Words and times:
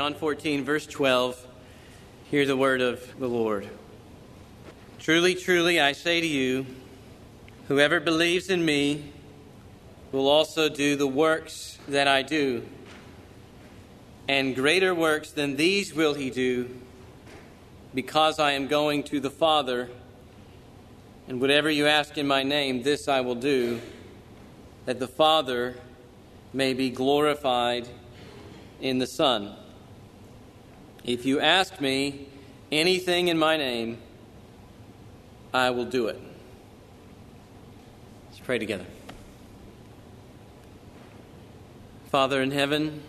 John 0.00 0.14
14, 0.14 0.64
verse 0.64 0.86
12. 0.86 1.46
Hear 2.30 2.46
the 2.46 2.56
word 2.56 2.80
of 2.80 3.18
the 3.20 3.28
Lord. 3.28 3.68
Truly, 4.98 5.34
truly, 5.34 5.78
I 5.78 5.92
say 5.92 6.22
to 6.22 6.26
you, 6.26 6.64
whoever 7.68 8.00
believes 8.00 8.48
in 8.48 8.64
me 8.64 9.12
will 10.10 10.26
also 10.26 10.70
do 10.70 10.96
the 10.96 11.06
works 11.06 11.78
that 11.86 12.08
I 12.08 12.22
do, 12.22 12.66
and 14.26 14.54
greater 14.54 14.94
works 14.94 15.32
than 15.32 15.56
these 15.56 15.92
will 15.92 16.14
he 16.14 16.30
do, 16.30 16.80
because 17.94 18.38
I 18.38 18.52
am 18.52 18.68
going 18.68 19.02
to 19.02 19.20
the 19.20 19.28
Father. 19.28 19.90
And 21.28 21.42
whatever 21.42 21.68
you 21.68 21.86
ask 21.86 22.16
in 22.16 22.26
my 22.26 22.42
name, 22.42 22.84
this 22.84 23.06
I 23.06 23.20
will 23.20 23.34
do, 23.34 23.82
that 24.86 24.98
the 24.98 25.08
Father 25.08 25.76
may 26.54 26.72
be 26.72 26.88
glorified 26.88 27.86
in 28.80 28.96
the 28.96 29.06
Son. 29.06 29.56
If 31.04 31.24
you 31.24 31.40
ask 31.40 31.80
me 31.80 32.28
anything 32.70 33.28
in 33.28 33.38
my 33.38 33.56
name, 33.56 33.98
I 35.52 35.70
will 35.70 35.86
do 35.86 36.08
it. 36.08 36.20
Let's 38.28 38.40
pray 38.40 38.58
together. 38.58 38.84
Father 42.10 42.42
in 42.42 42.50
heaven, 42.50 43.02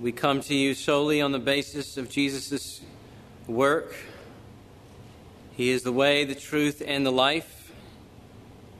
we 0.00 0.10
come 0.10 0.40
to 0.40 0.54
you 0.54 0.74
solely 0.74 1.20
on 1.20 1.32
the 1.32 1.38
basis 1.38 1.96
of 1.96 2.10
Jesus' 2.10 2.80
work. 3.46 3.94
He 5.52 5.70
is 5.70 5.82
the 5.82 5.92
way, 5.92 6.24
the 6.24 6.34
truth, 6.34 6.82
and 6.84 7.06
the 7.06 7.12
life. 7.12 7.72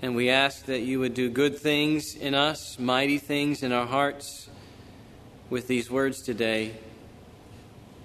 And 0.03 0.17
we 0.17 0.29
ask 0.29 0.64
that 0.67 0.81
you 0.81 0.98
would 1.01 1.14
do 1.14 1.31
good 1.31 1.59
things 1.59 2.14
in 2.14 2.35
us, 2.35 2.79
mighty 2.79 3.19
things 3.19 3.62
in 3.62 3.73
our 3.73 3.87
hearts 3.87 4.48
with 5.51 5.69
these 5.69 5.91
words 5.91 6.23
today. 6.23 6.75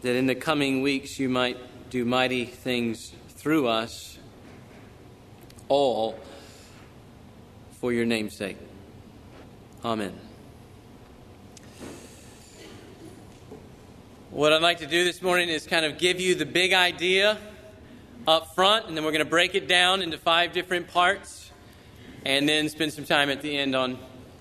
That 0.03 0.17
in 0.17 0.25
the 0.25 0.35
coming 0.35 0.81
weeks 0.81 1.17
you 1.17 1.29
might 1.29 1.57
do 1.89 2.03
mighty 2.03 2.43
things 2.43 3.13
through 3.29 3.69
us, 3.69 4.17
all 5.69 6.19
for 7.79 7.93
your 7.93 8.03
name's 8.05 8.35
sake. 8.35 8.57
Amen. 9.85 10.13
What 14.29 14.51
I'd 14.51 14.61
like 14.61 14.79
to 14.79 14.87
do 14.87 15.05
this 15.05 15.21
morning 15.21 15.47
is 15.47 15.65
kind 15.65 15.85
of 15.85 15.97
give 15.97 16.19
you 16.19 16.35
the 16.35 16.45
big 16.45 16.73
idea 16.73 17.37
up 18.27 18.55
front, 18.55 18.87
and 18.87 18.97
then 18.97 19.05
we're 19.05 19.11
going 19.11 19.23
to 19.23 19.29
break 19.29 19.55
it 19.55 19.69
down 19.69 20.01
into 20.01 20.17
five 20.17 20.51
different 20.51 20.89
parts, 20.89 21.49
and 22.25 22.49
then 22.49 22.67
spend 22.67 22.91
some 22.91 23.05
time 23.05 23.29
at 23.29 23.41
the 23.41 23.57
end 23.57 23.73
on 23.73 23.97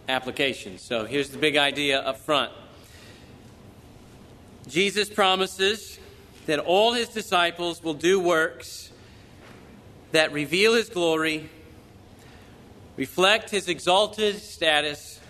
application. 0.09 0.79
So 0.79 1.05
here's 1.05 1.29
the 1.29 1.39
big 1.39 1.57
idea 1.57 2.01
up 2.01 2.19
front 2.19 2.51
Jesus 4.69 5.09
promises 5.09 5.99
that 6.47 6.59
all 6.59 6.93
his 6.93 7.09
disciples 7.09 7.83
will 7.83 7.95
do 7.95 8.19
works 8.21 8.91
that 10.13 10.33
reveal 10.33 10.75
his 10.75 10.89
glory, 10.89 11.49
reflect 12.97 13.51
his 13.51 13.69
exalted 13.69 14.37
status, 14.41 15.21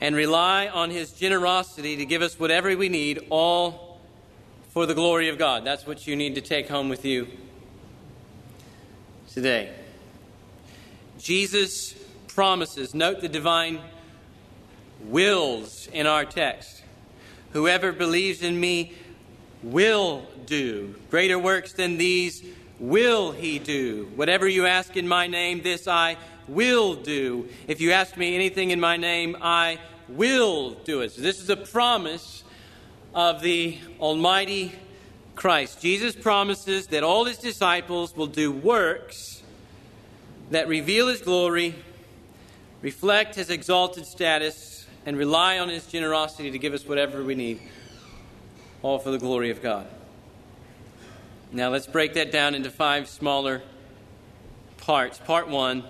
and 0.00 0.14
rely 0.14 0.68
on 0.68 0.90
his 0.90 1.12
generosity 1.12 1.96
to 1.96 2.06
give 2.06 2.22
us 2.22 2.38
whatever 2.38 2.76
we 2.76 2.88
need, 2.88 3.26
all 3.30 3.98
for 4.70 4.86
the 4.86 4.94
glory 4.94 5.28
of 5.28 5.38
God. 5.38 5.64
That's 5.64 5.86
what 5.86 6.06
you 6.06 6.14
need 6.14 6.36
to 6.36 6.40
take 6.40 6.68
home 6.68 6.88
with 6.88 7.04
you 7.04 7.26
today. 9.32 9.72
Jesus 11.18 11.94
promises, 12.28 12.94
note 12.94 13.20
the 13.20 13.28
divine 13.28 13.80
wills 15.00 15.88
in 15.92 16.06
our 16.06 16.24
text. 16.24 16.84
Whoever 17.52 17.92
believes 17.92 18.42
in 18.42 18.58
me 18.58 18.92
will 19.62 20.26
do. 20.46 20.94
Greater 21.10 21.38
works 21.38 21.72
than 21.72 21.98
these 21.98 22.44
will 22.78 23.32
he 23.32 23.58
do. 23.58 24.10
Whatever 24.14 24.46
you 24.46 24.66
ask 24.66 24.96
in 24.96 25.08
my 25.08 25.26
name, 25.26 25.62
this 25.62 25.88
I 25.88 26.16
will 26.46 26.94
do. 26.94 27.48
If 27.66 27.80
you 27.80 27.92
ask 27.92 28.16
me 28.16 28.34
anything 28.34 28.70
in 28.70 28.80
my 28.80 28.96
name, 28.96 29.36
I 29.40 29.78
will 30.08 30.70
do 30.70 31.00
it. 31.00 31.12
So 31.12 31.22
this 31.22 31.40
is 31.40 31.50
a 31.50 31.56
promise 31.56 32.44
of 33.14 33.42
the 33.42 33.78
Almighty 34.00 34.72
Christ. 35.34 35.80
Jesus 35.80 36.14
promises 36.14 36.88
that 36.88 37.02
all 37.02 37.24
his 37.24 37.38
disciples 37.38 38.16
will 38.16 38.26
do 38.26 38.50
works 38.52 39.42
that 40.50 40.68
reveal 40.68 41.08
his 41.08 41.20
glory, 41.20 41.74
reflect 42.80 43.34
his 43.34 43.50
exalted 43.50 44.06
status, 44.06 44.77
and 45.08 45.16
rely 45.16 45.58
on 45.58 45.70
his 45.70 45.86
generosity 45.86 46.50
to 46.50 46.58
give 46.58 46.74
us 46.74 46.84
whatever 46.84 47.24
we 47.24 47.34
need, 47.34 47.58
all 48.82 48.98
for 48.98 49.10
the 49.10 49.16
glory 49.16 49.48
of 49.48 49.62
God. 49.62 49.86
Now 51.50 51.70
let's 51.70 51.86
break 51.86 52.12
that 52.12 52.30
down 52.30 52.54
into 52.54 52.70
five 52.70 53.08
smaller 53.08 53.62
parts. 54.76 55.18
Part 55.18 55.48
one 55.48 55.82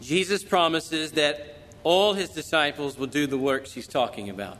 Jesus 0.00 0.42
promises 0.42 1.12
that 1.12 1.58
all 1.84 2.14
his 2.14 2.30
disciples 2.30 2.96
will 2.96 3.08
do 3.08 3.26
the 3.26 3.36
works 3.36 3.74
he's 3.74 3.86
talking 3.86 4.30
about. 4.30 4.56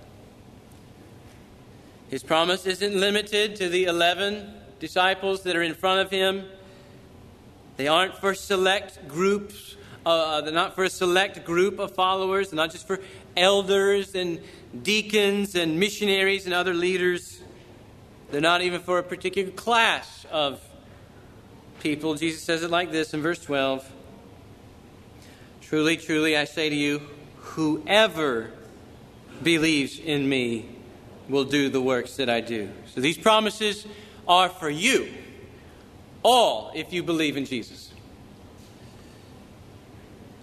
His 2.10 2.22
promise 2.22 2.66
isn't 2.66 2.94
limited 2.94 3.56
to 3.56 3.70
the 3.70 3.84
11 3.84 4.52
disciples 4.78 5.44
that 5.44 5.56
are 5.56 5.62
in 5.62 5.72
front 5.72 6.00
of 6.00 6.10
him. 6.10 6.44
They 7.78 7.88
aren't 7.88 8.14
for 8.18 8.34
select 8.34 9.08
groups, 9.08 9.76
uh, 10.04 10.10
uh 10.10 10.40
they're 10.42 10.52
not 10.52 10.74
for 10.74 10.84
a 10.84 10.90
select 10.90 11.46
group 11.46 11.78
of 11.78 11.94
followers, 11.94 12.52
not 12.52 12.70
just 12.70 12.86
for 12.86 13.00
elders 13.36 14.14
and 14.14 14.40
deacons 14.82 15.54
and 15.54 15.78
missionaries 15.78 16.46
and 16.46 16.54
other 16.54 16.74
leaders. 16.74 17.40
They're 18.30 18.40
not 18.40 18.62
even 18.62 18.80
for 18.80 18.98
a 18.98 19.02
particular 19.02 19.50
class 19.50 20.26
of 20.30 20.60
people. 21.80 22.14
Jesus 22.14 22.42
says 22.42 22.62
it 22.62 22.70
like 22.70 22.90
this 22.90 23.14
in 23.14 23.22
verse 23.22 23.42
12 23.42 23.90
Truly, 25.60 25.96
truly, 25.96 26.36
I 26.36 26.44
say 26.44 26.68
to 26.68 26.76
you, 26.76 27.00
whoever 27.36 28.50
believes 29.42 29.98
in 29.98 30.28
me 30.28 30.68
will 31.28 31.44
do 31.44 31.68
the 31.68 31.80
works 31.80 32.16
that 32.16 32.28
I 32.28 32.40
do. 32.40 32.70
So 32.94 33.00
these 33.00 33.16
promises 33.16 33.86
are 34.28 34.48
for 34.48 34.68
you, 34.68 35.08
all, 36.22 36.72
if 36.74 36.92
you 36.92 37.02
believe 37.02 37.36
in 37.36 37.44
Jesus. 37.44 37.90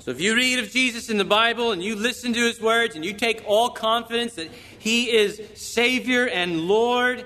So 0.10 0.14
if 0.14 0.22
you 0.22 0.36
read 0.36 0.58
of 0.58 0.72
Jesus 0.72 1.12
in 1.12 1.20
the 1.20 1.24
Bible 1.24 1.72
and 1.72 1.84
you 1.84 1.96
listen 1.96 2.34
to 2.34 2.40
his 2.40 2.60
words 2.60 2.96
and 2.96 3.06
you 3.06 3.14
take 3.14 3.44
all 3.46 3.70
confidence 3.70 4.34
that 4.34 4.50
he 4.80 5.12
is 5.12 5.40
Savior 5.54 6.28
and 6.28 6.62
Lord, 6.62 7.24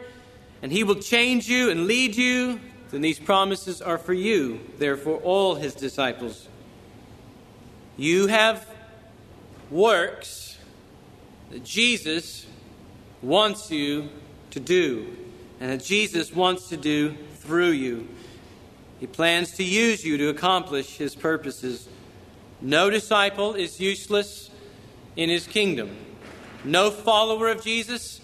and 0.62 0.70
he 0.70 0.84
will 0.84 0.96
change 0.96 1.48
you 1.48 1.70
and 1.70 1.88
lead 1.88 2.18
you, 2.18 2.60
then 2.92 3.00
these 3.00 3.20
promises 3.20 3.82
are 3.82 3.98
for 3.98 4.12
you. 4.12 4.60
They're 4.80 4.98
for 4.98 5.16
all 5.16 5.56
his 5.56 5.74
disciples. 5.74 6.50
You 7.96 8.28
have 8.28 8.68
works 9.72 10.58
that 11.52 11.64
Jesus 11.64 12.46
wants 13.22 13.72
you 13.72 14.10
to 14.52 14.60
do, 14.60 15.16
and 15.62 15.72
that 15.72 15.86
Jesus 15.86 16.36
wants 16.36 16.68
to 16.68 16.76
do 16.76 17.16
through 17.36 17.72
you. 17.72 18.10
He 19.00 19.08
plans 19.08 19.52
to 19.52 19.64
use 19.64 20.04
you 20.04 20.18
to 20.18 20.28
accomplish 20.28 20.98
his 20.98 21.16
purposes. 21.16 21.88
No 22.64 22.90
disciple 22.90 23.56
is 23.56 23.82
useless 23.82 24.50
in 25.18 25.30
his 25.30 25.46
kingdom. 25.46 25.98
No 26.64 26.92
follower 26.92 27.50
of 27.50 27.62
Jesus 27.62 28.22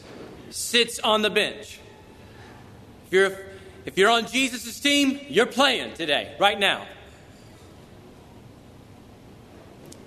sits 0.50 0.98
on 1.00 1.22
the 1.22 1.30
bench. 1.30 1.78
If 3.08 3.14
you're, 3.14 3.38
if 3.86 3.98
you're 3.98 4.10
on 4.10 4.28
Jesus' 4.28 4.80
team, 4.80 5.20
you're 5.28 5.46
playing 5.46 5.94
today, 5.96 6.36
right 6.40 6.58
now. 6.58 6.86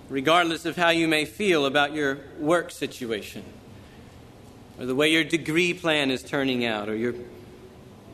Regardless 0.09 0.65
of 0.65 0.77
how 0.77 0.89
you 0.89 1.07
may 1.09 1.27
feel 1.27 1.67
about 1.67 1.93
your 1.93 2.19
work 2.39 2.71
situation, 2.71 3.45
or 4.79 4.87
the 4.87 4.95
way 4.95 5.11
your 5.11 5.25
degree 5.25 5.75
plan 5.75 6.11
is 6.11 6.23
turning 6.23 6.65
out, 6.65 6.89
or 6.89 6.97
your, 6.97 7.15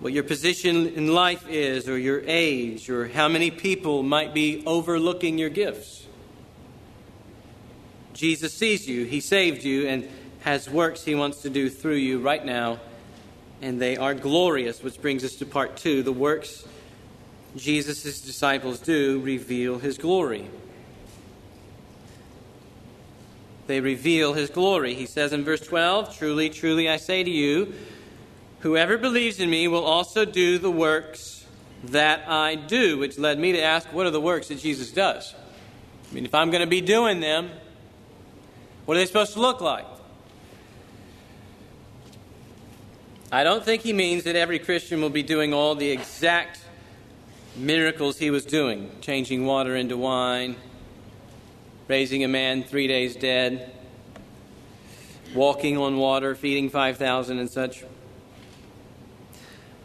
what 0.01 0.13
your 0.13 0.25
position 0.25 0.89
in 0.89 1.15
life 1.15 1.49
is, 1.49 1.89
or 1.89 1.97
your 1.97 2.23
age, 2.27 2.91
or 2.91 3.07
how 3.07 3.29
many 3.29 3.53
people 3.53 4.03
might 4.03 4.35
be 4.35 4.65
overlooking 4.67 5.39
your 5.39 5.51
gifts. 5.51 5.98
Jesus 8.19 8.53
sees 8.53 8.87
you, 8.87 9.05
He 9.05 9.21
saved 9.21 9.65
you, 9.65 9.87
and 9.87 10.09
has 10.41 10.69
works 10.69 11.05
He 11.05 11.15
wants 11.15 11.43
to 11.43 11.51
do 11.51 11.71
through 11.71 11.95
you 11.95 12.19
right 12.19 12.45
now 12.45 12.79
and 13.61 13.81
they 13.81 13.97
are 13.97 14.15
glorious, 14.15 14.83
which 14.83 15.01
brings 15.01 15.25
us 15.25 15.35
to 15.37 15.47
part 15.47 15.77
two. 15.77 16.03
The 16.03 16.13
works 16.13 16.67
Jesus' 17.57 18.21
disciples 18.21 18.79
do 18.79 19.21
reveal 19.21 19.79
his 19.79 19.99
glory. 19.99 20.49
They 23.67 23.81
reveal 23.81 24.33
his 24.33 24.51
glory. 24.51 24.95
He 24.95 25.07
says 25.07 25.33
in 25.33 25.45
verse 25.45 25.61
12 25.61 26.17
Truly, 26.17 26.51
truly, 26.51 26.89
I 26.89 26.97
say 26.97 27.25
to 27.25 27.31
you, 27.31 27.75
whoever 28.61 28.97
believes 28.97 29.41
in 29.41 29.51
me 29.51 29.69
will 29.69 29.85
also 29.85 30.25
do 30.25 30.59
the 30.59 30.71
works 30.71 31.47
that 31.85 32.29
I 32.29 32.55
do, 32.55 32.99
which 32.99 33.19
led 33.19 33.39
me 33.39 33.53
to 33.53 33.61
ask, 33.61 33.93
what 33.93 34.07
are 34.07 34.11
the 34.11 34.21
works 34.21 34.49
that 34.49 34.59
Jesus 34.59 34.91
does? 34.91 35.35
I 36.11 36.15
mean, 36.15 36.25
if 36.25 36.35
I'm 36.35 36.51
going 36.51 36.63
to 36.63 36.67
be 36.67 36.81
doing 36.81 37.21
them, 37.21 37.51
what 38.89 38.97
are 38.97 39.01
they 39.01 39.07
supposed 39.07 39.35
to 39.35 39.41
look 39.41 39.61
like? 39.61 39.85
I 43.31 43.45
don't 43.45 43.63
think 43.63 43.83
he 43.83 43.93
means 43.93 44.25
that 44.25 44.35
every 44.35 44.59
Christian 44.59 45.03
will 45.03 45.11
be 45.11 45.23
doing 45.23 45.53
all 45.53 45.75
the 45.75 45.91
exact 45.91 46.63
miracles 47.55 48.17
he 48.17 48.31
was 48.31 48.47
doing 48.47 48.91
changing 49.03 49.45
water 49.45 49.77
into 49.77 49.99
wine, 49.99 50.57
raising 51.87 52.25
a 52.25 52.29
man 52.29 52.63
three 52.63 52.89
days 52.89 53.15
dead, 53.15 53.75
walking 55.35 55.77
on 55.77 55.99
water, 55.99 56.35
feeding 56.35 56.71
5,000, 56.71 57.39
and 57.39 57.51
such. 57.51 57.85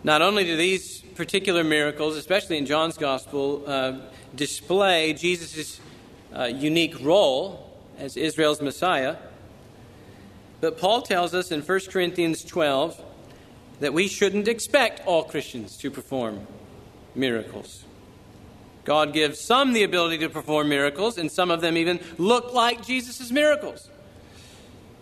Not 0.06 0.22
only 0.22 0.46
do 0.46 0.56
these 0.56 1.02
particular 1.02 1.66
miracles, 1.66 2.16
especially 2.16 2.58
in 2.58 2.66
John's 2.66 2.98
Gospel, 2.98 3.66
uh, 3.68 4.00
display 4.34 5.12
Jesus' 5.12 5.82
uh, 6.34 6.46
unique 6.46 6.98
role 7.02 7.73
as 7.98 8.18
Israel's 8.18 8.62
Messiah, 8.62 9.18
but 10.62 10.78
Paul 10.78 11.02
tells 11.02 11.34
us 11.34 11.52
in 11.52 11.62
1 11.62 11.80
Corinthians 11.90 12.44
12 12.44 13.02
that 13.82 13.94
we 13.94 14.08
shouldn't 14.08 14.48
expect 14.48 15.06
all 15.06 15.24
Christians 15.24 15.76
to 15.78 15.92
perform 15.92 16.48
miracles. 17.16 17.84
God 18.86 19.14
gives 19.14 19.40
some 19.40 19.74
the 19.74 19.84
ability 19.84 20.20
to 20.20 20.30
perform 20.30 20.70
miracles, 20.70 21.18
and 21.18 21.32
some 21.32 21.52
of 21.52 21.62
them 21.62 21.78
even 21.78 22.00
look 22.18 22.54
like 22.54 22.86
Jesus' 22.86 23.32
miracles. 23.32 23.90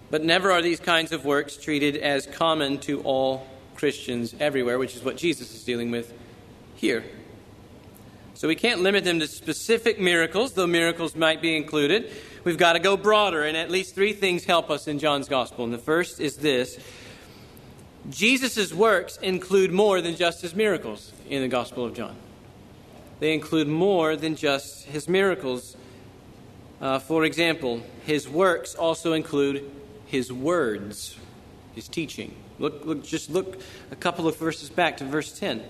But 0.09 0.23
never 0.23 0.51
are 0.51 0.61
these 0.61 0.79
kinds 0.79 1.11
of 1.11 1.25
works 1.25 1.57
treated 1.57 1.97
as 1.97 2.25
common 2.27 2.79
to 2.79 3.01
all 3.01 3.47
Christians 3.75 4.35
everywhere, 4.39 4.77
which 4.77 4.95
is 4.95 5.03
what 5.03 5.17
Jesus 5.17 5.53
is 5.53 5.63
dealing 5.63 5.89
with 5.91 6.13
here. 6.75 7.03
So 8.41 8.47
we 8.47 8.55
can't 8.55 8.81
limit 8.81 9.03
them 9.03 9.19
to 9.19 9.27
specific 9.27 9.99
miracles, 9.99 10.53
though 10.53 10.65
miracles 10.65 11.15
might 11.15 11.43
be 11.43 11.55
included. 11.55 12.11
We've 12.43 12.57
got 12.57 12.73
to 12.73 12.79
go 12.79 12.97
broader, 12.97 13.43
and 13.43 13.55
at 13.55 13.69
least 13.69 13.93
three 13.93 14.13
things 14.13 14.45
help 14.45 14.71
us 14.71 14.87
in 14.87 14.97
John's 14.97 15.29
Gospel. 15.29 15.63
And 15.63 15.71
the 15.71 15.77
first 15.77 16.19
is 16.19 16.37
this 16.37 16.79
Jesus' 18.09 18.73
works 18.73 19.17
include 19.17 19.71
more 19.71 20.01
than 20.01 20.15
just 20.15 20.41
his 20.41 20.55
miracles 20.55 21.13
in 21.29 21.43
the 21.43 21.47
Gospel 21.49 21.85
of 21.85 21.93
John. 21.93 22.15
They 23.19 23.35
include 23.35 23.67
more 23.67 24.15
than 24.15 24.35
just 24.35 24.85
his 24.85 25.07
miracles. 25.07 25.77
Uh, 26.81 26.97
for 26.97 27.25
example, 27.25 27.83
his 28.07 28.27
works 28.27 28.73
also 28.73 29.13
include 29.13 29.69
his 30.07 30.33
words, 30.33 31.15
his 31.75 31.87
teaching. 31.87 32.33
Look, 32.57 32.87
look, 32.87 33.03
just 33.03 33.29
look 33.29 33.61
a 33.91 33.95
couple 33.95 34.27
of 34.27 34.35
verses 34.37 34.71
back 34.71 34.97
to 34.97 35.05
verse 35.05 35.37
10. 35.37 35.63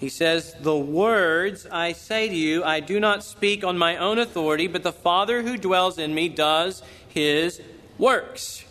He 0.00 0.08
says, 0.08 0.56
The 0.58 0.76
words 0.76 1.66
I 1.70 1.92
say 1.92 2.28
to 2.28 2.34
you, 2.34 2.64
I 2.64 2.80
do 2.80 2.98
not 2.98 3.22
speak 3.22 3.62
on 3.62 3.76
my 3.76 3.98
own 3.98 4.18
authority, 4.18 4.66
but 4.66 4.82
the 4.82 4.92
Father 4.92 5.42
who 5.42 5.58
dwells 5.58 5.98
in 5.98 6.14
me 6.14 6.30
does 6.30 6.82
his 7.08 7.60
works. 7.98 8.64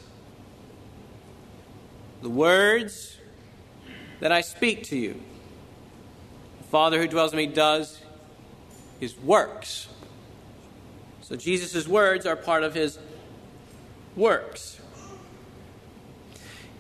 The 2.23 2.29
words 2.29 3.17
that 4.19 4.31
I 4.31 4.41
speak 4.41 4.83
to 4.85 4.97
you, 4.97 5.21
the 6.57 6.67
Father 6.67 6.99
who 6.99 7.07
dwells 7.07 7.31
in 7.31 7.37
me 7.37 7.45
does 7.45 7.99
his 8.99 9.15
works. 9.19 9.87
So 11.21 11.35
Jesus' 11.35 11.87
words 11.87 12.25
are 12.25 12.35
part 12.35 12.63
of 12.63 12.73
his 12.73 12.97
works. 14.15 14.78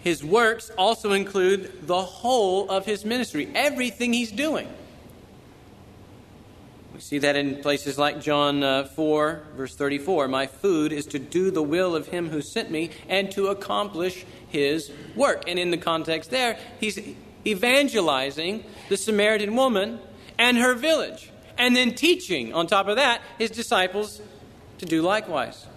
His 0.01 0.23
works 0.23 0.71
also 0.77 1.11
include 1.11 1.87
the 1.87 2.01
whole 2.01 2.69
of 2.69 2.85
his 2.85 3.03
ministry, 3.03 3.49
everything 3.53 4.13
he's 4.13 4.31
doing. 4.31 4.67
We 6.93 7.01
see 7.01 7.19
that 7.19 7.35
in 7.35 7.61
places 7.61 7.97
like 7.97 8.21
John 8.21 8.63
uh, 8.63 8.83
4, 8.85 9.43
verse 9.55 9.75
34. 9.75 10.27
My 10.27 10.47
food 10.47 10.91
is 10.91 11.05
to 11.07 11.19
do 11.19 11.51
the 11.51 11.63
will 11.63 11.95
of 11.95 12.07
him 12.07 12.29
who 12.29 12.41
sent 12.41 12.71
me 12.71 12.91
and 13.07 13.31
to 13.31 13.47
accomplish 13.47 14.25
his 14.49 14.91
work. 15.15 15.43
And 15.47 15.57
in 15.57 15.71
the 15.71 15.77
context 15.77 16.29
there, 16.29 16.57
he's 16.79 16.99
evangelizing 17.45 18.63
the 18.89 18.97
Samaritan 18.97 19.55
woman 19.55 19.99
and 20.37 20.57
her 20.57 20.73
village, 20.73 21.31
and 21.57 21.75
then 21.75 21.93
teaching, 21.93 22.53
on 22.53 22.65
top 22.65 22.87
of 22.87 22.95
that, 22.95 23.21
his 23.37 23.51
disciples 23.51 24.21
to 24.77 24.85
do 24.85 25.01
likewise. 25.01 25.67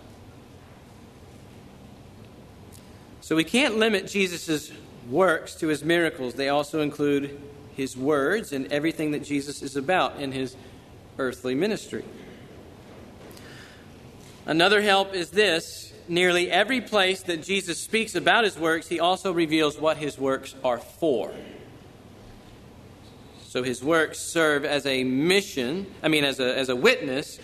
So 3.32 3.36
we 3.36 3.44
can't 3.44 3.78
limit 3.78 4.08
Jesus' 4.08 4.70
works 5.08 5.54
to 5.54 5.68
his 5.68 5.82
miracles. 5.82 6.34
They 6.34 6.50
also 6.50 6.82
include 6.82 7.40
his 7.74 7.96
words 7.96 8.52
and 8.52 8.70
everything 8.70 9.12
that 9.12 9.24
Jesus 9.24 9.62
is 9.62 9.74
about 9.74 10.20
in 10.20 10.32
his 10.32 10.54
earthly 11.16 11.54
ministry. 11.54 12.04
Another 14.44 14.82
help 14.82 15.14
is 15.14 15.30
this 15.30 15.94
nearly 16.08 16.50
every 16.50 16.82
place 16.82 17.22
that 17.22 17.42
Jesus 17.42 17.78
speaks 17.78 18.14
about 18.14 18.44
his 18.44 18.58
works, 18.58 18.88
he 18.88 19.00
also 19.00 19.32
reveals 19.32 19.78
what 19.78 19.96
his 19.96 20.18
works 20.18 20.54
are 20.62 20.76
for. 20.76 21.32
So 23.46 23.62
his 23.62 23.82
works 23.82 24.18
serve 24.18 24.66
as 24.66 24.84
a 24.84 25.04
mission, 25.04 25.86
I 26.02 26.08
mean, 26.08 26.24
as 26.24 26.38
a, 26.38 26.54
as 26.54 26.68
a 26.68 26.76
witness 26.76 27.38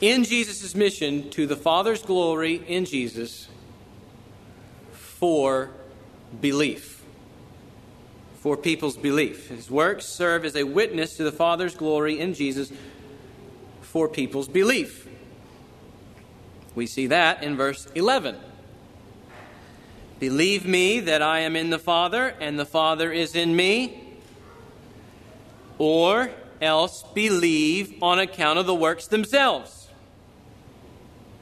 in 0.00 0.22
Jesus' 0.22 0.72
mission 0.76 1.30
to 1.30 1.48
the 1.48 1.56
Father's 1.56 2.04
glory 2.04 2.62
in 2.68 2.84
Jesus 2.84 3.48
for 5.24 5.70
belief, 6.42 7.02
for 8.40 8.58
people's 8.58 8.98
belief. 8.98 9.48
His 9.48 9.70
works 9.70 10.04
serve 10.04 10.44
as 10.44 10.54
a 10.54 10.64
witness 10.64 11.16
to 11.16 11.24
the 11.24 11.32
Father's 11.32 11.74
glory 11.74 12.20
in 12.20 12.34
Jesus 12.34 12.70
for 13.80 14.06
people's 14.06 14.48
belief. 14.48 15.08
We 16.74 16.86
see 16.86 17.06
that 17.06 17.42
in 17.42 17.56
verse 17.56 17.88
11. 17.94 18.36
Believe 20.20 20.66
me 20.66 21.00
that 21.00 21.22
I 21.22 21.38
am 21.38 21.56
in 21.56 21.70
the 21.70 21.78
Father 21.78 22.34
and 22.38 22.58
the 22.58 22.66
Father 22.66 23.10
is 23.10 23.34
in 23.34 23.56
me, 23.56 24.18
or 25.78 26.32
else 26.60 27.02
believe 27.14 27.94
on 28.02 28.18
account 28.18 28.58
of 28.58 28.66
the 28.66 28.74
works 28.74 29.06
themselves. 29.06 29.88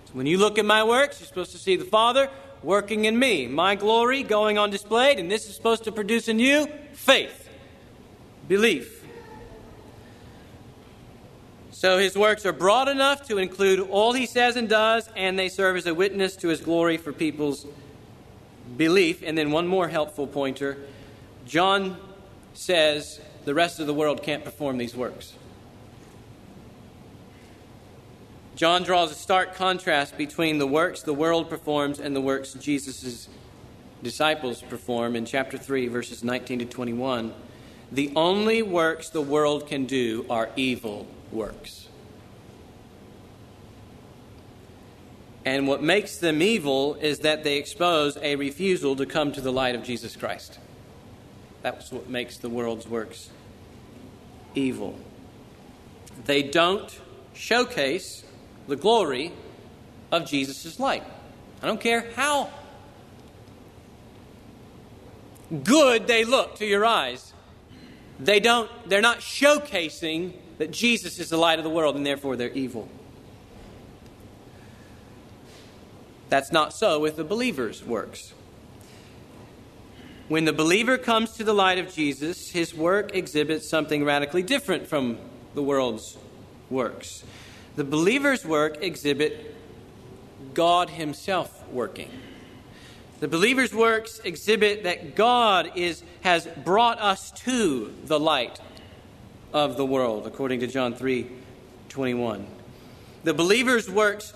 So 0.05 0.13
when 0.13 0.27
you 0.27 0.39
look 0.39 0.57
at 0.57 0.65
my 0.65 0.85
works, 0.85 1.19
you're 1.19 1.27
supposed 1.27 1.51
to 1.51 1.59
see 1.59 1.75
the 1.75 1.85
Father 1.85 2.31
working 2.63 3.05
in 3.05 3.19
me, 3.19 3.47
my 3.47 3.75
glory 3.75 4.23
going 4.23 4.59
on 4.59 4.71
display, 4.71 5.17
and 5.17 5.31
this 5.31 5.49
is 5.49 5.55
supposed 5.55 5.85
to 5.85 5.93
produce 5.93 6.29
in 6.29 6.39
you 6.39 6.67
faith, 6.93 7.49
belief. 8.49 9.05
So 11.71 11.99
his 11.99 12.17
works 12.17 12.47
are 12.47 12.53
broad 12.53 12.89
enough 12.89 13.27
to 13.27 13.39
include 13.39 13.81
all 13.81 14.13
he 14.13 14.27
says 14.27 14.57
and 14.57 14.69
does, 14.69 15.09
and 15.17 15.37
they 15.39 15.49
serve 15.49 15.77
as 15.77 15.87
a 15.87 15.95
witness 15.95 16.37
to 16.37 16.49
his 16.49 16.61
glory 16.61 16.97
for 16.97 17.13
people's 17.13 17.67
belief. 18.77 19.23
And 19.25 19.37
then 19.37 19.51
one 19.51 19.67
more 19.67 19.89
helpful 19.89 20.27
pointer 20.27 20.79
John 21.45 21.97
says 22.55 23.21
the 23.45 23.55
rest 23.55 23.81
of 23.81 23.87
the 23.89 23.95
world 23.95 24.23
can't 24.23 24.45
perform 24.45 24.79
these 24.79 24.95
works. 24.95 25.35
John 28.55 28.83
draws 28.83 29.11
a 29.11 29.15
stark 29.15 29.55
contrast 29.55 30.19
between 30.19 30.59
the 30.59 30.67
works 30.67 31.03
the 31.03 31.15
world 31.15 31.49
performs 31.49 31.99
and 31.99 32.15
the 32.15 32.21
works 32.21 32.53
Jesus' 32.55 33.29
disciples 34.03 34.61
perform 34.63 35.17
in 35.17 35.25
chapter 35.25 35.57
3, 35.57 35.89
verses 35.89 36.23
19 36.23 36.61
to 36.61 36.65
21. 36.67 37.33
The 37.91 38.13
only 38.15 38.63
works 38.63 39.09
the 39.11 39.23
world 39.23 39.67
can 39.67 39.87
do 39.87 40.27
are 40.29 40.51
evil 40.57 41.07
works. 41.31 41.89
And 45.45 45.67
what 45.67 45.83
makes 45.83 46.19
them 46.19 46.41
evil 46.41 46.95
is 46.95 47.21
that 47.21 47.43
they 47.45 47.57
expose 47.57 48.17
a 48.19 48.37
refusal 48.37 48.97
to 48.97 49.07
come 49.07 49.33
to 49.33 49.41
the 49.41 49.53
light 49.53 49.75
of 49.75 49.83
Jesus 49.83 50.15
Christ. 50.15 50.59
That's 51.63 51.91
what 51.91 52.09
makes 52.09 52.37
the 52.37 52.49
world's 52.49 52.87
works 52.87 53.31
evil. 54.55 54.99
They 56.25 56.43
don't 56.43 57.01
showcase 57.35 58.25
the 58.69 58.77
glory 58.77 59.33
of 60.11 60.27
Jesus' 60.27 60.79
light. 60.79 61.05
I 61.63 61.67
don't 61.67 61.81
care 61.81 62.11
how 62.17 62.51
good 65.65 66.07
they 66.07 66.25
look 66.25 66.57
to 66.57 66.67
your 66.67 66.85
eyes. 66.85 67.33
They 68.19 68.41
don't, 68.41 68.71
they're 68.89 69.01
not 69.01 69.19
showcasing 69.19 70.35
that 70.59 70.71
Jesus 70.71 71.19
is 71.19 71.31
the 71.31 71.37
light 71.37 71.59
of 71.59 71.65
the 71.65 71.71
world 71.71 71.97
and 71.97 72.07
therefore 72.07 72.37
they're 72.37 72.51
evil. 72.51 72.89
That's 76.29 76.53
not 76.53 76.73
so 76.73 76.99
with 76.99 77.17
the 77.17 77.25
believer's 77.25 77.85
works. 77.85 78.33
When 80.29 80.45
the 80.47 80.53
believer 80.53 80.97
comes 80.97 81.33
to 81.33 81.45
the 81.45 81.53
light 81.53 81.79
of 81.79 81.93
Jesus, 81.93 82.51
his 82.51 82.75
work 82.75 83.15
exhibits 83.15 83.69
something 83.69 84.05
radically 84.05 84.43
different 84.43 84.87
from 84.87 85.19
the 85.55 85.63
world's 85.63 86.17
works. 86.71 87.23
The 87.75 87.85
believer's 87.85 88.45
work 88.45 88.83
exhibit 88.83 89.55
God 90.55 90.91
himself 90.91 91.67
working. 91.71 92.11
The 93.21 93.29
believer's 93.29 93.73
works 93.73 94.19
exhibit 94.25 94.83
that 94.83 95.15
God 95.15 95.73
is, 95.77 96.03
has 96.23 96.47
brought 96.47 97.01
us 97.01 97.31
to 97.43 97.95
the 98.05 98.19
light 98.21 98.61
of 99.53 99.77
the 99.77 99.87
world, 99.87 100.27
according 100.27 100.61
to 100.61 100.67
John 100.67 100.95
3 100.95 101.31
21. 101.89 102.47
The 103.25 103.35
believer's 103.35 103.89
works 103.89 104.35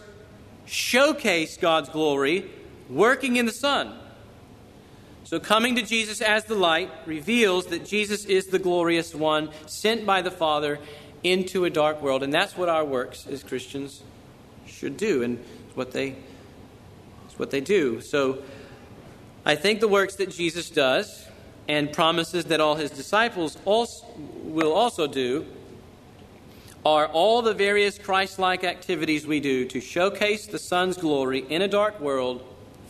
showcase 0.66 1.56
God's 1.56 1.88
glory 1.88 2.50
working 2.88 3.36
in 3.36 3.46
the 3.46 3.52
Son. 3.52 3.98
So, 5.24 5.40
coming 5.40 5.74
to 5.74 5.82
Jesus 5.82 6.20
as 6.20 6.44
the 6.44 6.54
light 6.54 6.90
reveals 7.04 7.66
that 7.66 7.84
Jesus 7.84 8.24
is 8.24 8.46
the 8.46 8.60
glorious 8.60 9.12
one 9.12 9.50
sent 9.66 10.06
by 10.06 10.22
the 10.22 10.30
Father 10.30 10.78
into 11.30 11.64
a 11.64 11.70
dark 11.70 12.00
world. 12.02 12.22
And 12.22 12.32
that's 12.32 12.56
what 12.56 12.68
our 12.68 12.84
works 12.84 13.26
as 13.26 13.42
Christians 13.42 14.02
should 14.66 14.96
do, 14.96 15.22
and 15.22 15.38
it's 15.66 15.76
what 15.76 15.92
they, 15.92 16.16
it's 17.26 17.38
what 17.38 17.50
they 17.50 17.60
do. 17.60 18.00
So, 18.00 18.42
I 19.44 19.54
think 19.54 19.78
the 19.78 19.88
works 19.88 20.16
that 20.16 20.30
Jesus 20.30 20.70
does 20.70 21.24
and 21.68 21.92
promises 21.92 22.46
that 22.46 22.60
all 22.60 22.74
his 22.74 22.90
disciples 22.90 23.56
also, 23.64 24.04
will 24.42 24.72
also 24.72 25.06
do 25.06 25.46
are 26.84 27.06
all 27.06 27.42
the 27.42 27.54
various 27.54 27.98
Christ 27.98 28.38
like 28.38 28.64
activities 28.64 29.26
we 29.26 29.40
do 29.40 29.64
to 29.66 29.80
showcase 29.80 30.46
the 30.46 30.58
Son's 30.58 30.96
glory 30.96 31.40
in 31.48 31.62
a 31.62 31.68
dark 31.68 32.00
world 32.00 32.44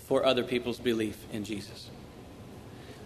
for 0.06 0.24
other 0.24 0.44
people's 0.44 0.78
belief 0.78 1.16
in 1.32 1.44
Jesus. 1.44 1.90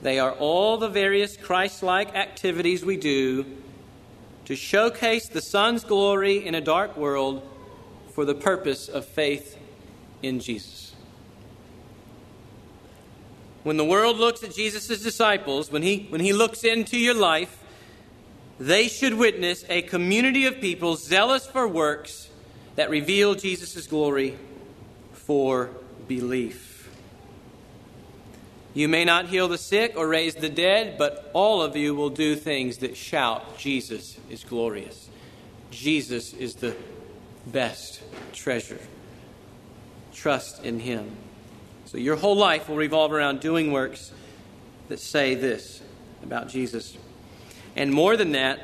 They 0.03 0.19
are 0.19 0.33
all 0.33 0.79
the 0.79 0.89
various 0.89 1.37
Christ 1.37 1.83
like 1.83 2.15
activities 2.15 2.85
we 2.85 2.97
do 2.97 3.47
to 4.51 4.57
showcase 4.57 5.29
the 5.29 5.41
Son's 5.41 5.85
glory 5.85 6.45
in 6.45 6.57
a 6.57 6.61
dark 6.61 6.97
world 6.97 7.49
for 8.13 8.25
the 8.25 8.35
purpose 8.35 8.89
of 8.89 9.05
faith 9.05 9.57
in 10.25 10.41
Jesus. 10.41 10.93
When 13.63 13.77
the 13.77 13.85
world 13.85 14.17
looks 14.17 14.43
at 14.43 14.53
Jesus' 14.53 15.05
disciples, 15.05 15.71
when 15.71 15.83
he, 15.83 16.09
when 16.09 16.21
he 16.21 16.33
looks 16.33 16.65
into 16.65 16.99
your 16.99 17.15
life, 17.15 17.63
they 18.59 18.89
should 18.89 19.15
witness 19.15 19.65
a 19.69 19.83
community 19.83 20.47
of 20.47 20.61
people 20.61 20.97
zealous 20.97 21.47
for 21.47 21.69
works 21.69 22.29
that 22.75 22.91
reveal 22.91 23.37
Jesus' 23.37 23.87
glory 23.87 24.37
for 25.13 25.71
belief. 26.09 26.70
You 28.73 28.89
may 28.89 29.05
not 29.05 29.27
heal 29.27 29.49
the 29.49 29.59
sick 29.59 29.95
or 29.97 30.07
raise 30.07 30.37
the 30.37 30.49
dead, 30.49 30.97
but 30.97 31.31
all 31.33 31.61
of 31.61 31.77
you 31.77 31.95
will 31.95 32.11
do 32.11 32.37
things 32.37 32.79
that 32.79 32.97
shout, 32.97 33.59
Jesus 33.59 34.17
is 34.29 34.45
glorious. 34.45 35.09
Jesus 35.71 36.33
is 36.35 36.55
the 36.55 36.77
best 37.47 38.01
treasure. 38.33 38.79
Trust 40.13 40.65
in 40.65 40.79
him. 40.79 41.11
So 41.87 41.99
your 41.99 42.15
whole 42.15 42.37
life 42.37 42.69
will 42.69 42.77
revolve 42.77 43.13
around 43.13 43.41
doing 43.41 43.73
works 43.73 44.13
that 44.89 45.01
say 45.01 45.35
this 45.35 45.83
about 46.23 46.49
Jesus. 46.49 46.97
And 47.75 47.93
more 47.93 48.17
than 48.17 48.33
that, 48.33 48.61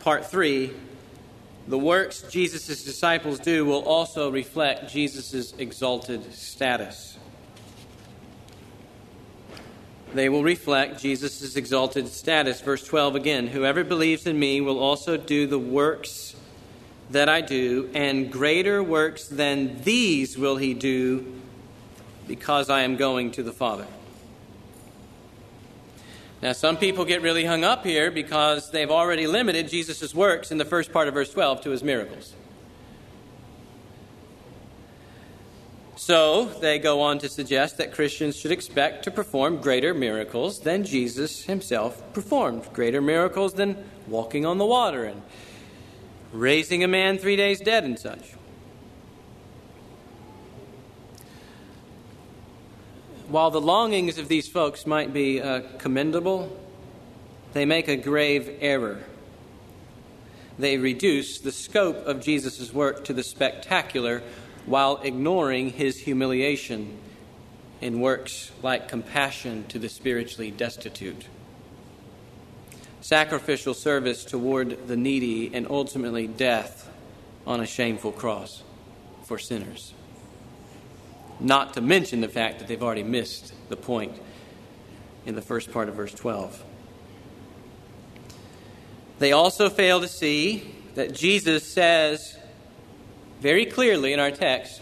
part 0.00 0.26
three, 0.26 0.72
the 1.66 1.78
works 1.78 2.22
Jesus' 2.22 2.84
disciples 2.84 3.40
do 3.40 3.64
will 3.64 3.82
also 3.82 4.30
reflect 4.30 4.90
Jesus' 4.90 5.52
exalted 5.58 6.32
status 6.32 7.17
they 10.14 10.28
will 10.28 10.42
reflect 10.42 11.00
Jesus' 11.00 11.56
exalted 11.56 12.08
status. 12.08 12.60
Verse 12.60 12.84
12 12.84 13.14
again 13.14 13.46
Whoever 13.46 13.84
believes 13.84 14.26
in 14.26 14.38
me 14.38 14.60
will 14.60 14.78
also 14.78 15.16
do 15.16 15.46
the 15.46 15.58
works 15.58 16.34
that 17.10 17.28
I 17.28 17.40
do, 17.40 17.88
and 17.94 18.30
greater 18.30 18.82
works 18.82 19.28
than 19.28 19.82
these 19.82 20.36
will 20.36 20.56
he 20.56 20.74
do 20.74 21.40
because 22.26 22.68
I 22.68 22.82
am 22.82 22.96
going 22.96 23.30
to 23.32 23.42
the 23.42 23.52
Father. 23.52 23.86
Now, 26.40 26.52
some 26.52 26.76
people 26.76 27.04
get 27.04 27.22
really 27.22 27.44
hung 27.44 27.64
up 27.64 27.84
here 27.84 28.10
because 28.10 28.70
they've 28.70 28.90
already 28.90 29.26
limited 29.26 29.68
Jesus' 29.68 30.14
works 30.14 30.52
in 30.52 30.58
the 30.58 30.64
first 30.64 30.92
part 30.92 31.08
of 31.08 31.14
verse 31.14 31.32
12 31.32 31.62
to 31.62 31.70
his 31.70 31.82
miracles. 31.82 32.34
So 36.08 36.46
they 36.46 36.78
go 36.78 37.02
on 37.02 37.18
to 37.18 37.28
suggest 37.28 37.76
that 37.76 37.92
Christians 37.92 38.34
should 38.34 38.50
expect 38.50 39.04
to 39.04 39.10
perform 39.10 39.58
greater 39.58 39.92
miracles 39.92 40.60
than 40.60 40.84
Jesus 40.84 41.44
himself 41.44 42.02
performed, 42.14 42.66
greater 42.72 43.02
miracles 43.02 43.52
than 43.52 43.76
walking 44.06 44.46
on 44.46 44.56
the 44.56 44.64
water 44.64 45.04
and 45.04 45.20
raising 46.32 46.82
a 46.82 46.88
man 46.88 47.18
three 47.18 47.36
days 47.36 47.60
dead 47.60 47.84
and 47.84 47.98
such. 47.98 48.32
While 53.28 53.50
the 53.50 53.60
longings 53.60 54.16
of 54.16 54.28
these 54.28 54.48
folks 54.48 54.86
might 54.86 55.12
be 55.12 55.42
uh, 55.42 55.60
commendable, 55.76 56.56
they 57.52 57.66
make 57.66 57.86
a 57.86 57.96
grave 57.96 58.56
error. 58.62 59.04
They 60.58 60.78
reduce 60.78 61.38
the 61.38 61.52
scope 61.52 62.06
of 62.06 62.22
Jesus' 62.22 62.72
work 62.72 63.04
to 63.04 63.12
the 63.12 63.22
spectacular 63.22 64.22
while 64.66 65.00
ignoring 65.02 65.70
his 65.70 65.98
humiliation 65.98 66.98
in 67.80 68.00
works 68.00 68.50
like 68.62 68.88
compassion 68.88 69.64
to 69.68 69.78
the 69.78 69.88
spiritually 69.88 70.50
destitute, 70.50 71.26
sacrificial 73.00 73.74
service 73.74 74.24
toward 74.24 74.88
the 74.88 74.96
needy, 74.96 75.54
and 75.54 75.66
ultimately 75.70 76.26
death 76.26 76.90
on 77.46 77.60
a 77.60 77.66
shameful 77.66 78.12
cross 78.12 78.62
for 79.24 79.38
sinners. 79.38 79.94
Not 81.40 81.74
to 81.74 81.80
mention 81.80 82.20
the 82.20 82.28
fact 82.28 82.58
that 82.58 82.68
they've 82.68 82.82
already 82.82 83.04
missed 83.04 83.52
the 83.68 83.76
point 83.76 84.18
in 85.24 85.34
the 85.34 85.42
first 85.42 85.70
part 85.72 85.88
of 85.88 85.94
verse 85.94 86.12
12. 86.14 86.64
They 89.18 89.32
also 89.32 89.68
fail 89.68 90.00
to 90.00 90.08
see 90.08 90.74
that 90.94 91.12
Jesus 91.12 91.64
says 91.64 92.37
very 93.40 93.66
clearly 93.66 94.12
in 94.12 94.20
our 94.20 94.30
text 94.30 94.80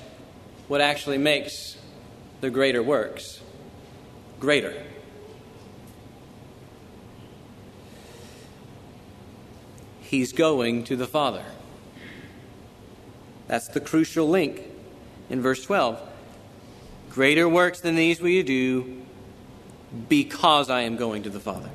what 0.69 0.81
actually 0.81 1.19
makes 1.19 1.77
the 2.41 2.51
greater 2.51 2.83
works 2.83 3.41
greater. 4.41 4.75
He's 10.01 10.33
going 10.33 10.85
to 10.85 10.97
the 10.97 11.07
Father. 11.07 11.45
That's 13.49 13.69
the 13.69 13.81
crucial 13.81 14.29
link 14.29 14.63
in 15.31 15.41
verse 15.41 15.65
12. 15.65 16.01
Greater 17.11 17.49
works 17.49 17.81
than 17.81 17.97
these 17.97 18.21
will 18.21 18.29
you 18.29 18.43
do 18.43 19.03
because 20.09 20.71
I 20.71 20.83
am 20.83 20.97
going 20.97 21.23
to 21.25 21.31
the 21.31 21.41
Father. 21.41 21.71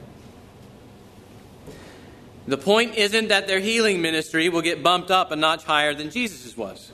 The 2.48 2.58
point 2.58 2.96
isn't 2.96 3.28
that 3.28 3.48
their 3.48 3.60
healing 3.60 4.02
ministry 4.02 4.50
will 4.50 4.62
get 4.62 4.82
bumped 4.82 5.12
up 5.12 5.32
a 5.32 5.36
notch 5.36 5.64
higher 5.64 5.94
than 5.94 6.10
Jesus' 6.10 6.58
was, 6.58 6.92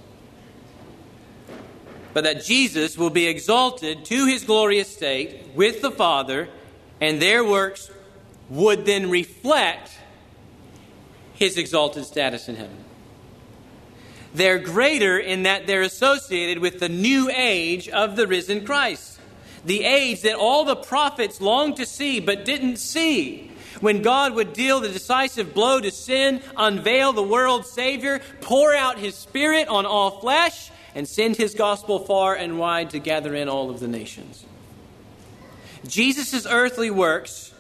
but 2.14 2.26
that 2.26 2.44
Jesus 2.44 2.98
will 2.98 3.10
be 3.10 3.28
exalted 3.28 4.04
to 4.06 4.26
his 4.26 4.44
glorious 4.44 4.94
state 4.94 5.48
with 5.56 5.82
the 5.82 5.92
Father, 5.92 6.50
and 7.00 7.22
their 7.22 7.46
works 7.46 7.90
would 8.50 8.86
then 8.86 9.10
reflect 9.10 9.92
his 11.34 11.58
exalted 11.58 12.06
status 12.06 12.50
in 12.50 12.56
heaven. 12.56 12.84
They're 14.34 14.60
greater 14.60 15.18
in 15.18 15.44
that 15.44 15.66
they're 15.66 15.82
associated 15.82 16.60
with 16.60 16.80
the 16.80 16.90
new 16.90 17.30
age 17.34 17.88
of 17.88 18.16
the 18.16 18.28
risen 18.28 18.66
Christ, 18.66 19.20
the 19.64 19.84
age 19.84 20.22
that 20.22 20.36
all 20.36 20.66
the 20.66 20.76
prophets 20.76 21.40
longed 21.40 21.78
to 21.78 21.86
see 21.86 22.20
but 22.20 22.44
didn't 22.44 22.78
see 22.78 23.52
when 23.82 24.02
God 24.02 24.34
would 24.36 24.54
deal 24.54 24.80
the 24.80 24.90
decisive 24.90 25.54
blow 25.54 25.80
to 25.80 25.92
sin, 25.92 26.42
unveil 26.56 27.14
the 27.14 27.24
world's 27.24 27.70
Savior, 27.70 28.22
pour 28.42 28.74
out 28.74 28.98
His 28.98 29.16
Spirit 29.16 29.68
on 29.68 29.86
all 29.86 30.20
flesh, 30.20 30.72
and 30.96 31.08
send 31.08 31.36
His 31.36 31.54
gospel 31.54 32.00
far 32.00 32.36
and 32.36 32.58
wide 32.58 32.90
to 32.92 33.00
gather 33.00 33.36
in 33.36 33.50
all 33.50 33.70
of 33.70 33.80
the 33.80 33.88
nations. 33.88 34.46
Jesus' 35.86 36.46
earthly 36.46 36.90
works 36.90 37.54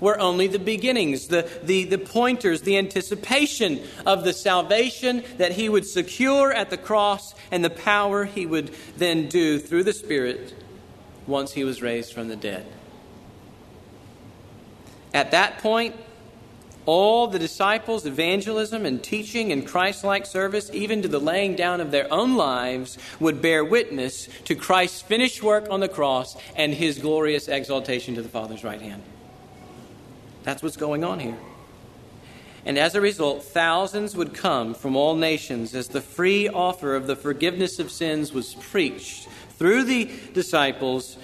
were 0.00 0.18
only 0.18 0.46
the 0.46 0.58
beginnings, 0.58 1.28
the, 1.28 1.48
the, 1.62 1.84
the 1.84 1.98
pointers, 1.98 2.62
the 2.62 2.78
anticipation 2.78 3.82
of 4.06 4.24
the 4.24 4.32
salvation 4.32 5.22
that 5.36 5.52
he 5.52 5.68
would 5.68 5.86
secure 5.86 6.50
at 6.52 6.70
the 6.70 6.78
cross 6.78 7.34
and 7.50 7.64
the 7.64 7.70
power 7.70 8.24
he 8.24 8.46
would 8.46 8.74
then 8.96 9.28
do 9.28 9.58
through 9.58 9.84
the 9.84 9.92
Spirit 9.92 10.54
once 11.26 11.52
he 11.52 11.64
was 11.64 11.82
raised 11.82 12.12
from 12.12 12.28
the 12.28 12.36
dead. 12.36 12.66
At 15.12 15.32
that 15.32 15.58
point, 15.58 15.96
all 16.86 17.26
the 17.26 17.38
disciples' 17.38 18.06
evangelism 18.06 18.86
and 18.86 19.02
teaching 19.02 19.52
and 19.52 19.66
Christ 19.66 20.02
like 20.02 20.26
service, 20.26 20.70
even 20.72 21.02
to 21.02 21.08
the 21.08 21.20
laying 21.20 21.54
down 21.54 21.80
of 21.80 21.90
their 21.90 22.12
own 22.12 22.36
lives, 22.36 22.96
would 23.18 23.42
bear 23.42 23.64
witness 23.64 24.28
to 24.44 24.54
Christ's 24.54 25.02
finished 25.02 25.42
work 25.42 25.68
on 25.70 25.80
the 25.80 25.88
cross 25.88 26.36
and 26.56 26.72
his 26.72 26.98
glorious 26.98 27.48
exaltation 27.48 28.14
to 28.14 28.22
the 28.22 28.28
Father's 28.28 28.64
right 28.64 28.80
hand. 28.80 29.02
That's 30.42 30.62
what's 30.62 30.76
going 30.76 31.04
on 31.04 31.20
here. 31.20 31.36
And 32.64 32.78
as 32.78 32.94
a 32.94 33.00
result, 33.00 33.44
thousands 33.44 34.16
would 34.16 34.34
come 34.34 34.74
from 34.74 34.96
all 34.96 35.16
nations 35.16 35.74
as 35.74 35.88
the 35.88 36.00
free 36.00 36.48
offer 36.48 36.94
of 36.94 37.06
the 37.06 37.16
forgiveness 37.16 37.78
of 37.78 37.90
sins 37.90 38.32
was 38.32 38.54
preached 38.54 39.28
through 39.58 39.84
the 39.84 40.10
disciples 40.34 41.16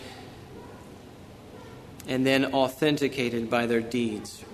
and 2.06 2.26
then 2.26 2.46
authenticated 2.54 3.50
by 3.50 3.66
their 3.66 3.80
deeds. 3.80 4.44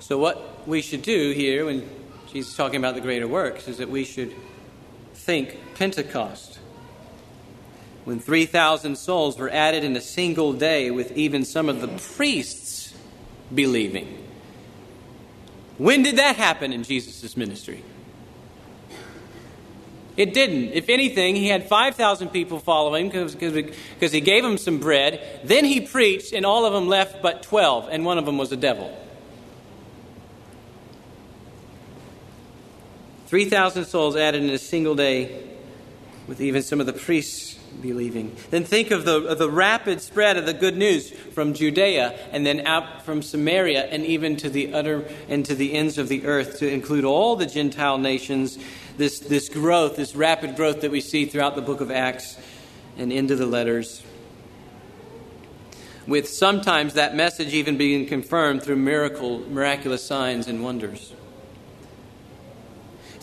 So, 0.00 0.18
what 0.18 0.68
we 0.68 0.82
should 0.82 1.02
do 1.02 1.32
here 1.32 1.66
when 1.66 1.88
Jesus 2.32 2.52
is 2.52 2.56
talking 2.56 2.76
about 2.76 2.94
the 2.94 3.00
greater 3.00 3.26
works 3.26 3.66
is 3.66 3.78
that 3.78 3.88
we 3.88 4.04
should 4.04 4.34
think 5.14 5.58
Pentecost. 5.74 6.58
when 8.04 8.20
3,000 8.20 8.96
souls 8.96 9.36
were 9.36 9.50
added 9.50 9.82
in 9.82 9.96
a 9.96 10.00
single 10.00 10.52
day, 10.52 10.92
with 10.92 11.10
even 11.16 11.44
some 11.44 11.68
of 11.68 11.80
the 11.80 11.88
priests 12.14 12.94
believing. 13.52 14.22
When 15.76 16.04
did 16.04 16.16
that 16.16 16.36
happen 16.36 16.72
in 16.72 16.84
Jesus' 16.84 17.36
ministry? 17.36 17.82
It 20.16 20.32
didn't. 20.32 20.72
If 20.72 20.88
anything, 20.88 21.36
he 21.36 21.48
had 21.48 21.68
5,000 21.68 22.30
people 22.30 22.58
follow 22.58 22.94
him 22.94 23.08
because 23.10 24.12
he 24.12 24.20
gave 24.20 24.42
them 24.42 24.56
some 24.56 24.78
bread. 24.78 25.42
Then 25.44 25.64
he 25.64 25.80
preached, 25.80 26.32
and 26.32 26.46
all 26.46 26.64
of 26.64 26.72
them 26.72 26.88
left 26.88 27.20
but 27.20 27.42
12, 27.42 27.88
and 27.90 28.04
one 28.04 28.16
of 28.16 28.24
them 28.24 28.38
was 28.38 28.50
a 28.50 28.56
devil. 28.56 28.96
3,000 33.26 33.84
souls 33.84 34.16
added 34.16 34.42
in 34.42 34.50
a 34.50 34.58
single 34.58 34.94
day, 34.94 35.42
with 36.26 36.40
even 36.40 36.62
some 36.62 36.80
of 36.80 36.86
the 36.86 36.92
priests 36.92 37.55
believing. 37.80 38.34
Then 38.50 38.64
think 38.64 38.90
of 38.90 39.04
the, 39.04 39.26
of 39.26 39.38
the 39.38 39.50
rapid 39.50 40.00
spread 40.00 40.36
of 40.36 40.46
the 40.46 40.54
good 40.54 40.76
news 40.76 41.10
from 41.10 41.54
Judea 41.54 42.18
and 42.32 42.44
then 42.44 42.66
out 42.66 43.04
from 43.04 43.22
Samaria 43.22 43.84
and 43.86 44.04
even 44.04 44.36
to 44.36 44.50
the 44.50 44.74
utter 44.74 45.08
and 45.28 45.44
to 45.46 45.54
the 45.54 45.74
ends 45.74 45.98
of 45.98 46.08
the 46.08 46.26
earth 46.26 46.58
to 46.58 46.70
include 46.70 47.04
all 47.04 47.36
the 47.36 47.46
Gentile 47.46 47.98
nations 47.98 48.58
this, 48.96 49.18
this 49.18 49.48
growth, 49.48 49.96
this 49.96 50.14
rapid 50.14 50.56
growth 50.56 50.80
that 50.80 50.90
we 50.90 51.00
see 51.00 51.26
throughout 51.26 51.54
the 51.54 51.62
book 51.62 51.80
of 51.80 51.90
Acts 51.90 52.38
and 52.96 53.12
into 53.12 53.36
the 53.36 53.46
letters. 53.46 54.02
With 56.06 56.28
sometimes 56.28 56.94
that 56.94 57.16
message 57.16 57.52
even 57.52 57.76
being 57.76 58.06
confirmed 58.06 58.62
through 58.62 58.76
miracle, 58.76 59.40
miraculous 59.50 60.04
signs 60.04 60.46
and 60.46 60.62
wonders. 60.62 61.12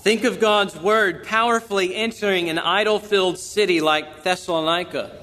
Think 0.04 0.26
of 0.26 0.42
God's 0.42 0.76
word 0.76 1.24
powerfully 1.24 1.96
entering 1.96 2.50
an 2.50 2.60
idol 2.60 3.00
filled 3.00 3.40
city 3.40 3.80
like 3.80 4.24
Thessalonica 4.24 5.18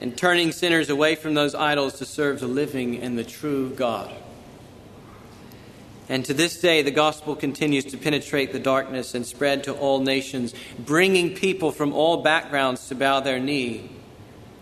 and 0.00 0.18
turning 0.18 0.50
sinners 0.50 0.90
away 0.90 1.14
from 1.14 1.34
those 1.34 1.54
idols 1.54 2.00
to 2.00 2.04
serve 2.04 2.40
the 2.40 2.48
living 2.48 3.00
and 3.00 3.16
the 3.16 3.22
true 3.22 3.70
God. 3.70 4.12
And 6.08 6.24
to 6.24 6.34
this 6.34 6.60
day, 6.60 6.82
the 6.82 6.90
gospel 6.90 7.36
continues 7.36 7.84
to 7.84 7.96
penetrate 7.96 8.50
the 8.50 8.58
darkness 8.58 9.14
and 9.14 9.24
spread 9.24 9.62
to 9.64 9.74
all 9.74 10.00
nations, 10.00 10.54
bringing 10.76 11.36
people 11.36 11.70
from 11.70 11.92
all 11.92 12.24
backgrounds 12.24 12.88
to 12.88 12.96
bow 12.96 13.20
their 13.20 13.38
knee 13.38 13.92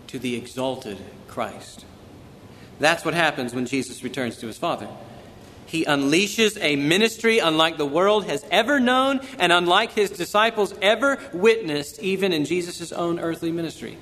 to 0.07 0.19
the 0.19 0.35
exalted 0.35 0.99
Christ. 1.27 1.85
That's 2.79 3.03
what 3.03 3.15
happens 3.15 3.55
when 3.55 3.65
Jesus 3.65 4.03
returns 4.03 4.37
to 4.37 4.45
his 4.45 4.59
Father. 4.59 4.87
He 5.67 5.83
unleashes 5.83 6.57
a 6.61 6.77
ministry 6.77 7.39
unlike 7.39 7.77
the 7.77 7.85
world 7.85 8.25
has 8.25 8.43
ever 8.49 8.79
known 8.79 9.19
and 9.37 9.51
unlike 9.51 9.91
his 9.91 10.09
disciples 10.09 10.73
ever 10.81 11.19
witnessed, 11.33 11.99
even 11.99 12.31
in 12.31 12.45
Jesus' 12.45 12.91
own 12.93 13.19
earthly 13.19 13.51
ministry. 13.51 13.97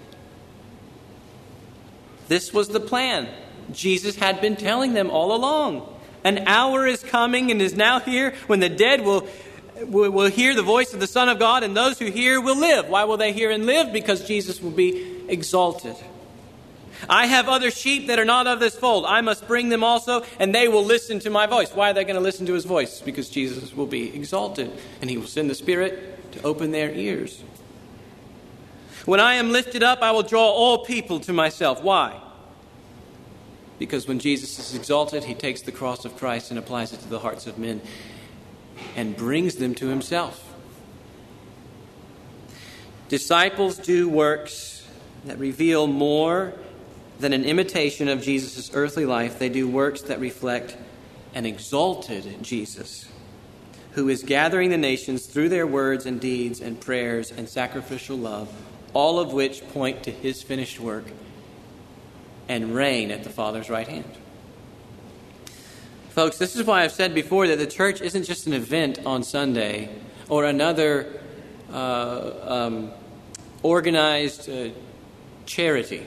This 2.28 2.54
was 2.54 2.70
the 2.70 2.80
plan. 2.80 3.28
Jesus 3.72 4.16
had 4.16 4.42
been 4.42 4.56
telling 4.56 4.94
them 4.94 5.10
all 5.10 5.36
along. 5.36 5.92
An 6.24 6.48
hour 6.48 6.86
is 6.86 7.04
coming 7.04 7.50
and 7.50 7.62
is 7.62 7.76
now 7.76 8.00
here 8.00 8.36
when 8.46 8.60
the 8.60 8.70
dead 8.70 9.02
will, 9.02 9.28
will, 9.88 10.30
hear 10.30 10.56
the 10.56 10.64
voice 10.64 10.94
of 10.94 11.00
the 11.00 11.08
Son 11.08 11.30
of 11.30 11.40
God, 11.40 11.64
and 11.64 11.76
those 11.76 12.00
who 12.00 12.06
hear 12.06 12.40
will 12.42 12.58
live. 12.58 12.90
Why 12.90 13.04
will 13.04 13.18
they 13.18 13.34
hear 13.34 13.52
and 13.52 13.66
live? 13.66 13.92
Because 13.92 14.28
Jesus 14.28 14.62
will 14.62 14.72
be 14.72 15.24
exalted. 15.28 15.96
I 17.10 17.28
have 17.28 17.50
other 17.50 17.72
sheep 17.72 18.08
that 18.08 18.20
are 18.20 18.26
not 18.26 18.48
of 18.48 18.60
this 18.60 18.76
fold. 18.76 19.06
I 19.06 19.22
must 19.22 19.48
bring 19.48 19.70
them 19.70 19.84
also, 19.84 20.24
and 20.40 20.54
they 20.54 20.68
will 20.68 20.84
listen 20.84 21.20
to 21.20 21.30
my 21.30 21.46
voice. 21.46 21.72
Why 21.74 21.92
are 21.92 21.94
they 21.94 22.04
going 22.04 22.16
to 22.16 22.22
listen 22.22 22.46
to 22.48 22.54
his 22.54 22.66
voice? 22.66 23.02
Because 23.02 23.30
Jesus 23.30 23.74
will 23.74 23.86
be 23.86 24.16
exalted, 24.16 24.72
and 25.02 25.10
he 25.10 25.18
will 25.18 25.28
send 25.28 25.50
the 25.50 25.56
Spirit 25.56 26.32
to 26.34 26.42
open 26.44 26.72
their 26.72 26.92
ears. 26.92 27.44
When 29.06 29.20
I 29.20 29.36
am 29.36 29.52
lifted 29.52 29.84
up, 29.84 30.02
I 30.02 30.12
will 30.12 30.24
draw 30.24 30.50
all 30.50 30.84
people 30.84 31.20
to 31.22 31.34
myself. 31.34 31.84
Why? 31.84 32.20
Because 33.78 34.08
when 34.08 34.20
Jesus 34.20 34.58
is 34.58 34.74
exalted, 34.74 35.26
he 35.26 35.34
takes 35.34 35.62
the 35.62 35.72
cross 35.72 36.06
of 36.06 36.18
Christ 36.18 36.50
and 36.50 36.58
applies 36.58 36.94
it 36.94 37.02
to 37.02 37.10
the 37.10 37.20
hearts 37.20 37.46
of 37.46 37.60
men 37.60 37.82
and 38.96 39.16
brings 39.16 39.56
them 39.56 39.76
to 39.76 39.88
himself. 39.88 40.42
Disciples 43.10 43.78
do 43.78 44.10
works 44.10 44.88
that 45.26 45.38
reveal 45.38 45.86
more 45.88 46.54
than 47.20 47.34
an 47.34 47.46
imitation 47.46 48.08
of 48.08 48.22
Jesus' 48.22 48.72
earthly 48.74 49.06
life. 49.06 49.40
They 49.40 49.50
do 49.50 49.68
works 49.68 50.02
that 50.04 50.20
reflect 50.20 50.78
an 51.34 51.46
exalted 51.46 52.42
Jesus 52.42 53.08
who 53.96 54.10
is 54.10 54.24
gathering 54.24 54.70
the 54.70 54.78
nations 54.78 55.26
through 55.26 55.48
their 55.48 55.66
words 55.66 56.06
and 56.06 56.20
deeds 56.20 56.60
and 56.60 56.80
prayers 56.80 57.32
and 57.32 57.48
sacrificial 57.48 58.18
love, 58.18 58.52
all 58.94 59.20
of 59.20 59.32
which 59.32 59.66
point 59.70 60.04
to 60.04 60.12
his 60.12 60.44
finished 60.44 60.82
work 60.82 61.06
and 62.50 62.76
reign 62.76 63.10
at 63.12 63.24
the 63.24 63.30
Father's 63.30 63.70
right 63.70 63.88
hand. 63.88 64.12
Folks, 66.10 66.38
this 66.38 66.56
is 66.56 66.66
why 66.66 66.84
I've 66.84 66.92
said 66.92 67.14
before 67.14 67.48
that 67.48 67.58
the 67.58 67.68
church 67.68 68.02
isn't 68.02 68.24
just 68.24 68.48
an 68.48 68.54
event 68.54 69.00
on 69.06 69.24
Sunday 69.24 69.90
or 70.28 70.44
another 70.44 71.20
uh, 71.72 72.32
um, 72.42 72.92
organized 73.64 74.50
uh, 74.50 74.70
charity. 75.46 76.06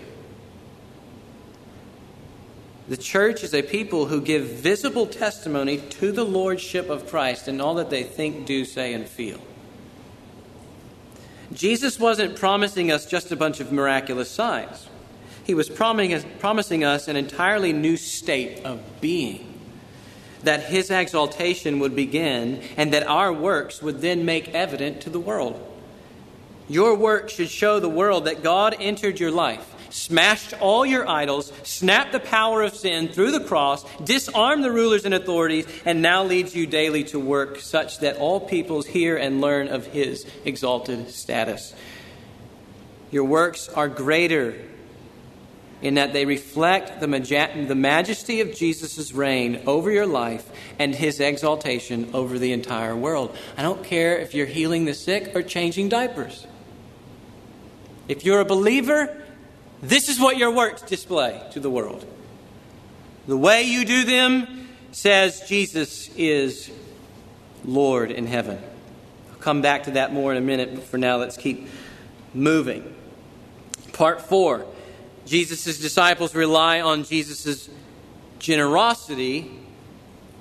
The 2.88 2.96
church 2.96 3.44
is 3.44 3.52
a 3.52 3.62
people 3.62 4.06
who 4.06 4.22
give 4.22 4.44
visible 4.44 5.06
testimony 5.06 5.76
to 5.76 6.10
the 6.10 6.24
lordship 6.24 6.88
of 6.88 7.06
Christ 7.06 7.46
in 7.46 7.60
all 7.60 7.74
that 7.74 7.90
they 7.90 8.02
think, 8.02 8.46
do, 8.46 8.64
say, 8.64 8.94
and 8.94 9.06
feel. 9.06 9.38
Jesus 11.52 11.98
wasn't 11.98 12.36
promising 12.36 12.90
us 12.90 13.04
just 13.04 13.30
a 13.30 13.36
bunch 13.36 13.60
of 13.60 13.72
miraculous 13.72 14.30
signs. 14.30 14.88
He 15.44 15.54
was 15.54 15.68
promising 15.68 16.84
us 16.84 17.08
an 17.08 17.16
entirely 17.16 17.72
new 17.72 17.96
state 17.96 18.64
of 18.64 18.80
being. 19.00 19.44
That 20.44 20.64
his 20.64 20.90
exaltation 20.90 21.80
would 21.80 21.96
begin 21.96 22.62
and 22.76 22.92
that 22.92 23.06
our 23.06 23.32
works 23.32 23.82
would 23.82 24.00
then 24.00 24.24
make 24.24 24.54
evident 24.54 25.00
to 25.02 25.10
the 25.10 25.20
world. 25.20 25.62
Your 26.68 26.94
work 26.94 27.28
should 27.28 27.48
show 27.48 27.80
the 27.80 27.88
world 27.88 28.26
that 28.26 28.42
God 28.42 28.76
entered 28.78 29.18
your 29.18 29.30
life, 29.30 29.74
smashed 29.90 30.54
all 30.60 30.84
your 30.84 31.08
idols, 31.08 31.52
snapped 31.62 32.12
the 32.12 32.20
power 32.20 32.62
of 32.62 32.74
sin 32.74 33.08
through 33.08 33.32
the 33.32 33.44
cross, 33.44 33.84
disarmed 34.00 34.64
the 34.64 34.72
rulers 34.72 35.04
and 35.04 35.14
authorities, 35.14 35.66
and 35.84 36.02
now 36.02 36.24
leads 36.24 36.54
you 36.54 36.66
daily 36.66 37.04
to 37.04 37.18
work 37.18 37.60
such 37.60 37.98
that 38.00 38.16
all 38.16 38.40
peoples 38.40 38.86
hear 38.86 39.16
and 39.16 39.40
learn 39.40 39.68
of 39.68 39.86
his 39.86 40.26
exalted 40.44 41.10
status. 41.10 41.74
Your 43.10 43.24
works 43.24 43.68
are 43.68 43.88
greater 43.88 44.54
in 45.80 45.94
that 45.94 46.12
they 46.12 46.24
reflect 46.24 47.00
the, 47.00 47.06
the 47.06 47.74
majesty 47.74 48.40
of 48.40 48.54
Jesus' 48.54 49.12
reign 49.12 49.62
over 49.66 49.90
your 49.90 50.06
life 50.06 50.50
and 50.78 50.94
his 50.94 51.20
exaltation 51.20 52.10
over 52.14 52.38
the 52.38 52.52
entire 52.52 52.96
world. 52.96 53.36
I 53.56 53.62
don't 53.62 53.84
care 53.84 54.18
if 54.18 54.34
you're 54.34 54.46
healing 54.46 54.86
the 54.86 54.94
sick 54.94 55.34
or 55.36 55.42
changing 55.42 55.88
diapers. 55.88 56.46
If 58.08 58.24
you're 58.24 58.40
a 58.40 58.44
believer, 58.44 59.22
this 59.82 60.08
is 60.08 60.18
what 60.18 60.36
your 60.36 60.50
works 60.50 60.82
display 60.82 61.40
to 61.52 61.60
the 61.60 61.70
world. 61.70 62.04
The 63.26 63.36
way 63.36 63.62
you 63.62 63.84
do 63.84 64.04
them 64.04 64.68
says 64.92 65.42
Jesus 65.46 66.10
is 66.16 66.70
Lord 67.64 68.10
in 68.10 68.26
heaven. 68.26 68.58
I'll 69.30 69.38
come 69.38 69.60
back 69.62 69.84
to 69.84 69.92
that 69.92 70.12
more 70.12 70.32
in 70.32 70.38
a 70.38 70.42
minute, 70.42 70.74
but 70.74 70.84
for 70.84 70.98
now, 70.98 71.16
let's 71.16 71.36
keep 71.36 71.68
moving. 72.34 72.94
Part 73.92 74.22
four 74.22 74.66
Jesus' 75.26 75.78
disciples 75.78 76.34
rely 76.34 76.80
on 76.80 77.04
Jesus' 77.04 77.68
generosity 78.38 79.50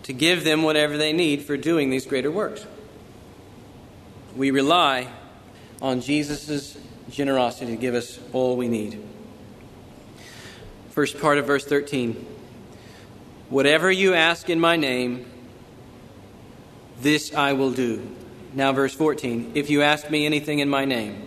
to 0.03 0.13
give 0.13 0.45
them 0.45 0.63
whatever 0.63 0.97
they 0.97 1.11
need 1.11 1.41
for 1.41 1.57
doing 1.57 1.89
these 1.89 2.05
greater 2.05 2.31
works. 2.31 2.65
We 4.37 4.51
rely 4.51 5.07
on 5.81 5.99
Jesus' 5.99 6.77
generosity 7.09 7.75
to 7.75 7.81
give 7.81 7.95
us 7.95 8.17
all 8.31 8.55
we 8.55 8.69
need. 8.69 9.03
First 10.97 11.21
part 11.21 11.37
of 11.37 11.45
verse 11.45 11.63
13 11.63 12.25
Whatever 13.49 13.91
you 13.91 14.15
ask 14.15 14.49
in 14.49 14.59
my 14.59 14.77
name, 14.77 15.27
this 17.01 17.35
I 17.35 17.53
will 17.53 17.69
do. 17.69 18.15
Now, 18.55 18.73
verse 18.73 18.95
14 18.95 19.51
If 19.53 19.69
you 19.69 19.83
ask 19.83 20.09
me 20.09 20.25
anything 20.25 20.57
in 20.57 20.69
my 20.69 20.85
name, 20.85 21.21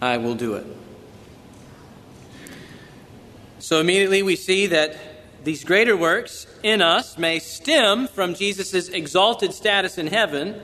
I 0.00 0.18
will 0.18 0.36
do 0.36 0.54
it. 0.54 0.66
So 3.58 3.80
immediately 3.80 4.22
we 4.22 4.36
see 4.36 4.68
that 4.68 4.96
these 5.42 5.64
greater 5.64 5.96
works 5.96 6.46
in 6.62 6.80
us 6.80 7.18
may 7.18 7.40
stem 7.40 8.06
from 8.06 8.34
Jesus' 8.34 8.88
exalted 8.88 9.52
status 9.52 9.98
in 9.98 10.06
heaven. 10.06 10.62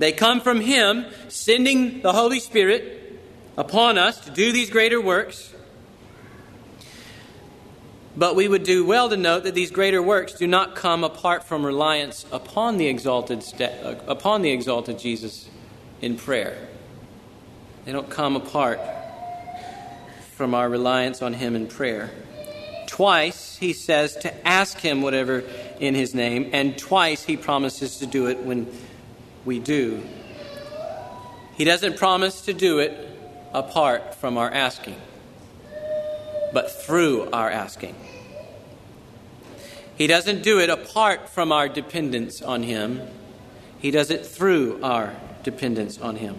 They 0.00 0.10
come 0.10 0.40
from 0.40 0.60
Him 0.60 1.06
sending 1.28 2.02
the 2.02 2.14
Holy 2.14 2.40
Spirit 2.40 3.20
upon 3.56 3.96
us 3.96 4.18
to 4.24 4.32
do 4.32 4.50
these 4.50 4.70
greater 4.70 5.00
works. 5.00 5.51
But 8.16 8.36
we 8.36 8.46
would 8.46 8.64
do 8.64 8.84
well 8.84 9.08
to 9.08 9.16
note 9.16 9.44
that 9.44 9.54
these 9.54 9.70
greater 9.70 10.02
works 10.02 10.34
do 10.34 10.46
not 10.46 10.74
come 10.74 11.02
apart 11.02 11.44
from 11.44 11.64
reliance 11.64 12.26
upon 12.30 12.76
the 12.76 12.86
exalted, 12.86 13.42
uh, 13.60 13.94
upon 14.06 14.42
the 14.42 14.50
exalted 14.50 14.98
Jesus 14.98 15.48
in 16.02 16.16
prayer. 16.16 16.56
They 17.84 17.92
don't 17.92 18.10
come 18.10 18.36
apart 18.36 18.80
from 20.36 20.54
our 20.54 20.68
reliance 20.68 21.22
on 21.22 21.32
Him 21.32 21.56
in 21.56 21.68
prayer. 21.68 22.10
Twice 22.86 23.56
he 23.56 23.72
says 23.72 24.16
to 24.16 24.46
ask 24.46 24.78
Him 24.78 25.00
whatever 25.00 25.42
in 25.80 25.94
His 25.94 26.14
name, 26.14 26.50
and 26.52 26.76
twice 26.76 27.24
he 27.24 27.36
promises 27.36 27.98
to 27.98 28.06
do 28.06 28.26
it 28.26 28.40
when 28.40 28.66
we 29.44 29.58
do. 29.58 30.02
He 31.54 31.64
doesn't 31.64 31.96
promise 31.96 32.42
to 32.42 32.52
do 32.52 32.78
it 32.78 33.08
apart 33.52 34.14
from 34.14 34.36
our 34.36 34.50
asking, 34.50 34.96
but 36.52 36.70
through 36.70 37.30
our 37.32 37.50
asking. 37.50 37.94
He 39.96 40.06
doesn't 40.06 40.42
do 40.42 40.58
it 40.58 40.70
apart 40.70 41.28
from 41.28 41.52
our 41.52 41.68
dependence 41.68 42.42
on 42.42 42.62
Him, 42.62 43.00
He 43.78 43.90
does 43.90 44.10
it 44.10 44.26
through 44.26 44.80
our 44.82 45.14
dependence 45.42 45.98
on 45.98 46.16
Him. 46.16 46.36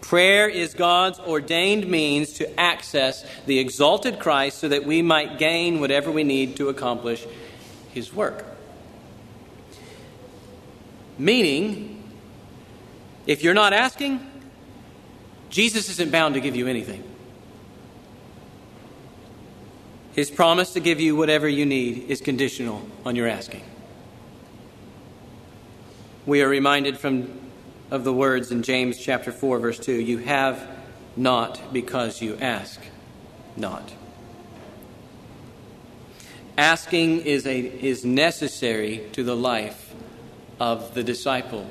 Prayer 0.00 0.48
is 0.48 0.74
God's 0.74 1.18
ordained 1.18 1.86
means 1.88 2.34
to 2.34 2.58
access 2.60 3.26
the 3.46 3.58
exalted 3.58 4.18
Christ 4.18 4.58
so 4.58 4.68
that 4.68 4.84
we 4.84 5.02
might 5.02 5.38
gain 5.38 5.80
whatever 5.80 6.10
we 6.10 6.24
need 6.24 6.56
to 6.56 6.68
accomplish 6.68 7.26
his 7.92 8.12
work. 8.12 8.44
Meaning, 11.18 12.02
if 13.26 13.42
you're 13.42 13.54
not 13.54 13.72
asking, 13.72 14.24
Jesus 15.50 15.88
isn't 15.90 16.12
bound 16.12 16.34
to 16.34 16.40
give 16.40 16.54
you 16.54 16.68
anything. 16.68 17.02
His 20.18 20.32
promise 20.32 20.72
to 20.72 20.80
give 20.80 20.98
you 20.98 21.14
whatever 21.14 21.48
you 21.48 21.64
need 21.64 22.10
is 22.10 22.20
conditional 22.20 22.84
on 23.06 23.14
your 23.14 23.28
asking. 23.28 23.62
We 26.26 26.42
are 26.42 26.48
reminded 26.48 26.98
from 26.98 27.38
of 27.92 28.02
the 28.02 28.12
words 28.12 28.50
in 28.50 28.64
James 28.64 28.98
chapter 28.98 29.30
4 29.30 29.60
verse 29.60 29.78
2, 29.78 29.92
you 29.92 30.18
have 30.18 30.68
not 31.16 31.72
because 31.72 32.20
you 32.20 32.36
ask 32.40 32.80
not. 33.56 33.92
Asking 36.56 37.20
is 37.20 37.46
a 37.46 37.60
is 37.60 38.04
necessary 38.04 39.08
to 39.12 39.22
the 39.22 39.36
life 39.36 39.94
of 40.58 40.94
the 40.94 41.04
disciple. 41.04 41.64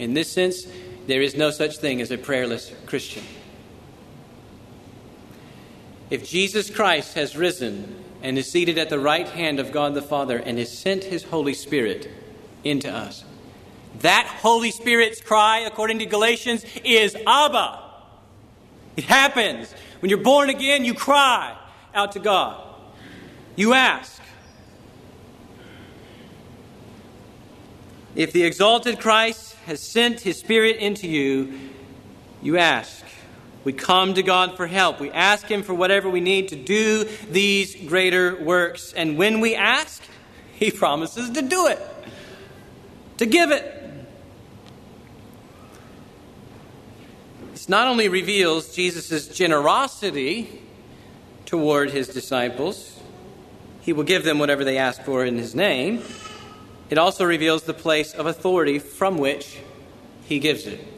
In 0.00 0.14
this 0.14 0.32
sense, 0.32 0.66
there 1.06 1.22
is 1.22 1.36
no 1.36 1.52
such 1.52 1.78
thing 1.78 2.00
as 2.00 2.10
a 2.10 2.18
prayerless 2.18 2.72
Christian. 2.86 3.22
If 6.10 6.28
Jesus 6.28 6.70
Christ 6.70 7.14
has 7.14 7.36
risen 7.36 8.04
and 8.22 8.38
is 8.38 8.50
seated 8.50 8.78
at 8.78 8.90
the 8.90 8.98
right 8.98 9.28
hand 9.28 9.58
of 9.58 9.72
God 9.72 9.94
the 9.94 10.02
Father 10.02 10.36
and 10.36 10.58
has 10.58 10.76
sent 10.76 11.04
his 11.04 11.24
Holy 11.24 11.54
Spirit 11.54 12.10
into 12.62 12.90
us, 12.90 13.24
that 14.00 14.26
Holy 14.26 14.70
Spirit's 14.70 15.20
cry, 15.20 15.60
according 15.60 16.00
to 16.00 16.06
Galatians, 16.06 16.64
is 16.84 17.16
Abba. 17.26 17.80
It 18.96 19.04
happens. 19.04 19.72
When 20.00 20.10
you're 20.10 20.18
born 20.18 20.50
again, 20.50 20.84
you 20.84 20.94
cry 20.94 21.56
out 21.94 22.12
to 22.12 22.18
God. 22.18 22.62
You 23.56 23.72
ask. 23.72 24.20
If 28.14 28.32
the 28.32 28.44
exalted 28.44 29.00
Christ 29.00 29.54
has 29.66 29.80
sent 29.80 30.20
his 30.20 30.38
Spirit 30.38 30.76
into 30.76 31.08
you, 31.08 31.58
you 32.42 32.58
ask. 32.58 33.03
We 33.64 33.72
come 33.72 34.14
to 34.14 34.22
God 34.22 34.56
for 34.56 34.66
help. 34.66 35.00
We 35.00 35.10
ask 35.10 35.46
Him 35.46 35.62
for 35.62 35.72
whatever 35.74 36.10
we 36.10 36.20
need 36.20 36.48
to 36.48 36.56
do 36.56 37.04
these 37.30 37.74
greater 37.88 38.36
works. 38.42 38.92
And 38.92 39.16
when 39.16 39.40
we 39.40 39.54
ask, 39.54 40.02
He 40.54 40.70
promises 40.70 41.30
to 41.30 41.42
do 41.42 41.66
it, 41.66 41.80
to 43.18 43.26
give 43.26 43.50
it. 43.50 43.82
This 47.52 47.68
not 47.68 47.88
only 47.88 48.08
reveals 48.08 48.74
Jesus' 48.74 49.28
generosity 49.28 50.60
toward 51.44 51.90
his 51.90 52.08
disciples, 52.08 52.98
he 53.80 53.92
will 53.92 54.04
give 54.04 54.24
them 54.24 54.38
whatever 54.38 54.64
they 54.64 54.78
ask 54.78 55.02
for 55.02 55.24
in 55.24 55.36
his 55.36 55.54
name, 55.54 56.02
it 56.90 56.98
also 56.98 57.24
reveals 57.24 57.64
the 57.64 57.74
place 57.74 58.12
of 58.12 58.26
authority 58.26 58.78
from 58.78 59.18
which 59.18 59.58
he 60.24 60.38
gives 60.38 60.66
it. 60.66 60.93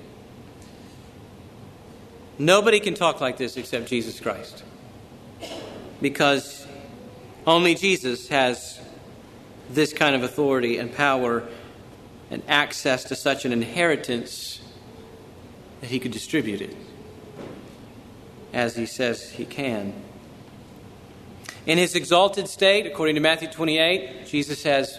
Nobody 2.38 2.80
can 2.80 2.94
talk 2.94 3.20
like 3.20 3.38
this 3.38 3.56
except 3.56 3.86
Jesus 3.86 4.20
Christ. 4.20 4.62
Because 6.00 6.66
only 7.46 7.74
Jesus 7.74 8.28
has 8.28 8.80
this 9.70 9.92
kind 9.92 10.14
of 10.14 10.22
authority 10.22 10.78
and 10.78 10.94
power 10.94 11.44
and 12.30 12.42
access 12.48 13.04
to 13.04 13.16
such 13.16 13.44
an 13.44 13.52
inheritance 13.52 14.60
that 15.80 15.90
he 15.90 15.98
could 15.98 16.12
distribute 16.12 16.60
it 16.60 16.76
as 18.52 18.76
he 18.76 18.86
says 18.86 19.30
he 19.30 19.44
can. 19.44 19.94
In 21.66 21.78
his 21.78 21.94
exalted 21.94 22.48
state, 22.48 22.86
according 22.86 23.16
to 23.16 23.20
Matthew 23.20 23.48
28, 23.48 24.26
Jesus 24.26 24.62
has 24.62 24.98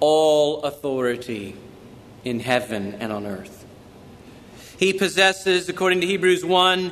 all 0.00 0.62
authority 0.62 1.56
in 2.24 2.40
heaven 2.40 2.94
and 3.00 3.12
on 3.12 3.26
earth. 3.26 3.61
He 4.82 4.92
possesses, 4.92 5.68
according 5.68 6.00
to 6.00 6.08
Hebrews 6.08 6.44
1, 6.44 6.90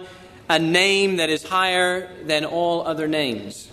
a 0.49 0.61
name 0.61 1.17
that 1.17 1.29
is 1.29 1.43
higher 1.43 2.09
than 2.23 2.45
all 2.45 2.87
other 2.87 3.09
names. 3.09 3.69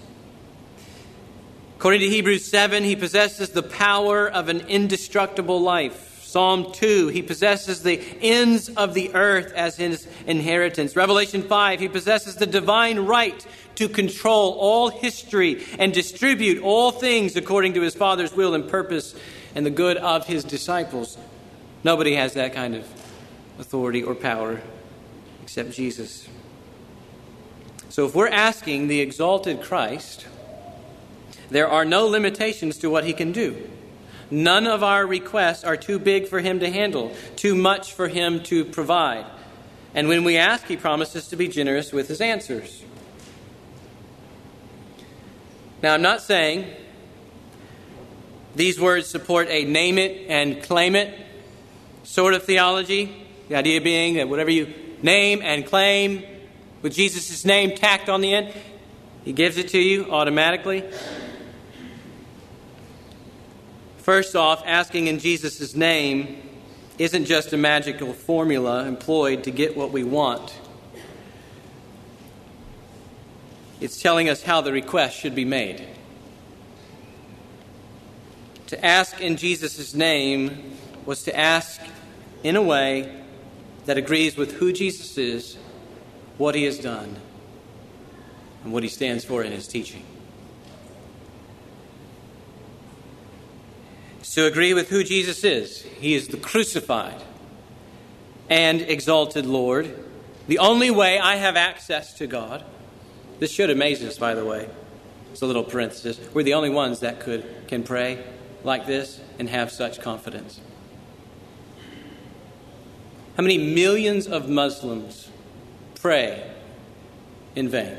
According 1.75 2.01
to 2.01 2.09
Hebrews 2.09 2.49
7, 2.49 2.83
he 2.83 2.95
possesses 2.95 3.49
the 3.49 3.61
power 3.61 4.27
of 4.27 4.49
an 4.49 4.61
indestructible 4.61 5.61
life. 5.61 6.23
Psalm 6.23 6.71
2, 6.73 7.09
he 7.09 7.21
possesses 7.21 7.83
the 7.83 8.01
ends 8.19 8.69
of 8.69 8.95
the 8.95 9.13
earth 9.13 9.53
as 9.53 9.77
his 9.77 10.07
inheritance. 10.25 10.95
Revelation 10.95 11.43
5, 11.43 11.79
he 11.79 11.87
possesses 11.87 12.37
the 12.37 12.47
divine 12.47 12.97
right 12.97 13.45
to 13.75 13.87
control 13.87 14.53
all 14.53 14.89
history 14.89 15.63
and 15.77 15.93
distribute 15.93 16.63
all 16.63 16.89
things 16.89 17.35
according 17.35 17.75
to 17.75 17.81
his 17.81 17.93
Father's 17.93 18.33
will 18.33 18.55
and 18.55 18.67
purpose 18.67 19.13
and 19.53 19.63
the 19.63 19.69
good 19.69 19.97
of 19.97 20.25
his 20.25 20.43
disciples. 20.43 21.19
Nobody 21.83 22.15
has 22.15 22.33
that 22.33 22.55
kind 22.55 22.73
of 22.73 23.06
authority 23.59 24.03
or 24.03 24.15
power 24.15 24.61
except 25.43 25.71
Jesus. 25.71 26.27
So 27.89 28.05
if 28.05 28.13
we're 28.13 28.27
asking 28.27 28.87
the 28.87 28.99
exalted 28.99 29.61
Christ, 29.61 30.27
there 31.49 31.67
are 31.67 31.85
no 31.85 32.05
limitations 32.05 32.77
to 32.79 32.89
what 32.89 33.05
he 33.05 33.13
can 33.13 33.31
do. 33.31 33.69
None 34.29 34.67
of 34.67 34.83
our 34.83 35.05
requests 35.05 35.63
are 35.63 35.77
too 35.77 35.97
big 35.99 36.27
for 36.27 36.41
him 36.41 36.59
to 36.59 36.69
handle, 36.69 37.13
too 37.35 37.55
much 37.55 37.93
for 37.93 38.07
him 38.07 38.43
to 38.43 38.65
provide. 38.65 39.25
And 39.93 40.07
when 40.07 40.23
we 40.23 40.37
ask, 40.37 40.65
he 40.67 40.75
promises 40.75 41.29
to 41.29 41.37
be 41.37 41.47
generous 41.47 41.93
with 41.93 42.07
his 42.07 42.19
answers. 42.19 42.83
Now, 45.81 45.93
I'm 45.93 46.01
not 46.01 46.21
saying 46.21 46.65
these 48.55 48.79
words 48.79 49.07
support 49.07 49.47
a 49.49 49.63
name 49.63 49.97
it 49.97 50.27
and 50.29 50.61
claim 50.61 50.95
it 50.95 51.17
sort 52.03 52.33
of 52.33 52.43
theology. 52.43 53.26
The 53.49 53.55
idea 53.55 53.81
being 53.81 54.15
that 54.15 54.27
whatever 54.27 54.49
you 54.49 54.73
name 55.01 55.41
and 55.41 55.65
claim 55.65 56.23
with 56.81 56.93
Jesus' 56.93 57.45
name 57.45 57.75
tacked 57.75 58.09
on 58.09 58.21
the 58.21 58.33
end, 58.33 58.53
he 59.23 59.33
gives 59.33 59.57
it 59.57 59.69
to 59.69 59.79
you 59.79 60.11
automatically. 60.11 60.83
First 63.97 64.35
off, 64.35 64.63
asking 64.65 65.07
in 65.07 65.19
Jesus' 65.19 65.75
name 65.75 66.41
isn't 66.97 67.25
just 67.25 67.53
a 67.53 67.57
magical 67.57 68.13
formula 68.13 68.85
employed 68.85 69.43
to 69.43 69.51
get 69.51 69.77
what 69.77 69.91
we 69.91 70.03
want. 70.03 70.53
It's 73.79 74.01
telling 74.01 74.29
us 74.29 74.41
how 74.41 74.61
the 74.61 74.71
request 74.71 75.17
should 75.17 75.35
be 75.35 75.45
made. 75.45 75.85
To 78.67 78.85
ask 78.85 79.21
in 79.21 79.37
Jesus' 79.37 79.93
name 79.93 80.73
was 81.05 81.23
to 81.23 81.37
ask 81.37 81.79
in 82.43 82.55
a 82.55 82.61
way 82.61 83.16
that 83.87 83.97
agrees 83.97 84.37
with 84.37 84.53
who 84.53 84.71
Jesus 84.71 85.17
is, 85.17 85.57
what 86.37 86.53
he 86.53 86.63
has 86.65 86.77
done, 86.77 87.15
and 88.63 88.71
what 88.71 88.83
he 88.83 88.89
stands 88.89 89.25
for 89.25 89.43
in 89.43 89.51
his 89.51 89.67
teaching. 89.67 90.05
to 94.37 94.45
agree 94.45 94.71
with 94.71 94.89
who 94.89 95.03
Jesus 95.03 95.43
is. 95.43 95.81
He 95.81 96.13
is 96.13 96.27
the 96.27 96.37
crucified 96.37 97.23
and 98.51 98.83
exalted 98.83 99.47
Lord, 99.47 99.97
the 100.47 100.59
only 100.59 100.91
way 100.91 101.17
I 101.17 101.37
have 101.37 101.55
access 101.55 102.13
to 102.19 102.27
God. 102.27 102.63
This 103.39 103.51
should 103.51 103.71
amaze 103.71 104.03
us, 104.03 104.19
by 104.19 104.35
the 104.35 104.45
way. 104.45 104.69
It's 105.31 105.41
a 105.41 105.47
little 105.47 105.63
parenthesis. 105.63 106.19
We're 106.35 106.43
the 106.43 106.53
only 106.53 106.69
ones 106.69 106.99
that 106.99 107.19
could 107.19 107.47
can 107.67 107.81
pray 107.81 108.23
like 108.63 108.85
this 108.85 109.19
and 109.39 109.49
have 109.49 109.71
such 109.71 110.01
confidence. 110.01 110.59
How 113.37 113.43
many 113.43 113.57
millions 113.57 114.27
of 114.27 114.49
Muslims 114.49 115.29
pray 115.95 116.51
in 117.55 117.69
vain? 117.69 117.97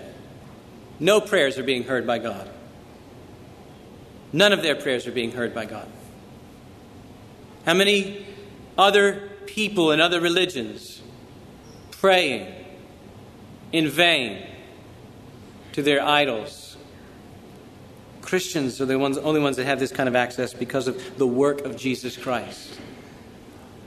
No 1.00 1.20
prayers 1.20 1.56
are 1.56 1.62
being 1.62 1.84
heard 1.84 2.06
by 2.06 2.18
God. 2.18 2.50
None 4.32 4.52
of 4.52 4.62
their 4.62 4.74
prayers 4.74 5.06
are 5.06 5.12
being 5.12 5.32
heard 5.32 5.54
by 5.54 5.64
God. 5.64 5.88
How 7.64 7.72
many 7.72 8.26
other 8.76 9.30
people 9.46 9.92
in 9.92 10.00
other 10.00 10.20
religions 10.20 11.00
praying 11.90 12.54
in 13.72 13.88
vain 13.88 14.46
to 15.72 15.82
their 15.82 16.02
idols. 16.02 16.76
Christians 18.22 18.80
are 18.80 18.86
the 18.86 18.98
ones, 18.98 19.18
only 19.18 19.40
ones 19.40 19.56
that 19.56 19.66
have 19.66 19.80
this 19.80 19.90
kind 19.90 20.08
of 20.08 20.14
access 20.14 20.54
because 20.54 20.86
of 20.86 21.18
the 21.18 21.26
work 21.26 21.62
of 21.62 21.76
Jesus 21.76 22.16
Christ. 22.16 22.78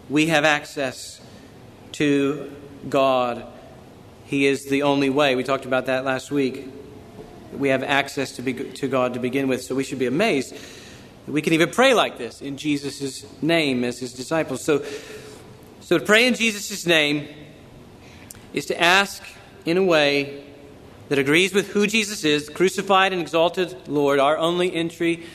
We 0.09 0.27
have 0.27 0.43
access 0.43 1.21
to 1.93 2.51
God. 2.89 3.45
He 4.25 4.45
is 4.45 4.65
the 4.65 4.83
only 4.83 5.09
way. 5.09 5.35
We 5.35 5.43
talked 5.43 5.65
about 5.65 5.87
that 5.87 6.05
last 6.05 6.31
week. 6.31 6.67
We 7.53 7.69
have 7.69 7.83
access 7.83 8.33
to, 8.37 8.41
be, 8.41 8.53
to 8.53 8.87
God 8.87 9.13
to 9.15 9.19
begin 9.19 9.47
with, 9.47 9.61
so 9.61 9.75
we 9.75 9.83
should 9.83 9.99
be 9.99 10.05
amazed 10.05 10.55
we 11.27 11.41
can 11.41 11.53
even 11.53 11.69
pray 11.69 11.93
like 11.93 12.17
this 12.17 12.41
in 12.41 12.57
Jesus' 12.57 13.25
name 13.41 13.83
as 13.83 13.99
his 13.99 14.13
disciples. 14.13 14.63
So, 14.63 14.83
so 15.79 15.97
to 15.97 16.03
pray 16.03 16.27
in 16.27 16.33
Jesus' 16.33 16.85
name 16.85 17.27
is 18.53 18.65
to 18.67 18.81
ask 18.81 19.23
in 19.65 19.77
a 19.77 19.83
way 19.83 20.43
that 21.09 21.19
agrees 21.19 21.53
with 21.53 21.69
who 21.69 21.87
Jesus 21.87 22.23
is, 22.23 22.49
crucified 22.49 23.13
and 23.13 23.21
exalted 23.21 23.87
Lord, 23.87 24.19
our 24.19 24.37
only 24.37 24.73
entry 24.73 25.25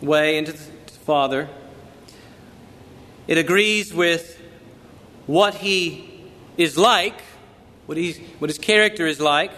way 0.00 0.38
into 0.38 0.52
the 0.52 0.58
Father. 1.04 1.48
It 3.26 3.36
agrees 3.36 3.92
with 3.92 4.37
what 5.28 5.54
he 5.54 6.24
is 6.56 6.76
like, 6.76 7.20
what, 7.86 7.96
he, 7.96 8.14
what 8.40 8.50
his 8.50 8.58
character 8.58 9.06
is 9.06 9.20
like. 9.20 9.52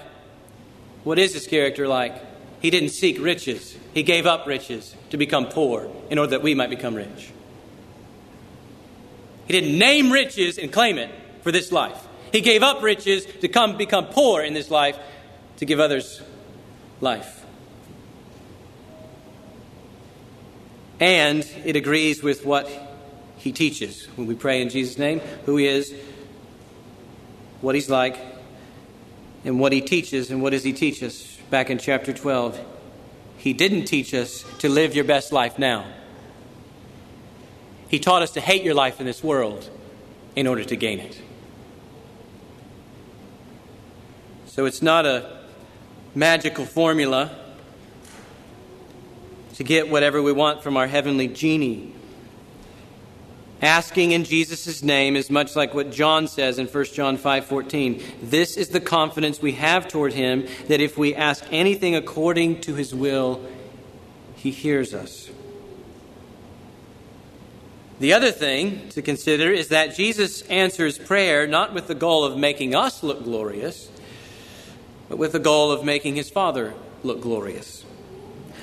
What 1.04 1.18
is 1.18 1.32
his 1.32 1.46
character 1.46 1.88
like? 1.88 2.14
He 2.60 2.70
didn't 2.70 2.90
seek 2.90 3.18
riches. 3.20 3.76
He 3.94 4.02
gave 4.02 4.26
up 4.26 4.46
riches 4.46 4.94
to 5.08 5.16
become 5.16 5.46
poor 5.46 5.90
in 6.10 6.18
order 6.18 6.32
that 6.32 6.42
we 6.42 6.54
might 6.54 6.70
become 6.70 6.94
rich. 6.94 7.30
He 9.46 9.52
didn't 9.52 9.78
name 9.78 10.12
riches 10.12 10.58
and 10.58 10.72
claim 10.72 10.98
it 10.98 11.10
for 11.42 11.52
this 11.52 11.72
life. 11.72 12.06
He 12.32 12.40
gave 12.40 12.62
up 12.62 12.82
riches 12.82 13.24
to 13.40 13.48
come 13.48 13.76
become 13.76 14.06
poor 14.06 14.42
in 14.42 14.52
this 14.52 14.70
life 14.70 14.98
to 15.58 15.64
give 15.64 15.78
others 15.78 16.20
life. 17.00 17.44
And 20.98 21.48
it 21.64 21.76
agrees 21.76 22.22
with 22.22 22.44
what 22.44 22.68
he 23.40 23.52
teaches 23.52 24.04
when 24.16 24.26
we 24.26 24.34
pray 24.34 24.60
in 24.60 24.68
Jesus' 24.68 24.98
name, 24.98 25.20
who 25.46 25.56
he 25.56 25.66
is, 25.66 25.94
what 27.62 27.74
he's 27.74 27.88
like, 27.88 28.18
and 29.44 29.58
what 29.58 29.72
he 29.72 29.80
teaches. 29.80 30.30
And 30.30 30.42
what 30.42 30.50
does 30.50 30.62
he 30.62 30.74
teach 30.74 31.02
us? 31.02 31.38
Back 31.48 31.70
in 31.70 31.78
chapter 31.78 32.12
12, 32.12 32.60
he 33.38 33.54
didn't 33.54 33.86
teach 33.86 34.12
us 34.12 34.44
to 34.58 34.68
live 34.68 34.94
your 34.94 35.04
best 35.04 35.32
life 35.32 35.58
now. 35.58 35.86
He 37.88 37.98
taught 37.98 38.22
us 38.22 38.32
to 38.32 38.40
hate 38.40 38.62
your 38.62 38.74
life 38.74 39.00
in 39.00 39.06
this 39.06 39.24
world 39.24 39.68
in 40.36 40.46
order 40.46 40.62
to 40.62 40.76
gain 40.76 41.00
it. 41.00 41.20
So 44.46 44.66
it's 44.66 44.82
not 44.82 45.06
a 45.06 45.38
magical 46.14 46.66
formula 46.66 47.34
to 49.54 49.64
get 49.64 49.88
whatever 49.88 50.20
we 50.22 50.32
want 50.32 50.62
from 50.62 50.76
our 50.76 50.86
heavenly 50.86 51.26
genie. 51.26 51.94
Asking 53.62 54.12
in 54.12 54.24
Jesus' 54.24 54.82
name 54.82 55.16
is 55.16 55.28
much 55.28 55.54
like 55.54 55.74
what 55.74 55.92
John 55.92 56.28
says 56.28 56.58
in 56.58 56.66
1 56.66 56.94
John 56.94 57.18
5:14. 57.18 58.02
This 58.22 58.56
is 58.56 58.68
the 58.68 58.80
confidence 58.80 59.42
we 59.42 59.52
have 59.52 59.86
toward 59.86 60.14
him 60.14 60.46
that 60.68 60.80
if 60.80 60.96
we 60.96 61.14
ask 61.14 61.44
anything 61.50 61.94
according 61.94 62.62
to 62.62 62.74
his 62.74 62.94
will, 62.94 63.40
he 64.34 64.50
hears 64.50 64.94
us. 64.94 65.28
The 67.98 68.14
other 68.14 68.30
thing 68.30 68.88
to 68.90 69.02
consider 69.02 69.52
is 69.52 69.68
that 69.68 69.94
Jesus 69.94 70.40
answers 70.42 70.96
prayer 70.96 71.46
not 71.46 71.74
with 71.74 71.86
the 71.86 71.94
goal 71.94 72.24
of 72.24 72.38
making 72.38 72.74
us 72.74 73.02
look 73.02 73.24
glorious, 73.24 73.90
but 75.10 75.18
with 75.18 75.32
the 75.32 75.38
goal 75.38 75.70
of 75.70 75.84
making 75.84 76.16
his 76.16 76.30
Father 76.30 76.72
look 77.02 77.20
glorious 77.20 77.84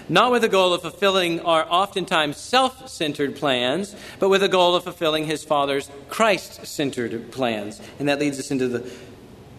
not 0.09 0.31
with 0.31 0.41
the 0.41 0.49
goal 0.49 0.73
of 0.73 0.81
fulfilling 0.81 1.41
our 1.41 1.65
oftentimes 1.69 2.37
self 2.37 2.89
centered 2.89 3.35
plans, 3.35 3.95
but 4.19 4.29
with 4.29 4.41
the 4.41 4.47
goal 4.47 4.75
of 4.75 4.83
fulfilling 4.83 5.25
his 5.25 5.43
Father's 5.43 5.89
Christ 6.09 6.65
centered 6.65 7.31
plans. 7.31 7.81
And 7.99 8.07
that 8.09 8.19
leads 8.19 8.39
us 8.39 8.51
into 8.51 8.67
the 8.67 8.79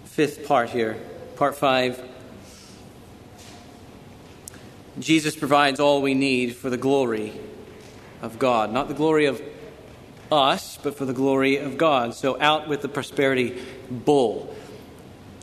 fifth 0.05 0.47
part 0.47 0.71
here, 0.71 0.97
part 1.37 1.57
five. 1.57 2.03
Jesus 4.99 5.37
provides 5.37 5.79
all 5.79 6.03
we 6.03 6.15
need 6.15 6.57
for 6.57 6.71
the 6.71 6.77
glory 6.77 7.39
of 8.21 8.39
God, 8.39 8.73
not 8.73 8.89
the 8.89 8.95
glory 8.95 9.27
of 9.27 9.41
us, 10.31 10.79
but 10.83 10.97
for 10.97 11.05
the 11.05 11.13
glory 11.13 11.57
of 11.57 11.79
God. 11.79 12.15
So 12.15 12.41
out 12.41 12.69
with 12.69 12.83
the 12.83 12.89
prosperity 12.89 13.63
bull. 13.91 14.55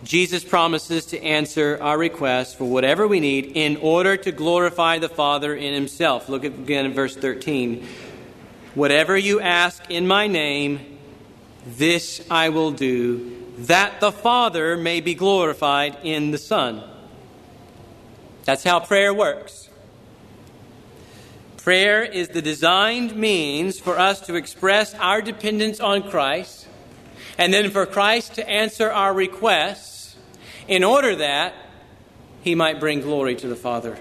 Jesus 0.06 0.44
promises 0.44 1.08
to 1.08 1.24
answer 1.24 1.80
our 1.82 1.98
requests 1.98 2.54
for 2.54 2.66
whatever 2.66 3.08
we 3.08 3.20
need 3.20 3.54
in 3.56 3.78
order 3.78 4.16
to 4.16 4.32
glorify 4.32 5.00
the 5.00 5.10
Father 5.10 5.56
in 5.56 5.74
Himself. 5.74 6.30
Look 6.30 6.44
again 6.44 6.86
at 6.86 6.92
verse 6.92 7.16
13. 7.16 7.88
Whatever 8.76 9.18
you 9.18 9.42
ask 9.42 9.90
in 9.90 10.06
my 10.06 10.28
name, 10.28 11.00
this 11.66 12.24
I 12.30 12.50
will 12.50 12.70
do, 12.70 13.36
that 13.58 14.00
the 14.00 14.12
Father 14.12 14.78
may 14.78 15.02
be 15.02 15.16
glorified 15.16 15.98
in 16.04 16.30
the 16.30 16.38
Son. 16.38 16.84
That's 18.44 18.64
how 18.64 18.82
prayer 18.82 19.12
works. 19.12 19.70
Prayer 21.58 22.04
is 22.04 22.28
the 22.28 22.44
designed 22.44 23.16
means 23.16 23.80
for 23.80 23.98
us 23.98 24.22
to 24.28 24.36
express 24.36 24.94
our 24.94 25.20
dependence 25.20 25.80
on 25.80 26.12
Christ 26.12 26.68
and 27.40 27.52
then 27.52 27.72
for 27.72 27.88
Christ 27.88 28.36
to 28.36 28.48
answer 28.48 28.92
our 28.92 29.12
requests 29.12 29.95
in 30.68 30.84
order 30.84 31.16
that 31.16 31.54
he 32.42 32.56
might 32.56 32.80
bring 32.80 33.02
glory 33.02 33.36
to 33.36 33.48
the 33.48 33.56
Father. 33.56 33.98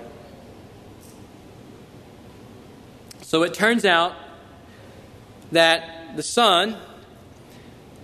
So 3.23 3.43
it 3.43 3.55
turns 3.55 3.85
out 3.85 4.15
that 5.53 6.17
the 6.17 6.23
Son, 6.23 6.77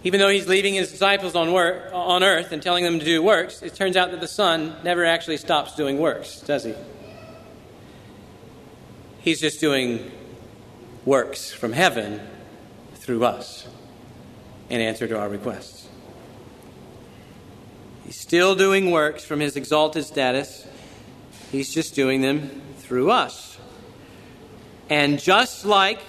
even 0.02 0.18
though 0.18 0.28
he's 0.28 0.48
leaving 0.48 0.74
his 0.74 0.90
disciples 0.90 1.36
on, 1.36 1.52
work, 1.52 1.90
on 1.92 2.22
earth 2.22 2.52
and 2.52 2.62
telling 2.62 2.84
them 2.84 2.98
to 2.98 3.04
do 3.04 3.22
works, 3.22 3.62
it 3.62 3.74
turns 3.74 3.96
out 3.96 4.10
that 4.10 4.20
the 4.20 4.28
Son 4.28 4.76
never 4.82 5.04
actually 5.04 5.36
stops 5.36 5.76
doing 5.76 5.98
works, 5.98 6.40
does 6.40 6.64
he? 6.64 6.74
He's 9.20 9.40
just 9.40 9.60
doing 9.60 10.10
works 11.04 11.50
from 11.52 11.72
heaven 11.72 12.20
through 12.94 13.24
us 13.24 13.68
in 14.68 14.80
answer 14.80 15.06
to 15.06 15.18
our 15.18 15.28
requests. 15.28 15.79
He's 18.10 18.18
still 18.18 18.56
doing 18.56 18.90
works 18.90 19.22
from 19.24 19.38
his 19.38 19.54
exalted 19.54 20.04
status. 20.04 20.66
He's 21.52 21.72
just 21.72 21.94
doing 21.94 22.22
them 22.22 22.60
through 22.78 23.12
us. 23.12 23.56
And 24.88 25.20
just 25.20 25.64
like 25.64 26.00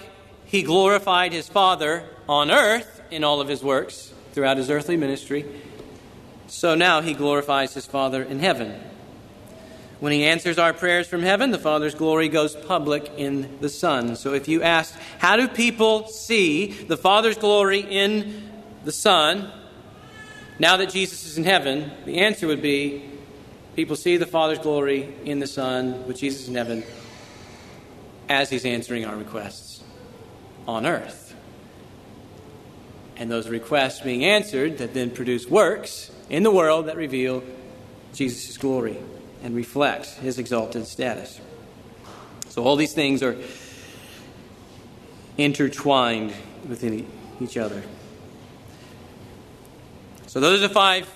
he 0.44 0.64
glorified 0.64 1.32
his 1.32 1.48
Father 1.48 2.02
on 2.28 2.50
earth 2.50 3.00
in 3.12 3.22
all 3.22 3.40
of 3.40 3.46
his 3.46 3.62
works 3.62 4.12
throughout 4.32 4.56
his 4.56 4.68
earthly 4.68 4.96
ministry, 4.96 5.44
so 6.48 6.74
now 6.74 7.02
he 7.02 7.14
glorifies 7.14 7.72
his 7.72 7.86
Father 7.86 8.24
in 8.24 8.40
heaven. 8.40 8.74
When 10.00 10.12
he 10.12 10.24
answers 10.24 10.58
our 10.58 10.72
prayers 10.72 11.06
from 11.06 11.22
heaven, 11.22 11.52
the 11.52 11.58
Father's 11.60 11.94
glory 11.94 12.28
goes 12.28 12.56
public 12.56 13.12
in 13.16 13.60
the 13.60 13.68
Son. 13.68 14.16
So 14.16 14.34
if 14.34 14.48
you 14.48 14.60
ask, 14.60 14.92
how 15.20 15.36
do 15.36 15.46
people 15.46 16.08
see 16.08 16.66
the 16.66 16.96
Father's 16.96 17.38
glory 17.38 17.78
in 17.78 18.50
the 18.84 18.90
Son? 18.90 19.52
Now 20.62 20.76
that 20.76 20.90
Jesus 20.90 21.26
is 21.26 21.38
in 21.38 21.42
heaven, 21.42 21.90
the 22.04 22.18
answer 22.20 22.46
would 22.46 22.62
be 22.62 23.02
people 23.74 23.96
see 23.96 24.16
the 24.16 24.26
Father's 24.26 24.60
glory 24.60 25.12
in 25.24 25.40
the 25.40 25.46
Son 25.48 26.06
with 26.06 26.18
Jesus 26.18 26.46
in 26.46 26.54
heaven 26.54 26.84
as 28.28 28.48
he's 28.48 28.64
answering 28.64 29.04
our 29.04 29.16
requests 29.16 29.82
on 30.68 30.86
earth. 30.86 31.34
And 33.16 33.28
those 33.28 33.48
requests 33.48 34.02
being 34.02 34.24
answered 34.24 34.78
that 34.78 34.94
then 34.94 35.10
produce 35.10 35.48
works 35.48 36.12
in 36.30 36.44
the 36.44 36.52
world 36.52 36.86
that 36.86 36.96
reveal 36.96 37.42
Jesus' 38.14 38.56
glory 38.56 38.98
and 39.42 39.56
reflect 39.56 40.06
his 40.06 40.38
exalted 40.38 40.86
status. 40.86 41.40
So 42.50 42.62
all 42.62 42.76
these 42.76 42.94
things 42.94 43.20
are 43.24 43.36
intertwined 45.36 46.32
within 46.68 47.10
each 47.40 47.56
other. 47.56 47.82
So 50.32 50.40
those 50.40 50.62
are 50.62 50.68
five, 50.70 51.06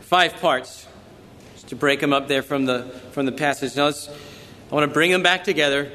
five 0.00 0.40
parts. 0.40 0.86
Just 1.52 1.68
to 1.68 1.76
break 1.76 2.00
them 2.00 2.14
up 2.14 2.26
there 2.26 2.40
from 2.40 2.64
the, 2.64 2.84
from 3.12 3.26
the 3.26 3.32
passage. 3.32 3.76
Now 3.76 3.88
I 3.88 4.74
want 4.74 4.88
to 4.88 4.94
bring 4.94 5.10
them 5.10 5.22
back 5.22 5.44
together. 5.44 5.92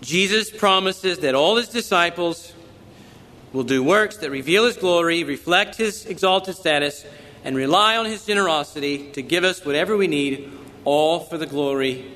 Jesus 0.00 0.50
promises 0.50 1.20
that 1.20 1.36
all 1.36 1.54
his 1.54 1.68
disciples 1.68 2.52
will 3.52 3.62
do 3.62 3.84
works 3.84 4.16
that 4.16 4.32
reveal 4.32 4.64
his 4.64 4.76
glory, 4.76 5.22
reflect 5.22 5.76
his 5.76 6.06
exalted 6.06 6.56
status, 6.56 7.06
and 7.44 7.54
rely 7.54 7.96
on 7.96 8.06
his 8.06 8.26
generosity 8.26 9.12
to 9.12 9.22
give 9.22 9.44
us 9.44 9.64
whatever 9.64 9.96
we 9.96 10.08
need, 10.08 10.50
all 10.84 11.20
for 11.20 11.38
the 11.38 11.46
glory 11.46 12.10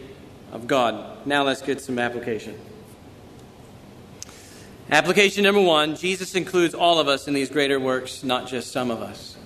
of 0.51 0.67
God. 0.67 1.25
Now 1.29 1.45
let's 1.45 1.63
get 1.63 1.81
some 1.81 2.01
application. 2.01 2.59
Application 4.91 5.45
number 5.45 5.61
one 5.61 5.95
Jesus 5.95 6.35
includes 6.35 6.75
all 6.75 6.99
of 6.99 7.07
us 7.07 7.29
in 7.29 7.35
these 7.35 7.49
greater 7.49 7.79
works, 7.79 8.25
not 8.25 8.49
just 8.49 8.73
some 8.73 8.91
of 8.91 9.01
us. 9.01 9.37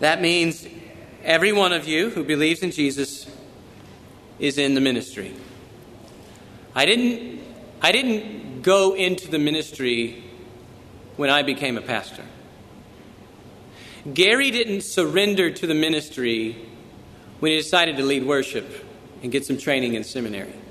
That 0.00 0.20
means 0.20 0.66
every 1.22 1.52
one 1.52 1.72
of 1.72 1.86
you 1.86 2.10
who 2.10 2.24
believes 2.24 2.62
in 2.62 2.72
Jesus 2.72 3.26
is 4.38 4.58
in 4.58 4.74
the 4.74 4.80
ministry. 4.80 5.34
I 6.74 6.84
didn't, 6.84 7.40
I 7.80 7.92
didn't 7.92 8.62
go 8.62 8.94
into 8.94 9.30
the 9.30 9.38
ministry 9.38 10.24
when 11.16 11.30
I 11.30 11.42
became 11.42 11.78
a 11.78 11.82
pastor. 11.82 12.24
Gary 14.12 14.50
didn't 14.50 14.82
surrender 14.82 15.50
to 15.50 15.66
the 15.66 15.74
ministry 15.74 16.66
when 17.38 17.52
he 17.52 17.58
decided 17.58 17.96
to 17.96 18.02
lead 18.02 18.26
worship 18.26 18.84
and 19.22 19.30
get 19.30 19.46
some 19.46 19.56
training 19.56 19.94
in 19.94 20.04
seminary. 20.04 20.61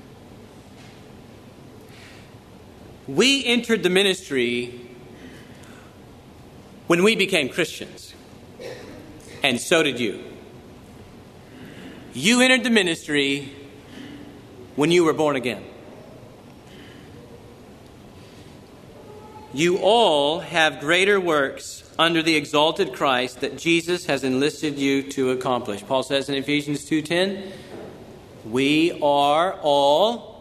We 3.06 3.44
entered 3.44 3.82
the 3.82 3.90
ministry 3.90 4.80
when 6.86 7.02
we 7.02 7.16
became 7.16 7.48
Christians, 7.48 8.14
and 9.42 9.60
so 9.60 9.82
did 9.82 9.98
you. 9.98 10.22
You 12.14 12.40
entered 12.40 12.64
the 12.64 12.70
ministry 12.70 13.52
when 14.76 14.90
you 14.90 15.04
were 15.04 15.12
born 15.12 15.36
again. 15.36 15.64
You 19.54 19.78
all 19.78 20.40
have 20.40 20.80
greater 20.80 21.20
works 21.20 21.82
under 21.98 22.22
the 22.22 22.36
exalted 22.36 22.94
Christ 22.94 23.40
that 23.40 23.58
Jesus 23.58 24.06
has 24.06 24.24
enlisted 24.24 24.78
you 24.78 25.02
to 25.10 25.30
accomplish. 25.30 25.82
Paul 25.82 26.02
says 26.02 26.28
in 26.28 26.34
Ephesians 26.36 26.84
2:10, 26.84 27.52
"We 28.44 28.92
are 29.02 29.58
all 29.62 30.31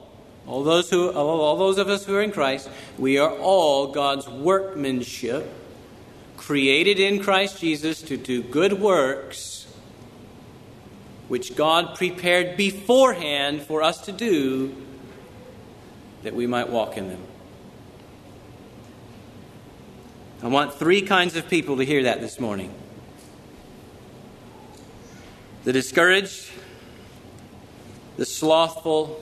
all 0.47 0.63
those 0.63 0.89
who 0.89 1.09
all 1.11 1.55
those 1.57 1.77
of 1.77 1.87
us 1.87 2.05
who 2.05 2.15
are 2.15 2.21
in 2.21 2.31
Christ, 2.31 2.69
we 2.97 3.17
are 3.17 3.31
all 3.37 3.87
God's 3.87 4.27
workmanship, 4.27 5.49
created 6.37 6.99
in 6.99 7.21
Christ 7.21 7.59
Jesus 7.59 8.01
to 8.03 8.17
do 8.17 8.41
good 8.41 8.73
works 8.73 9.67
which 11.27 11.55
God 11.55 11.95
prepared 11.95 12.57
beforehand 12.57 13.61
for 13.61 13.81
us 13.81 14.01
to 14.01 14.11
do 14.11 14.75
that 16.23 16.35
we 16.35 16.45
might 16.45 16.69
walk 16.69 16.97
in 16.97 17.07
them." 17.07 17.23
I 20.43 20.47
want 20.47 20.73
three 20.73 21.01
kinds 21.03 21.35
of 21.35 21.47
people 21.47 21.77
to 21.77 21.85
hear 21.85 22.03
that 22.03 22.19
this 22.19 22.39
morning 22.39 22.73
the 25.63 25.71
discouraged, 25.71 26.49
the 28.17 28.25
slothful, 28.25 29.20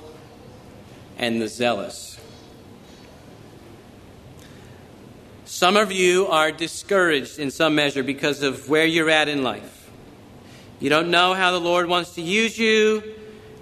and 1.19 1.41
the 1.41 1.47
zealous. 1.47 2.19
Some 5.45 5.75
of 5.75 5.91
you 5.91 6.27
are 6.27 6.51
discouraged 6.51 7.37
in 7.37 7.51
some 7.51 7.75
measure 7.75 8.01
because 8.01 8.41
of 8.41 8.69
where 8.69 8.85
you're 8.85 9.09
at 9.09 9.27
in 9.27 9.43
life. 9.43 9.89
You 10.79 10.89
don't 10.89 11.11
know 11.11 11.33
how 11.33 11.51
the 11.51 11.59
Lord 11.59 11.87
wants 11.87 12.15
to 12.15 12.21
use 12.21 12.57
you, 12.57 13.03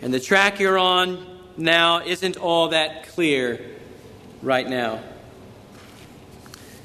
and 0.02 0.14
the 0.14 0.20
track 0.20 0.60
you're 0.60 0.78
on 0.78 1.40
now 1.58 2.02
isn't 2.06 2.38
all 2.38 2.70
that 2.70 3.08
clear 3.08 3.60
right 4.44 4.70
now. 4.70 5.02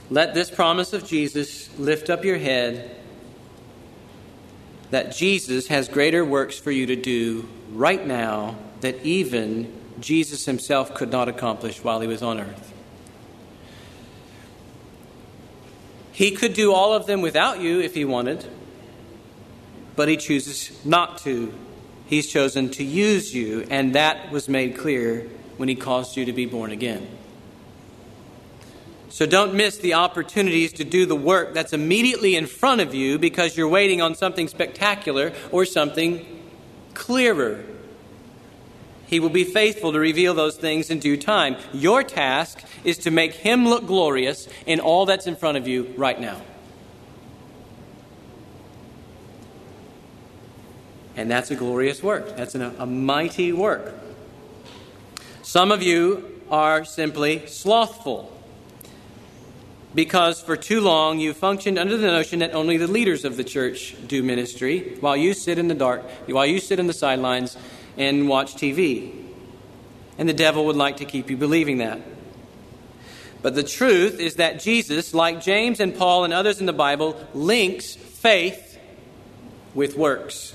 Let 0.08 0.32
this 0.32 0.50
promise 0.50 0.94
of 0.94 1.06
Jesus 1.06 1.68
lift 1.78 2.08
up 2.08 2.24
your 2.24 2.38
head 2.38 2.96
that 4.90 5.14
Jesus 5.14 5.66
has 5.68 5.88
greater 5.88 6.24
works 6.24 6.58
for 6.58 6.70
you 6.70 6.86
to 6.86 6.96
do 6.96 7.48
right 7.72 8.06
now 8.06 8.56
that 8.80 9.02
even 9.04 9.81
Jesus 10.00 10.46
himself 10.46 10.94
could 10.94 11.10
not 11.10 11.28
accomplish 11.28 11.82
while 11.82 12.00
he 12.00 12.06
was 12.06 12.22
on 12.22 12.40
earth. 12.40 12.72
He 16.12 16.32
could 16.32 16.52
do 16.52 16.72
all 16.72 16.92
of 16.92 17.06
them 17.06 17.22
without 17.22 17.60
you 17.60 17.80
if 17.80 17.94
he 17.94 18.04
wanted, 18.04 18.46
but 19.96 20.08
he 20.08 20.16
chooses 20.16 20.84
not 20.84 21.18
to. 21.18 21.52
He's 22.06 22.26
chosen 22.26 22.68
to 22.70 22.84
use 22.84 23.34
you, 23.34 23.66
and 23.70 23.94
that 23.94 24.30
was 24.30 24.48
made 24.48 24.76
clear 24.76 25.28
when 25.56 25.68
he 25.68 25.74
caused 25.74 26.16
you 26.16 26.26
to 26.26 26.32
be 26.32 26.44
born 26.44 26.70
again. 26.70 27.08
So 29.08 29.26
don't 29.26 29.54
miss 29.54 29.76
the 29.76 29.94
opportunities 29.94 30.72
to 30.74 30.84
do 30.84 31.04
the 31.04 31.16
work 31.16 31.52
that's 31.52 31.72
immediately 31.72 32.34
in 32.34 32.46
front 32.46 32.80
of 32.80 32.94
you 32.94 33.18
because 33.18 33.56
you're 33.56 33.68
waiting 33.68 34.00
on 34.00 34.14
something 34.14 34.48
spectacular 34.48 35.32
or 35.50 35.64
something 35.66 36.42
clearer. 36.94 37.62
He 39.12 39.20
will 39.20 39.28
be 39.28 39.44
faithful 39.44 39.92
to 39.92 39.98
reveal 39.98 40.32
those 40.32 40.56
things 40.56 40.88
in 40.88 40.98
due 40.98 41.18
time. 41.18 41.56
Your 41.74 42.02
task 42.02 42.64
is 42.82 42.96
to 43.00 43.10
make 43.10 43.34
Him 43.34 43.68
look 43.68 43.86
glorious 43.86 44.48
in 44.64 44.80
all 44.80 45.04
that's 45.04 45.26
in 45.26 45.36
front 45.36 45.58
of 45.58 45.68
you 45.68 45.92
right 45.98 46.18
now. 46.18 46.40
And 51.14 51.30
that's 51.30 51.50
a 51.50 51.54
glorious 51.54 52.02
work. 52.02 52.38
That's 52.38 52.54
an, 52.54 52.62
a 52.62 52.86
mighty 52.86 53.52
work. 53.52 53.92
Some 55.42 55.70
of 55.70 55.82
you 55.82 56.40
are 56.50 56.82
simply 56.82 57.46
slothful 57.48 58.32
because 59.94 60.40
for 60.40 60.56
too 60.56 60.80
long 60.80 61.20
you've 61.20 61.36
functioned 61.36 61.78
under 61.78 61.98
the 61.98 62.06
notion 62.06 62.38
that 62.38 62.54
only 62.54 62.78
the 62.78 62.86
leaders 62.86 63.26
of 63.26 63.36
the 63.36 63.44
church 63.44 63.94
do 64.06 64.22
ministry 64.22 64.96
while 65.00 65.18
you 65.18 65.34
sit 65.34 65.58
in 65.58 65.68
the 65.68 65.74
dark, 65.74 66.02
while 66.28 66.46
you 66.46 66.58
sit 66.58 66.80
in 66.80 66.86
the 66.86 66.94
sidelines 66.94 67.58
and 67.96 68.28
watch 68.28 68.54
TV. 68.54 69.12
And 70.18 70.28
the 70.28 70.34
devil 70.34 70.66
would 70.66 70.76
like 70.76 70.98
to 70.98 71.04
keep 71.04 71.30
you 71.30 71.36
believing 71.36 71.78
that. 71.78 72.00
But 73.42 73.54
the 73.54 73.62
truth 73.62 74.20
is 74.20 74.36
that 74.36 74.60
Jesus, 74.60 75.12
like 75.12 75.42
James 75.42 75.80
and 75.80 75.96
Paul 75.96 76.24
and 76.24 76.32
others 76.32 76.60
in 76.60 76.66
the 76.66 76.72
Bible, 76.72 77.20
links 77.34 77.94
faith 77.94 78.78
with 79.74 79.96
works. 79.96 80.54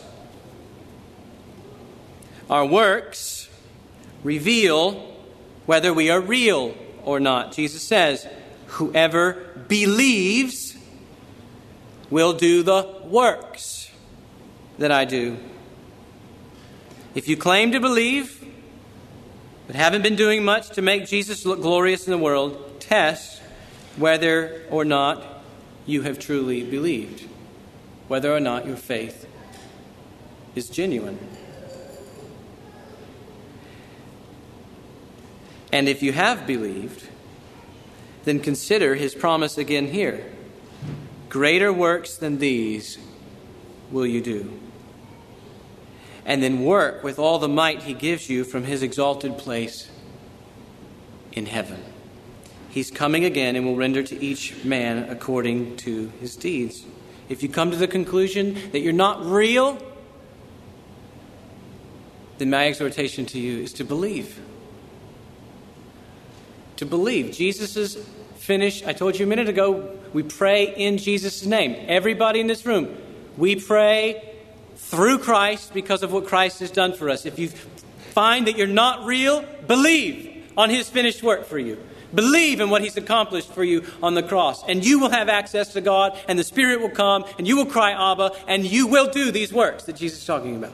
Our 2.50 2.66
works 2.66 3.50
reveal 4.24 5.16
whether 5.66 5.94
we 5.94 6.10
are 6.10 6.22
real 6.22 6.76
or 7.04 7.20
not. 7.20 7.52
Jesus 7.52 7.82
says, 7.82 8.26
Whoever 8.68 9.34
believes 9.68 10.78
will 12.10 12.34
do 12.34 12.64
the 12.64 13.02
works 13.04 13.92
that 14.78 14.92
I 14.92 15.06
do. 15.06 15.38
If 17.18 17.28
you 17.28 17.36
claim 17.36 17.72
to 17.72 17.80
believe, 17.80 18.46
but 19.66 19.76
haven't 19.76 20.04
been 20.04 20.16
doing 20.16 20.46
much 20.46 20.70
to 20.76 20.84
make 20.84 21.08
Jesus 21.08 21.48
look 21.48 21.60
glorious 21.60 22.06
in 22.06 22.12
the 22.12 22.18
world, 22.20 22.80
test 22.80 23.42
whether 23.96 24.62
or 24.70 24.86
not 24.86 25.26
you 25.88 26.04
have 26.04 26.20
truly 26.20 26.62
believed, 26.64 27.28
whether 28.08 28.32
or 28.32 28.40
not 28.40 28.68
your 28.68 28.76
faith 28.76 29.28
is 30.54 30.70
genuine. 30.70 31.18
And 35.74 35.90
if 35.90 36.04
you 36.04 36.14
have 36.14 36.46
believed, 36.46 37.10
then 38.26 38.40
consider 38.40 38.94
his 38.94 39.16
promise 39.16 39.58
again 39.58 39.88
here. 39.88 40.24
Greater 41.30 41.74
works 41.74 42.16
than 42.16 42.38
these 42.38 43.00
will 43.90 44.06
you 44.06 44.22
do. 44.22 44.67
And 46.28 46.44
then 46.44 46.64
work 46.64 47.04
with 47.04 47.18
all 47.18 47.40
the 47.40 47.48
might 47.48 47.84
he 47.84 47.94
gives 47.94 48.30
you 48.30 48.44
from 48.44 48.66
his 48.66 48.84
exalted 48.84 49.38
place 49.38 49.90
in 51.32 51.46
heaven. 51.46 51.82
He's 52.70 52.92
coming 52.92 53.24
again 53.24 53.56
and 53.56 53.66
will 53.66 53.78
render 53.78 54.04
to 54.04 54.24
each 54.24 54.64
man 54.66 55.10
according 55.10 55.78
to 55.78 56.10
his 56.20 56.36
deeds. 56.36 56.86
If 57.30 57.42
you 57.42 57.50
come 57.50 57.72
to 57.72 57.78
the 57.78 57.88
conclusion 57.88 58.56
that 58.72 58.82
you're 58.82 58.92
not 58.92 59.26
real, 59.26 59.80
then 62.38 62.50
my 62.50 62.68
exhortation 62.68 63.26
to 63.28 63.40
you 63.40 63.64
is 63.64 63.72
to 63.74 63.86
believe. 63.86 64.40
To 66.76 66.86
believe. 66.86 67.32
Jesus' 67.32 67.98
finish. 68.36 68.84
I 68.84 68.92
told 68.92 69.18
you 69.18 69.26
a 69.26 69.30
minute 69.30 69.48
ago, 69.48 69.98
we 70.12 70.24
pray 70.24 70.76
in 70.76 70.98
Jesus' 70.98 71.46
name. 71.46 71.76
Everybody 71.88 72.42
in 72.42 72.48
this 72.48 72.66
room, 72.66 72.96
we 73.38 73.56
pray 73.56 74.27
through 74.78 75.20
Christ 75.20 75.74
because 75.74 76.04
of 76.04 76.14
what 76.14 76.28
Christ 76.28 76.60
has 76.60 76.72
done 76.72 76.94
for 76.94 77.10
us. 77.10 77.26
If 77.26 77.38
you 77.38 77.50
find 77.50 78.48
that 78.48 78.58
you're 78.58 78.68
not 78.68 79.06
real, 79.06 79.44
believe 79.68 80.52
on 80.56 80.70
his 80.70 80.90
finished 80.90 81.22
work 81.22 81.46
for 81.46 81.60
you. 81.60 81.78
Believe 82.14 82.62
in 82.62 82.70
what 82.70 82.82
he's 82.82 82.96
accomplished 82.96 83.52
for 83.52 83.64
you 83.64 83.84
on 84.02 84.14
the 84.14 84.24
cross, 84.24 84.64
and 84.68 84.86
you 84.86 85.00
will 85.00 85.10
have 85.10 85.28
access 85.28 85.74
to 85.74 85.82
God, 85.82 86.18
and 86.28 86.40
the 86.40 86.44
Spirit 86.44 86.80
will 86.80 86.90
come, 86.90 87.26
and 87.38 87.46
you 87.46 87.58
will 87.58 87.66
cry, 87.66 87.92
Abba, 87.92 88.32
and 88.48 88.66
you 88.66 88.88
will 88.88 89.12
do 89.12 89.30
these 89.30 89.52
works 89.52 89.84
that 89.84 89.98
Jesus 89.98 90.20
is 90.20 90.26
talking 90.26 90.56
about. 90.56 90.72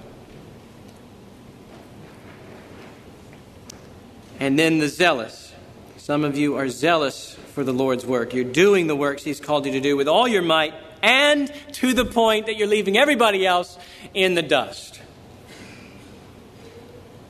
And 4.39 4.59
then 4.59 4.77
the 4.77 4.89
zealous. 4.89 5.53
Some 5.97 6.23
of 6.23 6.37
you 6.37 6.55
are 6.55 6.69
zealous 6.69 7.33
for 7.53 7.63
the 7.63 7.73
Lord's 7.73 8.05
work. 8.05 8.33
You're 8.33 8.43
doing 8.43 8.87
the 8.87 8.95
works 8.95 9.23
He's 9.23 9.39
called 9.39 9.65
you 9.65 9.71
to 9.71 9.79
do 9.79 9.97
with 9.97 10.07
all 10.07 10.27
your 10.27 10.41
might 10.41 10.73
and 11.03 11.53
to 11.73 11.93
the 11.93 12.05
point 12.05 12.45
that 12.45 12.55
you're 12.55 12.67
leaving 12.67 12.97
everybody 12.97 13.45
else 13.45 13.77
in 14.13 14.33
the 14.33 14.41
dust. 14.41 15.01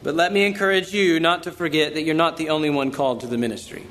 But 0.04 0.16
let 0.16 0.32
me 0.32 0.46
encourage 0.46 0.94
you 0.94 1.20
not 1.20 1.44
to 1.44 1.52
forget 1.52 1.96
that 1.96 2.04
you're 2.04 2.14
not 2.14 2.38
the 2.38 2.50
only 2.50 2.70
one 2.70 2.92
called 2.92 3.22
to 3.22 3.28
the 3.28 3.38
ministry. 3.38 3.86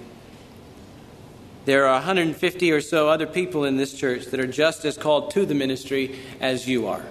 There 1.64 1.86
are 1.86 1.94
150 1.94 2.70
or 2.70 2.80
so 2.80 3.08
other 3.08 3.26
people 3.26 3.64
in 3.64 3.76
this 3.76 3.94
church 3.94 4.26
that 4.26 4.38
are 4.38 4.46
just 4.46 4.84
as 4.84 4.96
called 4.96 5.30
to 5.32 5.46
the 5.46 5.54
ministry 5.54 6.18
as 6.40 6.68
you 6.68 6.86
are. 6.86 7.04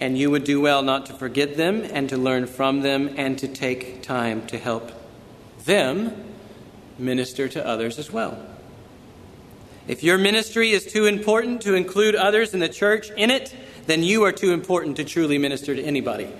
And 0.00 0.18
you 0.18 0.30
would 0.30 0.44
do 0.44 0.60
well 0.60 0.82
not 0.82 1.06
to 1.06 1.12
forget 1.12 1.56
them 1.56 1.82
and 1.82 2.08
to 2.08 2.16
learn 2.16 2.46
from 2.46 2.80
them 2.80 3.14
and 3.16 3.38
to 3.38 3.48
take 3.48 4.02
time 4.02 4.46
to 4.46 4.58
help 4.58 4.92
them 5.64 6.12
minister 6.98 7.48
to 7.48 7.66
others 7.66 7.98
as 7.98 8.10
well. 8.10 8.49
If 9.90 10.04
your 10.04 10.18
ministry 10.18 10.70
is 10.70 10.86
too 10.86 11.06
important 11.06 11.62
to 11.62 11.74
include 11.74 12.14
others 12.14 12.54
in 12.54 12.60
the 12.60 12.68
church 12.68 13.10
in 13.10 13.28
it, 13.28 13.52
then 13.86 14.04
you 14.04 14.22
are 14.22 14.30
too 14.30 14.52
important 14.52 14.98
to 14.98 15.04
truly 15.04 15.36
minister 15.36 15.74
to 15.74 15.82
anybody. 15.82 16.30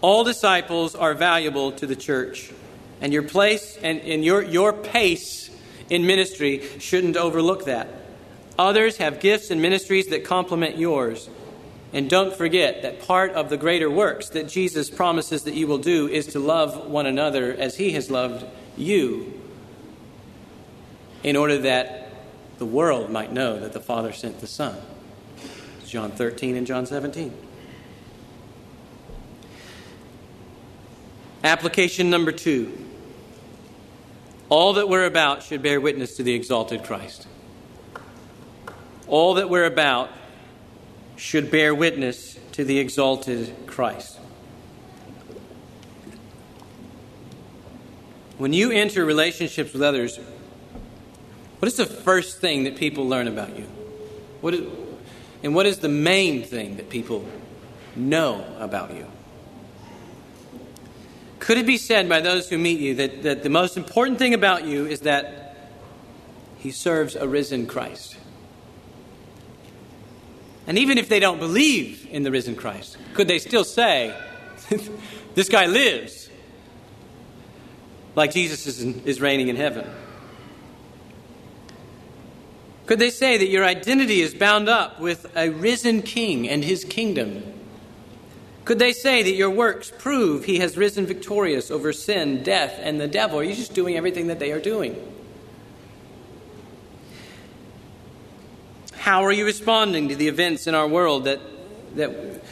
All 0.00 0.24
disciples 0.24 0.94
are 0.94 1.12
valuable 1.12 1.70
to 1.72 1.86
the 1.86 1.94
church, 1.94 2.50
and 3.02 3.12
your 3.12 3.24
place 3.24 3.76
and, 3.82 4.00
and 4.00 4.24
your, 4.24 4.40
your 4.40 4.72
pace 4.72 5.50
in 5.90 6.06
ministry 6.06 6.62
shouldn't 6.78 7.18
overlook 7.18 7.66
that. 7.66 7.88
Others 8.58 8.96
have 8.96 9.20
gifts 9.20 9.50
and 9.50 9.60
ministries 9.60 10.06
that 10.06 10.24
complement 10.24 10.78
yours. 10.78 11.28
And 11.92 12.08
don't 12.08 12.34
forget 12.34 12.80
that 12.80 13.02
part 13.02 13.32
of 13.32 13.50
the 13.50 13.58
greater 13.58 13.90
works 13.90 14.30
that 14.30 14.48
Jesus 14.48 14.88
promises 14.88 15.42
that 15.42 15.52
you 15.52 15.66
will 15.66 15.76
do 15.76 16.08
is 16.08 16.28
to 16.28 16.38
love 16.38 16.86
one 16.86 17.04
another 17.04 17.52
as 17.52 17.76
he 17.76 17.90
has 17.90 18.10
loved 18.10 18.46
you, 18.78 19.41
in 21.22 21.36
order 21.36 21.58
that 21.58 22.08
the 22.58 22.66
world 22.66 23.10
might 23.10 23.32
know 23.32 23.58
that 23.58 23.72
the 23.72 23.80
Father 23.80 24.12
sent 24.12 24.40
the 24.40 24.46
Son. 24.46 24.76
John 25.86 26.10
13 26.10 26.56
and 26.56 26.66
John 26.66 26.86
17. 26.86 27.36
Application 31.44 32.08
number 32.08 32.32
two. 32.32 32.72
All 34.48 34.74
that 34.74 34.88
we're 34.88 35.06
about 35.06 35.42
should 35.42 35.62
bear 35.62 35.80
witness 35.80 36.16
to 36.16 36.22
the 36.22 36.34
exalted 36.34 36.84
Christ. 36.84 37.26
All 39.06 39.34
that 39.34 39.50
we're 39.50 39.64
about 39.64 40.10
should 41.16 41.50
bear 41.50 41.74
witness 41.74 42.38
to 42.52 42.64
the 42.64 42.78
exalted 42.78 43.54
Christ. 43.66 44.18
When 48.38 48.52
you 48.52 48.70
enter 48.70 49.04
relationships 49.04 49.72
with 49.72 49.82
others, 49.82 50.18
what 51.62 51.68
is 51.68 51.76
the 51.76 51.86
first 51.86 52.40
thing 52.40 52.64
that 52.64 52.74
people 52.74 53.06
learn 53.06 53.28
about 53.28 53.56
you? 53.56 53.66
What 54.40 54.52
is, 54.52 54.68
and 55.44 55.54
what 55.54 55.64
is 55.64 55.78
the 55.78 55.88
main 55.88 56.42
thing 56.42 56.78
that 56.78 56.90
people 56.90 57.24
know 57.94 58.44
about 58.58 58.92
you? 58.92 59.06
Could 61.38 61.58
it 61.58 61.66
be 61.66 61.76
said 61.76 62.08
by 62.08 62.18
those 62.18 62.48
who 62.48 62.58
meet 62.58 62.80
you 62.80 62.96
that, 62.96 63.22
that 63.22 63.42
the 63.44 63.48
most 63.48 63.76
important 63.76 64.18
thing 64.18 64.34
about 64.34 64.64
you 64.64 64.86
is 64.86 65.02
that 65.02 65.56
he 66.58 66.72
serves 66.72 67.14
a 67.14 67.28
risen 67.28 67.68
Christ? 67.68 68.16
And 70.66 70.76
even 70.76 70.98
if 70.98 71.08
they 71.08 71.20
don't 71.20 71.38
believe 71.38 72.08
in 72.10 72.24
the 72.24 72.32
risen 72.32 72.56
Christ, 72.56 72.96
could 73.14 73.28
they 73.28 73.38
still 73.38 73.62
say, 73.62 74.12
This 75.36 75.48
guy 75.48 75.66
lives? 75.66 76.28
Like 78.16 78.32
Jesus 78.32 78.66
is, 78.66 78.82
is 79.04 79.20
reigning 79.20 79.46
in 79.46 79.54
heaven. 79.54 79.88
Could 82.92 82.98
they 82.98 83.08
say 83.08 83.38
that 83.38 83.48
your 83.48 83.64
identity 83.64 84.20
is 84.20 84.34
bound 84.34 84.68
up 84.68 85.00
with 85.00 85.34
a 85.34 85.48
risen 85.48 86.02
king 86.02 86.46
and 86.46 86.62
his 86.62 86.84
kingdom? 86.84 87.42
Could 88.66 88.78
they 88.78 88.92
say 88.92 89.22
that 89.22 89.32
your 89.32 89.48
works 89.48 89.90
prove 89.98 90.44
he 90.44 90.58
has 90.58 90.76
risen 90.76 91.06
victorious 91.06 91.70
over 91.70 91.94
sin, 91.94 92.42
death, 92.42 92.78
and 92.82 93.00
the 93.00 93.08
devil? 93.08 93.38
Are 93.38 93.44
you 93.44 93.54
just 93.54 93.72
doing 93.72 93.96
everything 93.96 94.26
that 94.26 94.38
they 94.38 94.52
are 94.52 94.60
doing? 94.60 94.94
How 98.92 99.24
are 99.24 99.32
you 99.32 99.46
responding 99.46 100.10
to 100.10 100.14
the 100.14 100.28
events 100.28 100.66
in 100.66 100.74
our 100.74 100.86
world 100.86 101.24
that, 101.24 101.40
that 101.96 102.42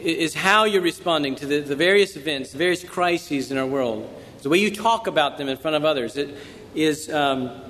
is 0.00 0.34
how 0.34 0.66
you're 0.66 0.82
responding 0.82 1.34
to 1.34 1.46
the, 1.46 1.58
the 1.62 1.74
various 1.74 2.14
events, 2.14 2.52
the 2.52 2.58
various 2.58 2.84
crises 2.84 3.50
in 3.50 3.58
our 3.58 3.66
world? 3.66 4.08
It's 4.34 4.44
the 4.44 4.50
way 4.50 4.58
you 4.58 4.72
talk 4.72 5.08
about 5.08 5.36
them 5.36 5.48
in 5.48 5.56
front 5.56 5.74
of 5.74 5.84
others. 5.84 6.16
It 6.16 6.36
is. 6.76 7.10
Um, 7.12 7.64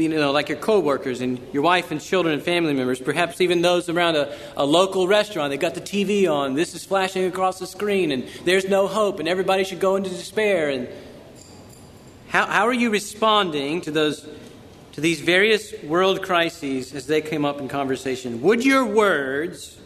you 0.00 0.08
know, 0.08 0.32
like 0.32 0.48
your 0.48 0.58
coworkers 0.58 1.20
and 1.20 1.40
your 1.52 1.62
wife 1.62 1.90
and 1.90 2.00
children 2.00 2.34
and 2.34 2.42
family 2.42 2.74
members, 2.74 3.00
perhaps 3.00 3.40
even 3.40 3.62
those 3.62 3.88
around 3.88 4.16
a, 4.16 4.36
a 4.56 4.64
local 4.64 5.08
restaurant. 5.08 5.50
They've 5.50 5.60
got 5.60 5.74
the 5.74 5.80
TV 5.80 6.30
on. 6.30 6.54
This 6.54 6.74
is 6.74 6.84
flashing 6.84 7.24
across 7.24 7.58
the 7.58 7.66
screen, 7.66 8.12
and 8.12 8.28
there's 8.44 8.68
no 8.68 8.86
hope, 8.86 9.18
and 9.18 9.28
everybody 9.28 9.64
should 9.64 9.80
go 9.80 9.96
into 9.96 10.10
despair. 10.10 10.68
And 10.70 10.88
how, 12.28 12.46
how 12.46 12.66
are 12.66 12.72
you 12.72 12.90
responding 12.90 13.80
to 13.82 13.90
those 13.90 14.26
to 14.92 15.00
these 15.00 15.20
various 15.20 15.72
world 15.82 16.22
crises 16.22 16.94
as 16.94 17.06
they 17.06 17.20
came 17.20 17.44
up 17.44 17.60
in 17.60 17.68
conversation? 17.68 18.42
Would 18.42 18.64
your 18.64 18.84
words 18.84 19.78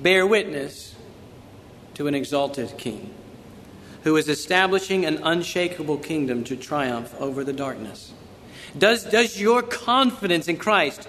bear 0.00 0.26
witness 0.26 0.94
to 1.94 2.08
an 2.08 2.14
exalted 2.14 2.76
King 2.76 3.14
who 4.02 4.16
is 4.16 4.28
establishing 4.28 5.04
an 5.04 5.20
unshakable 5.22 5.98
kingdom 5.98 6.42
to 6.44 6.56
triumph 6.56 7.14
over 7.20 7.44
the 7.44 7.52
darkness? 7.52 8.12
Does, 8.76 9.04
does 9.04 9.40
your 9.40 9.62
confidence 9.62 10.48
in 10.48 10.56
Christ 10.56 11.06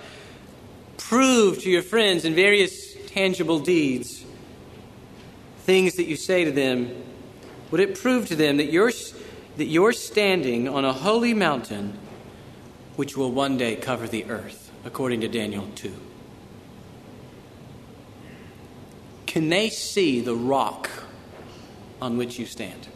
prove 0.97 1.61
to 1.63 1.69
your 1.69 1.81
friends 1.81 2.25
in 2.25 2.35
various 2.35 2.93
tangible 3.07 3.59
deeds, 3.59 4.25
things 5.59 5.95
that 5.95 6.05
you 6.05 6.15
say 6.15 6.43
to 6.45 6.51
them, 6.51 7.03
would 7.71 7.79
it 7.79 7.99
prove 7.99 8.27
to 8.27 8.35
them 8.35 8.57
that 8.57 8.71
you're, 8.71 8.91
that 9.57 9.65
you're 9.65 9.93
standing 9.93 10.67
on 10.67 10.85
a 10.85 10.93
holy 10.93 11.33
mountain 11.33 11.97
which 12.95 13.17
will 13.17 13.31
one 13.31 13.57
day 13.57 13.75
cover 13.75 14.07
the 14.07 14.25
earth, 14.25 14.71
according 14.85 15.21
to 15.21 15.27
Daniel 15.27 15.67
2? 15.75 15.93
Can 19.25 19.49
they 19.49 19.69
see 19.69 20.21
the 20.21 20.35
rock 20.35 20.89
on 22.01 22.17
which 22.17 22.37
you 22.37 22.45
stand? 22.45 22.87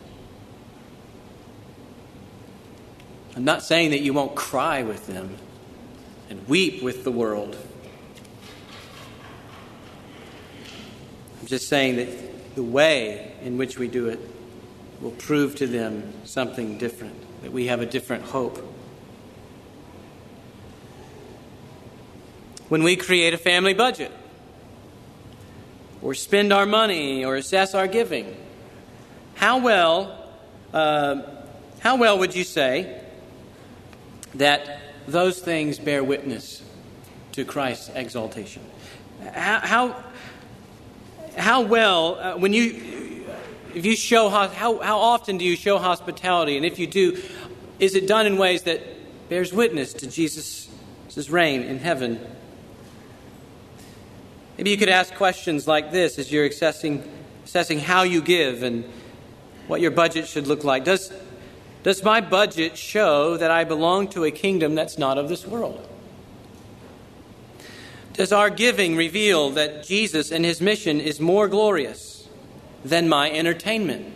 I'm 3.38 3.46
not 3.46 3.62
saying 3.62 3.92
that 3.92 4.00
you 4.00 4.14
won't 4.14 4.34
cry 4.34 4.82
with 4.82 5.06
them 5.06 5.38
and 6.28 6.48
weep 6.48 6.82
with 6.82 7.04
the 7.04 7.12
world. 7.12 7.56
I'm 11.40 11.46
just 11.46 11.68
saying 11.68 11.98
that 11.98 12.56
the 12.56 12.64
way 12.64 13.36
in 13.44 13.60
which 13.60 13.78
we 13.78 13.90
do 13.90 14.08
it 14.08 14.20
will 15.02 15.12
prove 15.12 15.54
to 15.58 15.68
them 15.68 16.12
something 16.24 16.80
different, 16.80 17.14
that 17.44 17.52
we 17.52 17.68
have 17.68 17.80
a 17.80 17.86
different 17.86 18.24
hope. 18.24 18.58
When 22.70 22.82
we 22.82 22.96
create 22.96 23.36
a 23.36 23.38
family 23.38 23.76
budget, 23.76 24.12
or 26.02 26.16
spend 26.16 26.52
our 26.52 26.66
money, 26.66 27.24
or 27.24 27.36
assess 27.36 27.76
our 27.76 27.88
giving, 27.88 28.36
how 29.36 29.60
well, 29.60 30.28
uh, 30.74 31.22
how 31.82 31.98
well 31.98 32.18
would 32.18 32.36
you 32.36 32.44
say 32.44 33.04
that 34.36 34.82
those 35.08 35.40
things 35.40 35.80
bear 35.80 36.04
witness 36.04 36.64
to 37.34 37.46
Christ's 37.46 37.90
exaltation. 37.96 38.64
How, 39.34 39.60
how, 39.60 40.04
how 41.38 41.62
well, 41.62 42.16
uh, 42.16 42.38
when 42.38 42.54
you, 42.54 43.26
if 43.74 43.86
you 43.86 43.96
show, 43.96 44.30
how, 44.30 44.48
how 44.48 44.98
often 44.98 45.38
do 45.38 45.46
you 45.46 45.56
show 45.56 45.78
hospitality? 45.78 46.58
And 46.58 46.66
if 46.66 46.80
you 46.80 46.88
do, 46.88 47.22
is 47.80 47.96
it 47.96 48.08
done 48.08 48.26
in 48.26 48.38
ways 48.38 48.64
that 48.64 48.82
bears 49.30 49.54
witness 49.54 49.94
to 49.94 50.08
Jesus' 50.08 50.70
reign 51.30 51.64
in 51.64 51.80
heaven? 51.80 52.20
Maybe 54.58 54.72
you 54.72 54.78
could 54.78 54.90
ask 54.90 55.14
questions 55.14 55.68
like 55.68 55.92
this 55.92 56.18
as 56.18 56.32
you're 56.32 56.46
assessing, 56.46 57.04
assessing 57.46 57.80
how 57.80 58.02
you 58.02 58.22
give 58.22 58.64
and 58.64 58.84
what 59.68 59.82
your 59.82 59.92
budget 59.92 60.28
should 60.28 60.48
look 60.48 60.64
like. 60.64 60.84
Does, 60.84 61.14
does 61.88 62.04
my 62.04 62.20
budget 62.20 62.78
show 62.78 63.38
that 63.38 63.50
I 63.50 63.64
belong 63.64 64.10
to 64.10 64.26
a 64.26 64.30
kingdom 64.30 64.76
that's 64.76 64.98
not 64.98 65.18
of 65.18 65.30
this 65.30 65.48
world? 65.48 65.88
Does 68.12 68.34
our 68.34 68.50
giving 68.50 68.98
reveal 68.98 69.52
that 69.52 69.86
Jesus 69.86 70.30
and 70.30 70.44
his 70.44 70.60
mission 70.60 71.00
is 71.00 71.22
more 71.22 71.48
glorious 71.48 72.28
than 72.84 73.08
my 73.08 73.32
entertainment 73.32 74.14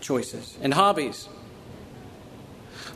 choices 0.00 0.58
and 0.62 0.74
hobbies? 0.74 1.28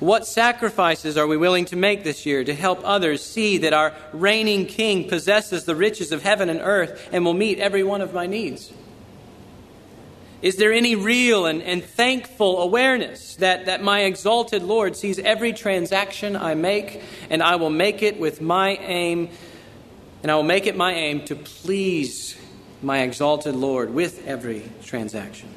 What 0.01 0.27
sacrifices 0.27 1.17
are 1.17 1.29
we 1.29 1.37
willing 1.37 1.67
to 1.67 1.77
make 1.77 2.03
this 2.03 2.27
year 2.27 2.43
to 2.43 2.53
help 2.53 2.81
others 2.83 3.25
see 3.25 3.59
that 3.59 3.73
our 3.73 3.95
reigning 4.13 4.67
king 4.67 5.09
possesses 5.09 5.67
the 5.67 5.77
riches 5.77 6.11
of 6.11 6.25
heaven 6.25 6.51
and 6.51 6.59
earth 6.61 7.09
and 7.13 7.25
will 7.25 7.33
meet 7.33 7.61
every 7.61 7.85
one 7.85 8.01
of 8.01 8.13
my 8.13 8.27
needs? 8.27 8.73
Is 10.45 10.57
there 10.57 10.75
any 10.75 10.95
real 10.95 11.47
and, 11.47 11.63
and 11.63 11.83
thankful 11.83 12.61
awareness 12.61 13.37
that, 13.37 13.65
that 13.65 13.83
my 13.83 14.03
exalted 14.03 14.63
Lord 14.63 14.95
sees 14.95 15.19
every 15.19 15.55
transaction 15.55 16.37
I 16.37 16.55
make, 16.55 17.01
and 17.31 17.43
I 17.43 17.57
will 17.57 17.71
make 17.71 18.03
it 18.03 18.21
with 18.21 18.43
my 18.43 18.73
aim, 18.73 19.31
and 20.23 20.31
I 20.31 20.35
will 20.35 20.43
make 20.43 20.67
it 20.67 20.77
my 20.77 20.93
aim 20.93 21.25
to 21.29 21.35
please 21.35 22.37
my 22.83 22.99
exalted 22.99 23.57
Lord 23.57 23.95
with 23.95 24.27
every 24.27 24.71
transaction? 24.83 25.49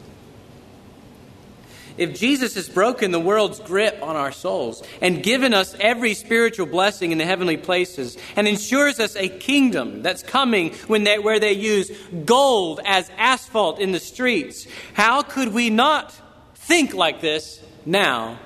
If 1.97 2.17
Jesus 2.17 2.55
has 2.55 2.69
broken 2.69 3.11
the 3.11 3.19
world's 3.19 3.59
grip 3.59 3.99
on 4.01 4.15
our 4.15 4.31
souls 4.31 4.83
and 5.01 5.23
given 5.23 5.53
us 5.53 5.75
every 5.79 6.13
spiritual 6.13 6.65
blessing 6.65 7.11
in 7.11 7.17
the 7.17 7.25
heavenly 7.25 7.57
places 7.57 8.17
and 8.35 8.47
ensures 8.47 8.99
us 8.99 9.15
a 9.15 9.29
kingdom 9.29 10.03
that's 10.03 10.23
coming 10.23 10.73
when 10.87 11.03
they, 11.03 11.19
where 11.19 11.39
they 11.39 11.53
use 11.53 11.91
gold 12.25 12.79
as 12.85 13.09
asphalt 13.17 13.79
in 13.79 13.91
the 13.91 13.99
streets, 13.99 14.67
how 14.93 15.21
could 15.21 15.53
we 15.53 15.69
not 15.69 16.13
think 16.55 16.93
like 16.93 17.21
this 17.21 17.61
now 17.85 18.37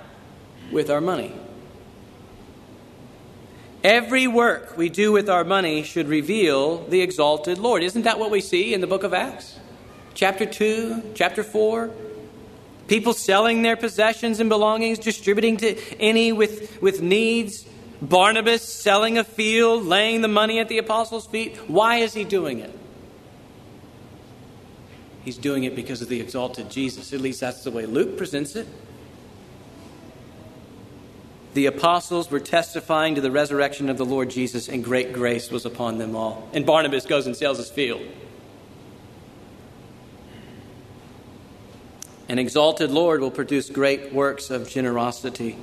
with 0.72 0.90
our 0.90 1.02
money? 1.02 1.34
Every 3.84 4.28
work 4.28 4.78
we 4.78 4.90
do 4.90 5.12
with 5.12 5.28
our 5.28 5.44
money 5.44 5.82
should 5.82 6.08
reveal 6.08 6.86
the 6.86 7.02
exalted 7.02 7.58
Lord. 7.58 7.82
Isn't 7.82 8.04
that 8.04 8.20
what 8.20 8.30
we 8.30 8.40
see 8.40 8.76
in 8.76 8.82
the 8.82 8.88
book 8.88 9.04
of 9.04 9.12
Acts? 9.12 9.60
Chapter 10.14 10.46
2, 10.46 11.14
chapter 11.16 11.44
4. 11.44 11.90
People 12.92 13.14
selling 13.14 13.62
their 13.62 13.78
possessions 13.78 14.42
and 14.42 14.50
belongings, 14.50 15.00
distributing 15.00 15.56
to 15.56 15.78
any 15.98 16.34
with, 16.34 16.82
with 16.82 17.02
needs. 17.02 17.66
Barnabas 18.02 18.62
selling 18.62 19.18
a 19.18 19.24
field, 19.24 19.86
laying 19.86 20.20
the 20.20 20.28
money 20.28 20.60
at 20.60 20.68
the 20.68 20.78
apostles' 20.78 21.26
feet. 21.26 21.56
Why 21.70 22.00
is 22.00 22.14
he 22.14 22.26
doing 22.26 22.60
it? 22.60 22.78
He's 25.24 25.38
doing 25.38 25.64
it 25.64 25.74
because 25.74 26.02
of 26.02 26.10
the 26.10 26.20
exalted 26.20 26.70
Jesus. 26.70 27.14
At 27.14 27.22
least 27.22 27.40
that's 27.40 27.64
the 27.64 27.72
way 27.72 27.86
Luke 27.86 28.18
presents 28.18 28.58
it 28.58 28.68
the 31.54 31.66
apostles 31.66 32.30
were 32.30 32.40
testifying 32.40 33.16
to 33.16 33.22
the 33.22 33.32
resurrection 33.32 33.90
of 33.90 33.98
the 33.98 34.06
Lord 34.06 34.30
Jesus, 34.30 34.70
and 34.70 34.84
great 34.84 35.12
grace 35.12 35.52
was 35.52 35.66
upon 35.66 35.98
them 35.98 36.16
all. 36.16 36.50
And 36.54 36.66
Barnabas 36.66 37.06
goes 37.06 37.26
and 37.26 37.36
sells 37.36 37.58
his 37.58 37.70
field. 37.70 38.02
An 42.32 42.40
exalted 42.40 42.92
Lord 42.92 43.20
will 43.20 43.30
produce 43.30 43.70
great 43.70 44.14
works 44.14 44.52
of 44.52 44.70
generosity 44.70 45.58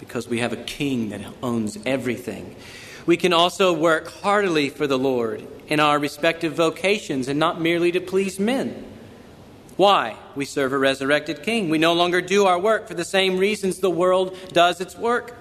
because 0.00 0.26
we 0.26 0.38
have 0.38 0.54
a 0.54 0.64
king 0.64 1.10
that 1.10 1.20
owns 1.42 1.76
everything. 1.84 2.56
We 3.04 3.18
can 3.18 3.34
also 3.34 3.74
work 3.74 4.08
heartily 4.08 4.70
for 4.70 4.86
the 4.86 4.98
Lord 4.98 5.46
in 5.68 5.78
our 5.78 5.98
respective 5.98 6.54
vocations 6.54 7.28
and 7.28 7.38
not 7.38 7.60
merely 7.60 7.92
to 7.92 8.00
please 8.00 8.40
men. 8.40 8.86
Why? 9.76 10.16
We 10.34 10.46
serve 10.46 10.72
a 10.72 10.78
resurrected 10.78 11.42
king. 11.42 11.68
We 11.68 11.76
no 11.76 11.92
longer 11.92 12.22
do 12.22 12.46
our 12.46 12.58
work 12.58 12.88
for 12.88 12.94
the 12.94 13.04
same 13.04 13.36
reasons 13.36 13.80
the 13.80 13.90
world 13.90 14.34
does 14.54 14.80
its 14.80 14.96
work. 14.96 15.36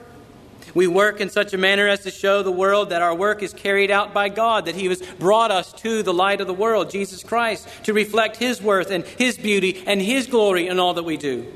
We 0.73 0.87
work 0.87 1.21
in 1.21 1.29
such 1.29 1.53
a 1.53 1.57
manner 1.57 1.87
as 1.87 2.01
to 2.01 2.11
show 2.11 2.43
the 2.43 2.51
world 2.51 2.89
that 2.89 3.01
our 3.01 3.15
work 3.15 3.43
is 3.43 3.53
carried 3.53 3.91
out 3.91 4.13
by 4.13 4.29
God, 4.29 4.65
that 4.65 4.75
He 4.75 4.87
has 4.87 5.01
brought 5.01 5.51
us 5.51 5.71
to 5.73 6.03
the 6.03 6.13
light 6.13 6.41
of 6.41 6.47
the 6.47 6.53
world, 6.53 6.89
Jesus 6.89 7.23
Christ, 7.23 7.67
to 7.83 7.93
reflect 7.93 8.37
His 8.37 8.61
worth 8.61 8.91
and 8.91 9.05
His 9.05 9.37
beauty 9.37 9.83
and 9.85 10.01
His 10.01 10.27
glory 10.27 10.67
in 10.67 10.79
all 10.79 10.93
that 10.95 11.03
we 11.03 11.17
do. 11.17 11.51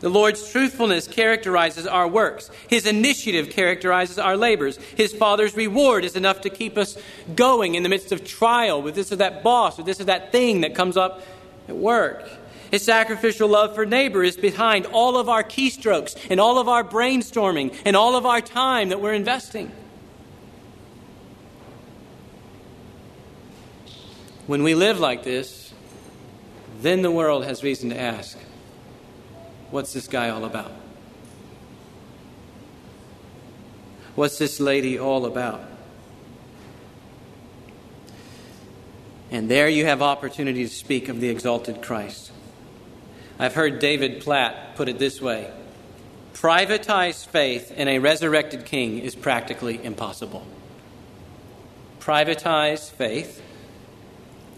The 0.00 0.10
Lord's 0.10 0.50
truthfulness 0.52 1.08
characterizes 1.08 1.86
our 1.86 2.06
works. 2.06 2.50
His 2.68 2.86
initiative 2.86 3.50
characterizes 3.50 4.18
our 4.18 4.36
labors. 4.36 4.76
His 4.76 5.14
Father's 5.14 5.56
reward 5.56 6.04
is 6.04 6.16
enough 6.16 6.42
to 6.42 6.50
keep 6.50 6.76
us 6.76 6.98
going 7.34 7.74
in 7.74 7.82
the 7.82 7.88
midst 7.88 8.12
of 8.12 8.24
trial 8.24 8.82
with 8.82 8.94
this 8.94 9.10
or 9.10 9.16
that 9.16 9.42
boss 9.42 9.78
or 9.78 9.84
this 9.84 10.00
or 10.00 10.04
that 10.04 10.32
thing 10.32 10.60
that 10.60 10.74
comes 10.74 10.98
up 10.98 11.22
at 11.66 11.76
work. 11.76 12.28
His 12.70 12.84
sacrificial 12.84 13.48
love 13.48 13.74
for 13.74 13.86
neighbor 13.86 14.24
is 14.24 14.36
behind 14.36 14.86
all 14.86 15.16
of 15.16 15.28
our 15.28 15.44
keystrokes 15.44 16.16
and 16.30 16.40
all 16.40 16.58
of 16.58 16.68
our 16.68 16.82
brainstorming 16.82 17.76
and 17.84 17.96
all 17.96 18.16
of 18.16 18.26
our 18.26 18.40
time 18.40 18.88
that 18.88 19.00
we're 19.00 19.14
investing. 19.14 19.70
When 24.46 24.62
we 24.62 24.74
live 24.74 25.00
like 25.00 25.24
this, 25.24 25.72
then 26.80 27.02
the 27.02 27.10
world 27.10 27.44
has 27.44 27.62
reason 27.62 27.90
to 27.90 27.98
ask 27.98 28.38
what's 29.70 29.92
this 29.92 30.06
guy 30.08 30.28
all 30.28 30.44
about? 30.44 30.70
What's 34.14 34.38
this 34.38 34.60
lady 34.60 34.98
all 34.98 35.26
about? 35.26 35.60
And 39.30 39.50
there 39.50 39.68
you 39.68 39.84
have 39.84 40.00
opportunity 40.00 40.62
to 40.62 40.72
speak 40.72 41.08
of 41.08 41.20
the 41.20 41.28
exalted 41.28 41.82
Christ. 41.82 42.30
I've 43.38 43.54
heard 43.54 43.78
David 43.78 44.22
Platt 44.22 44.76
put 44.76 44.88
it 44.88 44.98
this 44.98 45.20
way 45.20 45.50
Privatized 46.32 47.26
faith 47.26 47.70
in 47.72 47.88
a 47.88 47.98
resurrected 47.98 48.64
king 48.64 48.98
is 48.98 49.14
practically 49.14 49.82
impossible. 49.82 50.46
Privatized 52.00 52.90
faith 52.90 53.42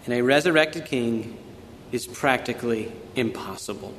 in 0.06 0.12
a 0.12 0.22
resurrected 0.22 0.86
king 0.86 1.38
is 1.92 2.06
practically 2.06 2.92
impossible. 3.14 3.94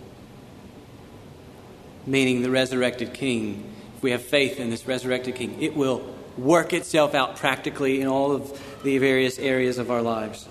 Meaning, 2.06 2.42
the 2.42 2.50
resurrected 2.50 3.14
king, 3.14 3.72
if 3.96 4.04
we 4.04 4.12
have 4.12 4.24
faith 4.24 4.60
in 4.60 4.70
this 4.70 4.86
resurrected 4.86 5.36
king, 5.36 5.62
it 5.62 5.76
will 5.76 6.16
work 6.38 6.74
itself 6.74 7.14
out 7.14 7.36
practically 7.36 8.02
in 8.02 8.08
all 8.08 8.32
of 8.32 8.60
the 8.84 8.98
various 8.98 9.40
areas 9.40 9.78
of 9.78 9.92
our 9.92 10.02
lives. 10.02 10.48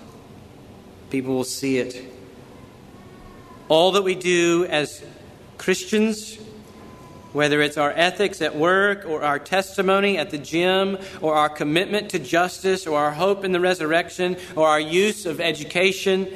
People 1.09 1.35
will 1.35 1.43
see 1.43 1.77
it. 1.77 2.03
All 3.69 3.93
that 3.93 4.01
we 4.01 4.15
do 4.15 4.65
as 4.65 5.03
Christians, 5.57 6.37
whether 7.33 7.61
it's 7.61 7.77
our 7.77 7.91
ethics 7.91 8.41
at 8.41 8.55
work 8.55 9.05
or 9.05 9.23
our 9.23 9.39
testimony 9.39 10.17
at 10.17 10.31
the 10.31 10.37
gym 10.37 10.97
or 11.21 11.35
our 11.35 11.49
commitment 11.49 12.09
to 12.09 12.19
justice 12.19 12.85
or 12.87 12.99
our 12.99 13.11
hope 13.11 13.45
in 13.45 13.51
the 13.51 13.59
resurrection 13.59 14.35
or 14.55 14.67
our 14.67 14.79
use 14.79 15.25
of 15.25 15.39
education, 15.39 16.27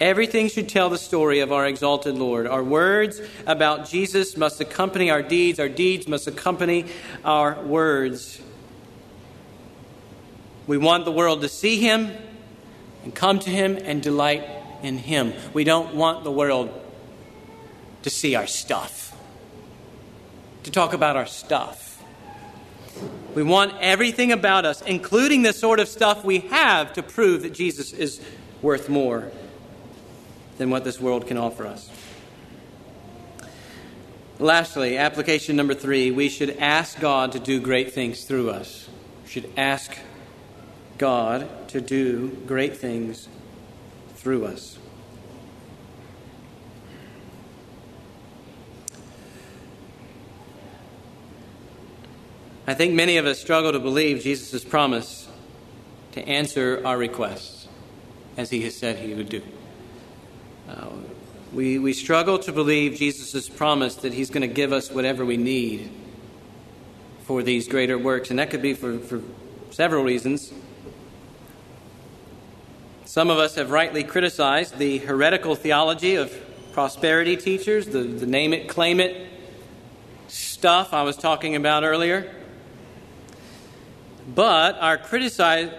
everything 0.00 0.48
should 0.48 0.68
tell 0.68 0.90
the 0.90 0.98
story 0.98 1.40
of 1.40 1.50
our 1.50 1.66
exalted 1.66 2.14
Lord. 2.14 2.46
Our 2.46 2.62
words 2.62 3.20
about 3.46 3.88
Jesus 3.88 4.36
must 4.36 4.60
accompany 4.60 5.10
our 5.10 5.22
deeds, 5.22 5.58
our 5.58 5.68
deeds 5.68 6.06
must 6.06 6.26
accompany 6.26 6.84
our 7.24 7.60
words. 7.62 8.40
We 10.66 10.78
want 10.78 11.04
the 11.04 11.12
world 11.12 11.40
to 11.40 11.48
see 11.48 11.78
him 11.80 12.12
and 13.04 13.14
come 13.14 13.38
to 13.40 13.50
Him 13.50 13.78
and 13.80 14.02
delight 14.02 14.48
in 14.84 14.98
Him. 14.98 15.32
We 15.52 15.64
don't 15.64 15.94
want 15.94 16.24
the 16.24 16.30
world 16.30 16.70
to 18.02 18.10
see 18.10 18.34
our 18.34 18.46
stuff, 18.46 19.16
to 20.64 20.70
talk 20.70 20.92
about 20.92 21.16
our 21.16 21.26
stuff. 21.26 22.02
We 23.34 23.42
want 23.42 23.72
everything 23.80 24.30
about 24.30 24.64
us, 24.64 24.82
including 24.82 25.42
the 25.42 25.52
sort 25.52 25.80
of 25.80 25.88
stuff 25.88 26.24
we 26.24 26.40
have, 26.40 26.92
to 26.92 27.02
prove 27.02 27.42
that 27.42 27.52
Jesus 27.52 27.92
is 27.92 28.20
worth 28.62 28.88
more 28.88 29.32
than 30.58 30.70
what 30.70 30.84
this 30.84 31.00
world 31.00 31.26
can 31.26 31.36
offer 31.36 31.66
us. 31.66 31.90
Lastly, 34.38 34.98
application 34.98 35.56
number 35.56 35.74
three, 35.74 36.10
we 36.10 36.28
should 36.28 36.56
ask 36.58 36.98
God 37.00 37.32
to 37.32 37.38
do 37.38 37.60
great 37.60 37.92
things 37.92 38.24
through 38.24 38.50
us. 38.50 38.88
We 39.24 39.30
should 39.30 39.50
ask 39.56 39.96
God 40.98 41.68
to 41.68 41.80
do 41.80 42.28
great 42.46 42.76
things 42.76 43.28
through 44.16 44.46
us. 44.46 44.73
I 52.66 52.72
think 52.72 52.94
many 52.94 53.18
of 53.18 53.26
us 53.26 53.38
struggle 53.38 53.72
to 53.72 53.78
believe 53.78 54.22
Jesus' 54.22 54.64
promise 54.64 55.28
to 56.12 56.26
answer 56.26 56.80
our 56.84 56.96
requests 56.96 57.68
as 58.38 58.48
he 58.48 58.62
has 58.62 58.74
said 58.74 58.96
he 58.96 59.12
would 59.12 59.28
do. 59.28 59.42
Uh, 60.68 60.88
we, 61.52 61.78
we 61.78 61.92
struggle 61.92 62.38
to 62.38 62.52
believe 62.52 62.96
Jesus' 62.96 63.50
promise 63.50 63.96
that 63.96 64.14
he's 64.14 64.30
going 64.30 64.48
to 64.48 64.52
give 64.52 64.72
us 64.72 64.90
whatever 64.90 65.26
we 65.26 65.36
need 65.36 65.90
for 67.24 67.42
these 67.42 67.68
greater 67.68 67.98
works, 67.98 68.30
and 68.30 68.38
that 68.38 68.50
could 68.50 68.62
be 68.62 68.72
for, 68.72 68.98
for 68.98 69.20
several 69.70 70.02
reasons. 70.02 70.52
Some 73.04 73.28
of 73.28 73.38
us 73.38 73.56
have 73.56 73.70
rightly 73.70 74.04
criticized 74.04 74.78
the 74.78 74.98
heretical 74.98 75.54
theology 75.54 76.16
of 76.16 76.34
prosperity 76.72 77.36
teachers, 77.36 77.86
the, 77.86 78.02
the 78.02 78.26
name 78.26 78.54
it, 78.54 78.68
claim 78.68 79.00
it 79.00 79.28
stuff 80.28 80.94
I 80.94 81.02
was 81.02 81.16
talking 81.16 81.54
about 81.56 81.84
earlier. 81.84 82.34
But 84.26 84.78
our, 84.80 85.00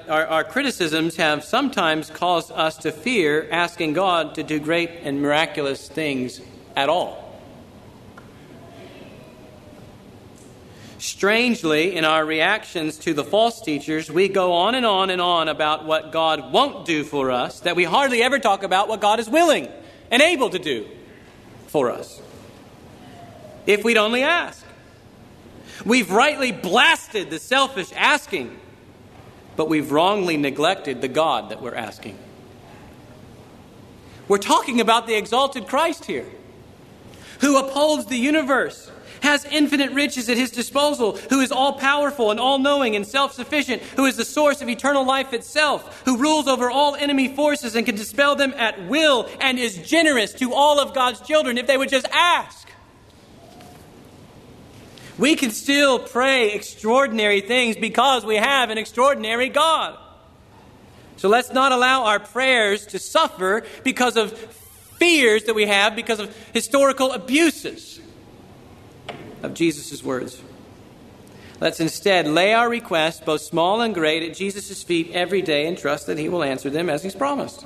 our, 0.08 0.28
our, 0.28 0.44
criticisms 0.44 1.16
have 1.16 1.44
sometimes 1.44 2.12
caused 2.12 2.52
us 2.52 2.78
to 2.78 2.92
fear 2.92 3.48
asking 3.52 3.94
God 3.94 4.36
to 4.36 4.44
do 4.44 4.60
great 4.60 4.92
and 5.02 5.20
miraculous 5.20 5.88
things 5.88 6.42
at 6.76 6.88
all. 6.88 7.26
Strangely, 11.00 11.96
in 11.96 12.06
our 12.06 12.26
reactions 12.26 12.98
to 13.00 13.14
the 13.14 13.24
false 13.24 13.62
teachers, 13.62 14.12
we 14.12 14.28
go 14.28 14.54
on 14.54 14.76
and 14.76 14.86
on 14.86 15.10
and 15.10 15.22
on 15.22 15.48
about 15.48 15.86
what 15.86 16.12
God 16.12 16.52
won't 16.52 16.86
do 16.86 17.04
for 17.04 17.32
us, 17.32 17.60
that 17.62 17.76
we 17.76 17.84
hardly 17.84 18.22
ever 18.22 18.40
talk 18.40 18.64
about 18.64 18.88
what 18.88 19.02
God 19.02 19.20
is 19.20 19.30
willing 19.30 19.68
and 20.12 20.22
able 20.22 20.50
to 20.52 20.60
do 20.60 20.88
for 21.68 21.92
us. 21.92 22.22
If 23.66 23.84
we'd 23.84 23.98
only 23.98 24.24
ask. 24.24 24.65
We've 25.84 26.10
rightly 26.10 26.52
blasted 26.52 27.30
the 27.30 27.40
selfish 27.40 27.92
asking, 27.96 28.58
but 29.56 29.68
we've 29.68 29.92
wrongly 29.92 30.38
neglected 30.38 31.02
the 31.02 31.08
God 31.08 31.50
that 31.50 31.62
we're 31.62 31.76
asking. 31.76 32.18
We're 34.28 34.38
talking 34.38 34.80
about 34.80 35.08
the 35.08 35.16
exalted 35.16 35.68
Christ 35.68 36.06
here. 36.06 36.26
who 37.42 37.58
upholds 37.60 38.06
the 38.06 38.18
universe, 38.18 38.90
has 39.22 39.46
infinite 39.46 39.92
riches 39.92 40.30
at 40.30 40.38
his 40.38 40.52
disposal, 40.52 41.18
who 41.30 41.42
is 41.42 41.52
all 41.52 41.74
powerful 41.74 42.32
and 42.32 42.40
all 42.40 42.60
knowing 42.60 42.96
and 42.96 43.06
self 43.06 43.34
sufficient, 43.34 43.82
who 43.82 44.06
is 44.06 44.18
the 44.18 44.26
source 44.26 44.62
of 44.62 44.70
eternal 44.70 45.06
life 45.06 45.34
itself, 45.34 46.04
who 46.06 46.18
rules 46.18 46.48
over 46.48 46.70
all 46.70 46.96
enemy 46.96 47.36
forces 47.36 47.76
and 47.76 47.86
can 47.86 47.96
dispel 47.96 48.36
them 48.36 48.54
at 48.56 48.88
will, 48.88 49.30
and 49.42 49.58
is 49.58 49.78
generous 49.78 50.34
to 50.34 50.54
all 50.54 50.80
of 50.80 50.94
God's 50.94 51.20
children 51.22 51.58
if 51.58 51.68
they 51.68 51.78
would 51.78 51.90
just 51.90 52.08
ask. 52.12 52.65
We 55.18 55.36
can 55.36 55.52
still 55.52 56.00
pray 56.00 56.52
extraordinary 56.52 57.42
things 57.42 57.78
because 57.78 58.26
we 58.26 58.36
have 58.36 58.70
an 58.70 58.78
extraordinary 58.78 59.50
God. 59.50 59.98
So 61.18 61.30
let's 61.30 61.54
not 61.54 61.72
allow 61.72 62.06
our 62.06 62.20
prayers 62.20 62.86
to 62.88 63.00
suffer 63.00 63.64
because 63.84 64.18
of 64.18 64.38
fears 65.00 65.46
that 65.46 65.56
we 65.56 65.66
have 65.66 65.96
because 65.96 66.20
of 66.20 66.36
historical 66.54 67.12
abuses 67.12 68.00
of 69.42 69.54
Jesus' 69.54 70.04
words. 70.04 70.42
Let's 71.62 71.80
instead 71.80 72.28
lay 72.28 72.54
our 72.54 72.70
requests, 72.70 73.22
both 73.22 73.42
small 73.42 73.82
and 73.82 73.94
great, 73.94 74.30
at 74.30 74.36
Jesus' 74.36 74.84
feet 74.84 75.12
every 75.14 75.42
day 75.42 75.68
and 75.68 75.78
trust 75.78 76.08
that 76.08 76.18
He 76.18 76.28
will 76.28 76.44
answer 76.44 76.70
them 76.70 76.90
as 76.90 77.04
He's 77.04 77.16
promised. 77.16 77.66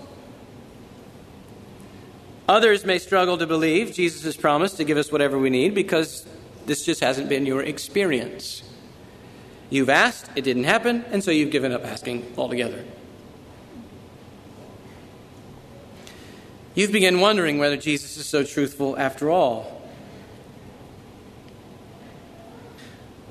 Others 2.47 2.85
may 2.85 2.99
struggle 2.99 3.37
to 3.37 3.47
believe 3.47 3.93
Jesus' 3.93 4.35
promise 4.35 4.73
to 4.73 4.83
give 4.83 4.97
us 4.97 5.11
whatever 5.11 5.39
we 5.39 5.49
need 5.49 5.73
because 5.73 6.25
this 6.69 6.85
just 6.85 7.01
hasn't 7.01 7.27
been 7.27 7.47
your 7.47 7.63
experience. 7.63 8.61
You've 9.71 9.89
asked, 9.89 10.29
it 10.35 10.43
didn't 10.43 10.65
happen, 10.65 11.03
and 11.09 11.23
so 11.23 11.31
you've 11.31 11.49
given 11.49 11.71
up 11.71 11.83
asking 11.83 12.31
altogether. 12.37 12.85
You've 16.75 16.91
begun 16.91 17.21
wondering 17.21 17.57
whether 17.57 17.75
Jesus 17.75 18.17
is 18.17 18.27
so 18.27 18.43
truthful 18.43 18.95
after 18.99 19.31
all. 19.31 19.81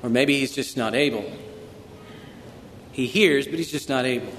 Or 0.03 0.09
maybe 0.09 0.37
he's 0.37 0.53
just 0.53 0.75
not 0.75 0.93
able. 0.93 1.31
He 2.91 3.07
hears, 3.07 3.47
but 3.47 3.55
he's 3.55 3.71
just 3.71 3.87
not 3.87 4.03
able. 4.03 4.33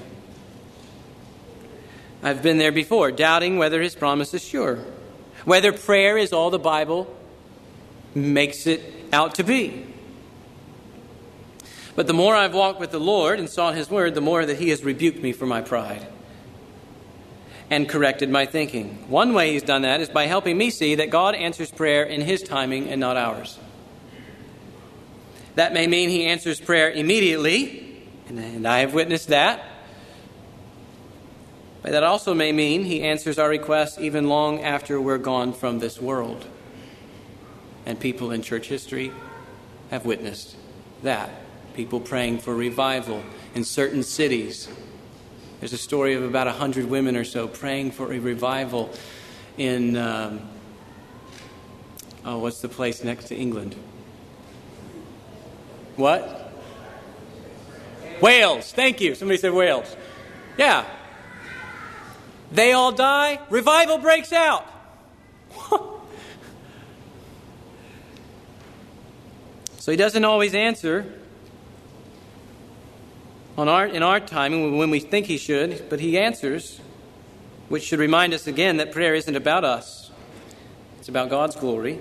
I've 2.21 2.43
been 2.43 2.59
there 2.59 2.71
before, 2.71 3.11
doubting 3.11 3.57
whether 3.57 3.81
his 3.81 3.95
promise 3.95 4.35
is 4.35 4.43
sure, 4.43 4.77
whether 5.43 5.73
prayer 5.73 6.19
is 6.19 6.31
all 6.31 6.51
the 6.51 6.59
Bible 6.59 7.17
makes 8.13 8.67
it 8.67 8.81
out 9.13 9.35
to 9.35 9.43
be. 9.43 9.87
But 11.95 12.07
the 12.07 12.13
more 12.13 12.35
I've 12.35 12.53
walked 12.53 12.79
with 12.79 12.91
the 12.91 12.99
Lord 12.99 13.39
and 13.39 13.49
sought 13.49 13.75
his 13.75 13.89
word, 13.89 14.15
the 14.15 14.21
more 14.21 14.45
that 14.45 14.57
he 14.57 14.69
has 14.69 14.83
rebuked 14.83 15.21
me 15.21 15.33
for 15.33 15.45
my 15.45 15.61
pride 15.61 16.07
and 17.69 17.87
corrected 17.87 18.29
my 18.29 18.45
thinking. 18.45 19.09
One 19.09 19.33
way 19.33 19.53
he's 19.53 19.63
done 19.63 19.83
that 19.83 20.01
is 20.01 20.09
by 20.09 20.25
helping 20.25 20.57
me 20.57 20.69
see 20.69 20.95
that 20.95 21.09
God 21.09 21.35
answers 21.35 21.71
prayer 21.71 22.03
in 22.03 22.21
his 22.21 22.43
timing 22.43 22.89
and 22.89 22.99
not 22.99 23.17
ours. 23.17 23.59
That 25.55 25.73
may 25.73 25.87
mean 25.87 26.09
he 26.09 26.25
answers 26.25 26.59
prayer 26.61 26.91
immediately, 26.91 28.03
and 28.27 28.67
I 28.67 28.79
have 28.79 28.93
witnessed 28.93 29.29
that. 29.29 29.63
But 31.81 31.91
that 31.93 32.03
also 32.03 32.33
may 32.33 32.51
mean 32.51 32.83
he 32.83 33.01
answers 33.01 33.39
our 33.39 33.49
requests 33.49 33.97
even 33.99 34.27
long 34.29 34.61
after 34.61 35.01
we're 35.01 35.17
gone 35.17 35.51
from 35.51 35.79
this 35.79 35.99
world. 35.99 36.45
And 37.85 37.99
people 37.99 38.31
in 38.31 38.41
church 38.41 38.67
history 38.67 39.11
have 39.89 40.05
witnessed 40.05 40.55
that. 41.03 41.29
People 41.73 41.99
praying 41.99 42.39
for 42.39 42.55
revival 42.55 43.23
in 43.55 43.63
certain 43.63 44.03
cities 44.03 44.67
there's 45.61 45.73
a 45.73 45.77
story 45.77 46.15
of 46.15 46.23
about 46.23 46.47
100 46.47 46.89
women 46.89 47.15
or 47.15 47.23
so 47.23 47.47
praying 47.47 47.91
for 47.91 48.11
a 48.11 48.17
revival 48.17 48.89
in, 49.59 49.95
um, 49.95 50.41
oh, 52.25 52.39
what's 52.39 52.61
the 52.61 52.67
place 52.67 53.03
next 53.03 53.25
to 53.25 53.35
England? 53.35 53.75
What? 55.97 56.51
Wales. 58.21 58.71
Thank 58.71 59.01
you. 59.01 59.13
Somebody 59.13 59.37
said 59.37 59.53
Wales. 59.53 59.95
Yeah. 60.57 60.83
They 62.51 62.71
all 62.73 62.91
die, 62.91 63.39
revival 63.51 63.99
breaks 63.99 64.33
out. 64.33 64.65
so 69.81 69.89
he 69.89 69.97
doesn't 69.97 70.23
always 70.23 70.53
answer 70.53 71.11
on 73.57 73.67
our, 73.67 73.87
in 73.87 74.03
our 74.03 74.19
timing 74.19 74.77
when 74.77 74.91
we 74.91 74.99
think 74.99 75.25
He 75.25 75.39
should, 75.39 75.89
but 75.89 75.99
He 75.99 76.19
answers, 76.19 76.79
which 77.67 77.81
should 77.85 77.97
remind 77.97 78.35
us 78.35 78.45
again 78.45 78.77
that 78.77 78.91
prayer 78.91 79.15
isn't 79.15 79.35
about 79.35 79.63
us, 79.63 80.11
it's 80.99 81.09
about 81.09 81.31
God's 81.31 81.55
glory. 81.55 81.97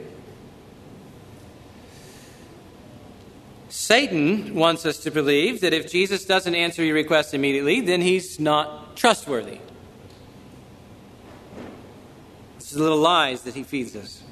Satan 3.70 4.54
wants 4.54 4.84
us 4.84 4.98
to 4.98 5.10
believe 5.10 5.62
that 5.62 5.72
if 5.72 5.90
Jesus 5.90 6.26
doesn't 6.26 6.54
answer 6.54 6.84
your 6.84 6.96
request 6.96 7.32
immediately, 7.32 7.80
then 7.80 8.02
he's 8.02 8.38
not 8.38 8.94
trustworthy. 8.94 9.58
This 12.58 12.72
is 12.72 12.76
little 12.76 12.98
lies 12.98 13.40
that 13.44 13.54
he 13.54 13.62
feeds 13.62 13.96
us. 13.96 14.22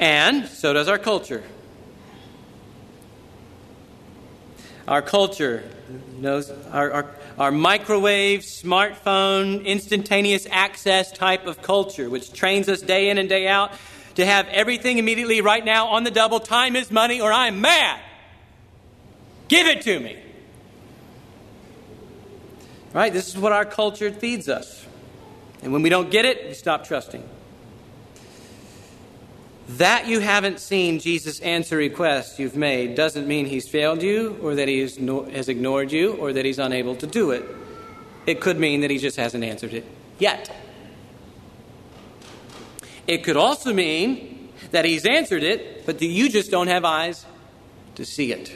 And 0.00 0.48
so 0.48 0.72
does 0.72 0.88
our 0.88 0.98
culture. 0.98 1.44
Our 4.88 5.02
culture, 5.02 5.62
you 6.16 6.22
know, 6.22 6.42
our, 6.72 6.92
our, 6.92 7.14
our 7.38 7.52
microwave, 7.52 8.40
smartphone, 8.40 9.64
instantaneous 9.64 10.46
access 10.50 11.12
type 11.12 11.46
of 11.46 11.62
culture, 11.62 12.10
which 12.10 12.32
trains 12.32 12.68
us 12.68 12.80
day 12.80 13.10
in 13.10 13.18
and 13.18 13.28
day 13.28 13.46
out 13.46 13.72
to 14.14 14.26
have 14.26 14.46
everything 14.48 14.98
immediately 14.98 15.40
right 15.40 15.64
now 15.64 15.88
on 15.88 16.04
the 16.04 16.10
double. 16.10 16.40
Time 16.40 16.76
is 16.76 16.90
money, 16.90 17.20
or 17.20 17.32
I'm 17.32 17.60
mad. 17.60 18.00
Give 19.48 19.66
it 19.66 19.82
to 19.82 19.98
me. 19.98 20.18
Right? 22.92 23.12
This 23.12 23.28
is 23.28 23.38
what 23.38 23.52
our 23.52 23.64
culture 23.64 24.10
feeds 24.10 24.48
us. 24.48 24.84
And 25.62 25.72
when 25.72 25.82
we 25.82 25.90
don't 25.90 26.10
get 26.10 26.24
it, 26.24 26.48
we 26.48 26.54
stop 26.54 26.86
trusting. 26.86 27.28
That 29.76 30.08
you 30.08 30.18
haven't 30.18 30.58
seen 30.58 30.98
Jesus 30.98 31.38
answer 31.40 31.76
requests 31.76 32.40
you've 32.40 32.56
made 32.56 32.96
doesn't 32.96 33.28
mean 33.28 33.46
he's 33.46 33.68
failed 33.68 34.02
you 34.02 34.36
or 34.42 34.56
that 34.56 34.66
he 34.66 34.80
has 34.80 35.48
ignored 35.48 35.92
you 35.92 36.14
or 36.14 36.32
that 36.32 36.44
he's 36.44 36.58
unable 36.58 36.96
to 36.96 37.06
do 37.06 37.30
it. 37.30 37.44
It 38.26 38.40
could 38.40 38.58
mean 38.58 38.80
that 38.80 38.90
he 38.90 38.98
just 38.98 39.16
hasn't 39.16 39.44
answered 39.44 39.72
it 39.72 39.84
yet. 40.18 40.54
It 43.06 43.22
could 43.22 43.36
also 43.36 43.72
mean 43.72 44.52
that 44.72 44.84
he's 44.84 45.06
answered 45.06 45.44
it, 45.44 45.86
but 45.86 46.00
that 46.00 46.06
you 46.06 46.28
just 46.28 46.50
don't 46.50 46.68
have 46.68 46.84
eyes 46.84 47.24
to 47.94 48.04
see 48.04 48.32
it. 48.32 48.52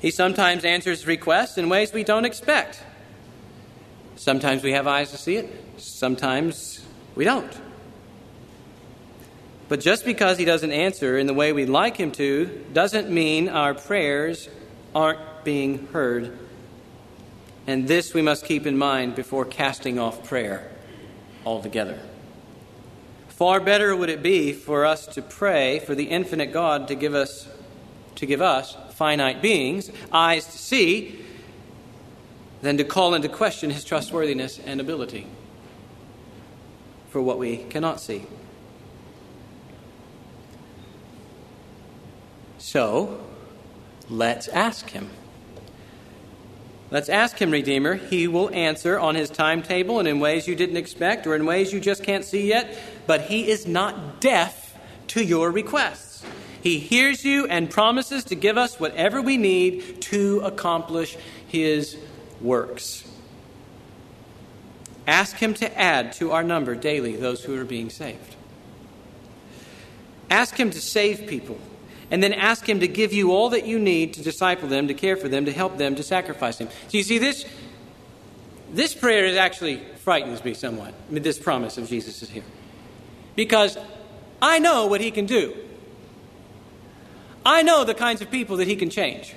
He 0.00 0.10
sometimes 0.12 0.64
answers 0.64 1.06
requests 1.06 1.58
in 1.58 1.68
ways 1.68 1.92
we 1.92 2.04
don't 2.04 2.24
expect. 2.24 2.82
Sometimes 4.14 4.62
we 4.62 4.72
have 4.72 4.86
eyes 4.86 5.10
to 5.10 5.18
see 5.18 5.36
it, 5.36 5.52
sometimes 5.76 6.84
we 7.16 7.24
don't. 7.24 7.65
But 9.68 9.80
just 9.80 10.04
because 10.04 10.38
he 10.38 10.44
doesn't 10.44 10.70
answer 10.70 11.18
in 11.18 11.26
the 11.26 11.34
way 11.34 11.52
we'd 11.52 11.68
like 11.68 11.96
him 11.96 12.12
to 12.12 12.46
doesn't 12.72 13.10
mean 13.10 13.48
our 13.48 13.74
prayers 13.74 14.48
aren't 14.94 15.44
being 15.44 15.88
heard. 15.88 16.38
And 17.66 17.88
this 17.88 18.14
we 18.14 18.22
must 18.22 18.44
keep 18.44 18.66
in 18.66 18.78
mind 18.78 19.16
before 19.16 19.44
casting 19.44 19.98
off 19.98 20.24
prayer 20.28 20.70
altogether. 21.44 21.98
Far 23.28 23.60
better 23.60 23.94
would 23.94 24.08
it 24.08 24.22
be 24.22 24.52
for 24.52 24.86
us 24.86 25.06
to 25.08 25.22
pray 25.22 25.80
for 25.80 25.94
the 25.94 26.04
infinite 26.04 26.52
God 26.52 26.88
to 26.88 26.94
give 26.94 27.14
us 27.14 27.48
to 28.14 28.24
give 28.24 28.40
us 28.40 28.74
finite 28.94 29.42
beings 29.42 29.90
eyes 30.10 30.46
to 30.46 30.56
see 30.56 31.22
than 32.62 32.78
to 32.78 32.84
call 32.84 33.14
into 33.14 33.28
question 33.28 33.68
his 33.68 33.84
trustworthiness 33.84 34.58
and 34.58 34.80
ability 34.80 35.26
for 37.10 37.20
what 37.20 37.38
we 37.38 37.58
cannot 37.58 38.00
see. 38.00 38.24
So, 42.66 43.20
let's 44.10 44.48
ask 44.48 44.90
him. 44.90 45.08
Let's 46.90 47.08
ask 47.08 47.40
him, 47.40 47.52
Redeemer. 47.52 47.94
He 47.94 48.26
will 48.26 48.50
answer 48.52 48.98
on 48.98 49.14
his 49.14 49.30
timetable 49.30 50.00
and 50.00 50.08
in 50.08 50.18
ways 50.18 50.48
you 50.48 50.56
didn't 50.56 50.76
expect 50.76 51.28
or 51.28 51.36
in 51.36 51.46
ways 51.46 51.72
you 51.72 51.78
just 51.78 52.02
can't 52.02 52.24
see 52.24 52.48
yet, 52.48 52.76
but 53.06 53.20
he 53.20 53.48
is 53.48 53.68
not 53.68 54.20
deaf 54.20 54.76
to 55.06 55.22
your 55.22 55.52
requests. 55.52 56.24
He 56.60 56.80
hears 56.80 57.24
you 57.24 57.46
and 57.46 57.70
promises 57.70 58.24
to 58.24 58.34
give 58.34 58.58
us 58.58 58.80
whatever 58.80 59.22
we 59.22 59.36
need 59.36 60.02
to 60.02 60.40
accomplish 60.40 61.16
his 61.46 61.96
works. 62.40 63.08
Ask 65.06 65.36
him 65.36 65.54
to 65.54 65.78
add 65.78 66.14
to 66.14 66.32
our 66.32 66.42
number 66.42 66.74
daily 66.74 67.14
those 67.14 67.44
who 67.44 67.56
are 67.60 67.64
being 67.64 67.90
saved. 67.90 68.34
Ask 70.28 70.56
him 70.56 70.70
to 70.70 70.80
save 70.80 71.28
people 71.28 71.60
and 72.10 72.22
then 72.22 72.32
ask 72.32 72.68
Him 72.68 72.80
to 72.80 72.88
give 72.88 73.12
you 73.12 73.32
all 73.32 73.50
that 73.50 73.66
you 73.66 73.78
need 73.78 74.14
to 74.14 74.22
disciple 74.22 74.68
them, 74.68 74.88
to 74.88 74.94
care 74.94 75.16
for 75.16 75.28
them, 75.28 75.44
to 75.46 75.52
help 75.52 75.76
them, 75.76 75.94
to 75.96 76.02
sacrifice 76.02 76.58
them. 76.58 76.68
So 76.88 76.98
you 76.98 77.02
see, 77.02 77.18
this, 77.18 77.44
this 78.72 78.94
prayer 78.94 79.24
is 79.24 79.36
actually 79.36 79.82
frightens 79.96 80.44
me 80.44 80.54
somewhat. 80.54 80.94
I 81.08 81.12
mean, 81.12 81.22
this 81.22 81.38
promise 81.38 81.78
of 81.78 81.88
Jesus 81.88 82.22
is 82.22 82.30
here. 82.30 82.44
because 83.36 83.78
I 84.42 84.58
know 84.58 84.86
what 84.86 85.00
He 85.00 85.10
can 85.10 85.26
do. 85.26 85.54
I 87.44 87.62
know 87.62 87.84
the 87.84 87.94
kinds 87.94 88.22
of 88.22 88.30
people 88.30 88.56
that 88.56 88.66
He 88.66 88.74
can 88.74 88.90
change. 88.90 89.34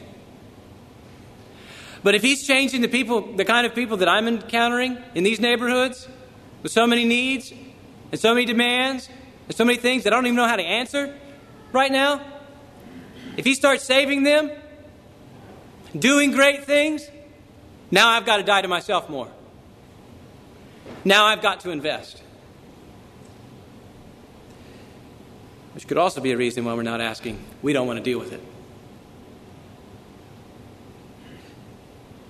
But 2.01 2.15
if 2.15 2.21
He's 2.21 2.47
changing 2.47 2.81
the 2.81 2.87
people, 2.87 3.33
the 3.33 3.45
kind 3.45 3.67
of 3.67 3.75
people 3.75 3.97
that 3.97 4.09
I'm 4.09 4.27
encountering 4.27 4.97
in 5.13 5.23
these 5.23 5.39
neighborhoods 5.39 6.07
with 6.63 6.71
so 6.71 6.87
many 6.87 7.05
needs 7.05 7.53
and 8.11 8.19
so 8.19 8.33
many 8.33 8.45
demands 8.45 9.09
and 9.47 9.55
so 9.55 9.65
many 9.65 9.77
things 9.77 10.05
that 10.05 10.13
I 10.13 10.15
don't 10.15 10.25
even 10.25 10.37
know 10.37 10.47
how 10.47 10.55
to 10.55 10.63
answer 10.63 11.15
right 11.71 11.91
now, 11.91 12.25
if 13.39 13.45
He 13.45 13.55
starts 13.55 13.85
saving 13.85 14.23
them, 14.23 14.51
doing 15.97 16.31
great 16.31 16.65
things, 16.65 17.09
now 17.89 18.09
I've 18.09 18.25
got 18.25 18.35
to 18.35 18.43
die 18.43 18.61
to 18.61 18.67
myself 18.67 19.09
more. 19.09 19.29
Now 21.05 21.23
I've 21.23 21.41
got 21.41 21.61
to 21.61 21.71
invest. 21.71 22.21
Which 25.73 25.87
could 25.87 25.95
also 25.95 26.19
be 26.19 26.33
a 26.33 26.37
reason 26.37 26.65
why 26.65 26.73
we're 26.73 26.83
not 26.83 26.99
asking. 26.99 27.41
We 27.61 27.71
don't 27.71 27.87
want 27.87 27.95
to 27.95 28.03
deal 28.03 28.19
with 28.19 28.33
it. 28.33 28.43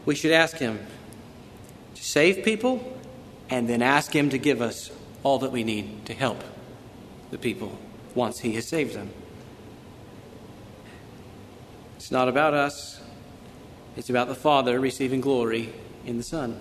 We 0.06 0.14
should 0.14 0.32
ask 0.32 0.58
Him 0.58 0.78
to 1.96 2.04
save 2.04 2.46
people 2.46 3.02
and 3.50 3.68
then 3.68 3.82
ask 3.82 4.16
Him 4.16 4.30
to 4.30 4.38
give 4.38 4.62
us 4.62 4.92
all 5.24 5.40
that 5.40 5.52
we 5.52 5.64
need 5.64 6.06
to 6.06 6.14
help 6.14 6.44
the 7.32 7.40
people 7.40 7.80
once 8.14 8.38
He 8.38 8.54
has 8.54 8.68
saved 8.68 8.94
them. 8.94 9.10
It's 12.10 12.12
not 12.12 12.28
about 12.28 12.56
us, 12.56 13.00
it's 13.96 14.10
about 14.10 14.30
the 14.30 14.34
Father 14.34 14.80
receiving 14.80 15.22
glory 15.22 15.72
in 16.08 16.18
the 16.18 16.24
Son. 16.24 16.60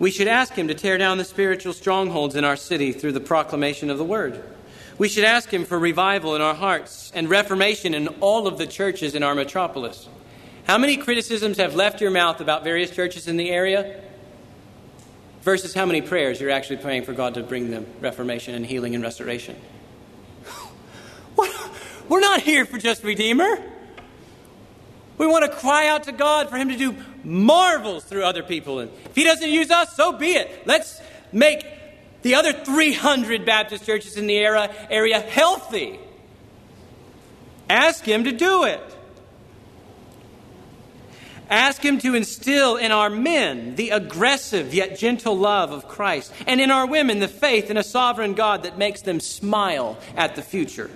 We 0.00 0.10
should 0.10 0.26
ask 0.26 0.54
Him 0.54 0.66
to 0.66 0.74
tear 0.74 0.98
down 0.98 1.18
the 1.18 1.24
spiritual 1.24 1.72
strongholds 1.72 2.34
in 2.34 2.42
our 2.42 2.56
city 2.56 2.90
through 2.90 3.12
the 3.12 3.20
proclamation 3.20 3.88
of 3.88 3.98
the 3.98 4.04
Word. 4.04 4.42
We 4.98 5.08
should 5.08 5.22
ask 5.22 5.48
Him 5.48 5.64
for 5.64 5.78
revival 5.78 6.34
in 6.34 6.42
our 6.42 6.56
hearts 6.56 7.12
and 7.14 7.30
reformation 7.30 7.94
in 7.94 8.08
all 8.18 8.48
of 8.48 8.58
the 8.58 8.66
churches 8.66 9.14
in 9.14 9.22
our 9.22 9.36
metropolis. 9.36 10.08
How 10.64 10.76
many 10.76 10.96
criticisms 10.96 11.58
have 11.58 11.76
left 11.76 12.00
your 12.00 12.10
mouth 12.10 12.40
about 12.40 12.64
various 12.64 12.90
churches 12.90 13.28
in 13.28 13.36
the 13.36 13.50
area? 13.50 14.02
Versus 15.42 15.72
how 15.72 15.86
many 15.86 16.02
prayers 16.02 16.40
you're 16.40 16.50
actually 16.50 16.78
praying 16.78 17.04
for 17.04 17.12
God 17.12 17.34
to 17.34 17.44
bring 17.44 17.70
them 17.70 17.86
reformation 18.00 18.56
and 18.56 18.66
healing 18.66 18.96
and 18.96 19.04
restoration. 19.04 19.54
We're 22.08 22.20
not 22.20 22.42
here 22.42 22.64
for 22.64 22.78
just 22.78 23.02
Redeemer. 23.02 23.58
We 25.18 25.26
want 25.26 25.44
to 25.44 25.50
cry 25.50 25.88
out 25.88 26.04
to 26.04 26.12
God 26.12 26.50
for 26.50 26.56
Him 26.56 26.68
to 26.68 26.76
do 26.76 26.94
marvels 27.24 28.04
through 28.04 28.24
other 28.24 28.42
people. 28.42 28.80
And 28.80 28.90
if 29.06 29.14
He 29.14 29.24
doesn't 29.24 29.48
use 29.48 29.70
us, 29.70 29.96
so 29.96 30.12
be 30.12 30.32
it. 30.32 30.66
Let's 30.66 31.00
make 31.32 31.66
the 32.22 32.34
other 32.34 32.52
300 32.52 33.44
Baptist 33.44 33.86
churches 33.86 34.16
in 34.16 34.26
the 34.26 34.36
area, 34.36 34.74
area 34.90 35.20
healthy. 35.20 35.98
Ask 37.68 38.04
Him 38.04 38.24
to 38.24 38.32
do 38.32 38.64
it. 38.64 38.80
Ask 41.48 41.82
Him 41.82 41.98
to 41.98 42.14
instill 42.14 42.76
in 42.76 42.92
our 42.92 43.08
men 43.08 43.76
the 43.76 43.90
aggressive 43.90 44.74
yet 44.74 44.98
gentle 44.98 45.38
love 45.38 45.70
of 45.70 45.88
Christ, 45.88 46.32
and 46.46 46.60
in 46.60 46.70
our 46.70 46.86
women 46.86 47.20
the 47.20 47.28
faith 47.28 47.70
in 47.70 47.76
a 47.76 47.84
sovereign 47.84 48.34
God 48.34 48.64
that 48.64 48.76
makes 48.76 49.02
them 49.02 49.20
smile 49.20 49.96
at 50.16 50.36
the 50.36 50.42
future. 50.42 50.90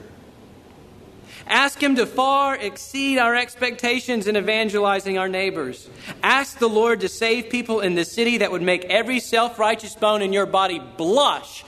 Ask 1.51 1.83
Him 1.83 1.97
to 1.97 2.07
far 2.07 2.55
exceed 2.55 3.19
our 3.19 3.35
expectations 3.35 4.29
in 4.29 4.37
evangelizing 4.37 5.19
our 5.19 5.29
neighbors. 5.29 5.91
Ask 6.23 6.61
the 6.61 6.69
Lord 6.69 7.01
to 7.01 7.09
save 7.09 7.51
people 7.51 7.81
in 7.81 7.97
the 7.97 8.05
city 8.05 8.39
that 8.39 8.53
would 8.53 8.63
make 8.63 8.85
every 8.85 9.19
self 9.19 9.59
righteous 9.59 9.97
bone 9.97 10.23
in 10.23 10.33
your 10.33 10.47
body 10.47 10.81
blush 10.97 11.65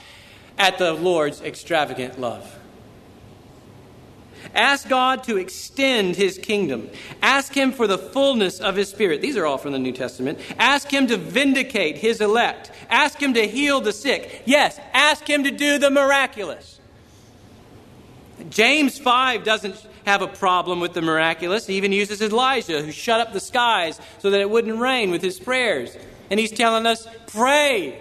at 0.57 0.77
the 0.77 0.93
Lord's 0.93 1.41
extravagant 1.41 2.17
love. 2.17 2.49
Ask 4.55 4.87
God 4.87 5.25
to 5.25 5.35
extend 5.35 6.15
His 6.15 6.37
kingdom. 6.37 6.89
Ask 7.21 7.53
Him 7.53 7.73
for 7.73 7.85
the 7.85 7.97
fullness 7.97 8.61
of 8.61 8.77
His 8.77 8.89
Spirit. 8.89 9.21
These 9.21 9.35
are 9.35 9.45
all 9.45 9.57
from 9.57 9.73
the 9.73 9.79
New 9.79 9.91
Testament. 9.91 10.39
Ask 10.57 10.89
Him 10.89 11.07
to 11.07 11.17
vindicate 11.17 11.97
His 11.97 12.21
elect. 12.21 12.71
Ask 12.89 13.21
Him 13.21 13.33
to 13.33 13.45
heal 13.45 13.81
the 13.81 13.91
sick. 13.91 14.43
Yes, 14.45 14.79
ask 14.93 15.29
Him 15.29 15.43
to 15.43 15.51
do 15.51 15.77
the 15.77 15.89
miraculous. 15.89 16.72
James 18.49 18.97
5 18.97 19.43
doesn't 19.43 19.75
have 20.05 20.21
a 20.21 20.27
problem 20.27 20.79
with 20.79 20.93
the 20.93 21.01
miraculous. 21.01 21.65
He 21.65 21.75
even 21.75 21.91
uses 21.91 22.21
Elijah, 22.21 22.81
who 22.81 22.91
shut 22.91 23.19
up 23.19 23.33
the 23.33 23.39
skies 23.39 23.99
so 24.19 24.29
that 24.29 24.41
it 24.41 24.49
wouldn't 24.49 24.79
rain 24.79 25.11
with 25.11 25.21
his 25.21 25.39
prayers. 25.39 25.95
And 26.29 26.39
he's 26.39 26.51
telling 26.51 26.85
us, 26.85 27.07
pray. 27.27 27.99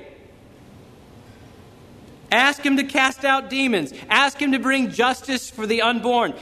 Ask 2.30 2.64
him 2.64 2.76
to 2.78 2.84
cast 2.84 3.24
out 3.24 3.50
demons. 3.50 3.92
Ask 4.08 4.40
him 4.40 4.52
to 4.52 4.58
bring 4.58 4.90
justice 4.90 5.50
for 5.50 5.66
the 5.66 5.82
unborn. 5.82 6.34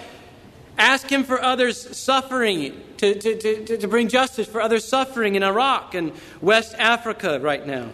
Ask 0.78 1.11
him 1.11 1.24
for 1.24 1.43
others 1.43 1.97
suffering, 1.97 2.80
to, 2.99 3.14
to, 3.18 3.64
to, 3.66 3.76
to 3.76 3.88
bring 3.88 4.09
justice 4.09 4.47
for 4.47 4.61
others 4.61 4.84
suffering 4.86 5.34
in 5.34 5.43
Iraq 5.43 5.95
and 5.95 6.12
West 6.41 6.74
Africa 6.78 7.38
right 7.41 7.66
now. 7.66 7.91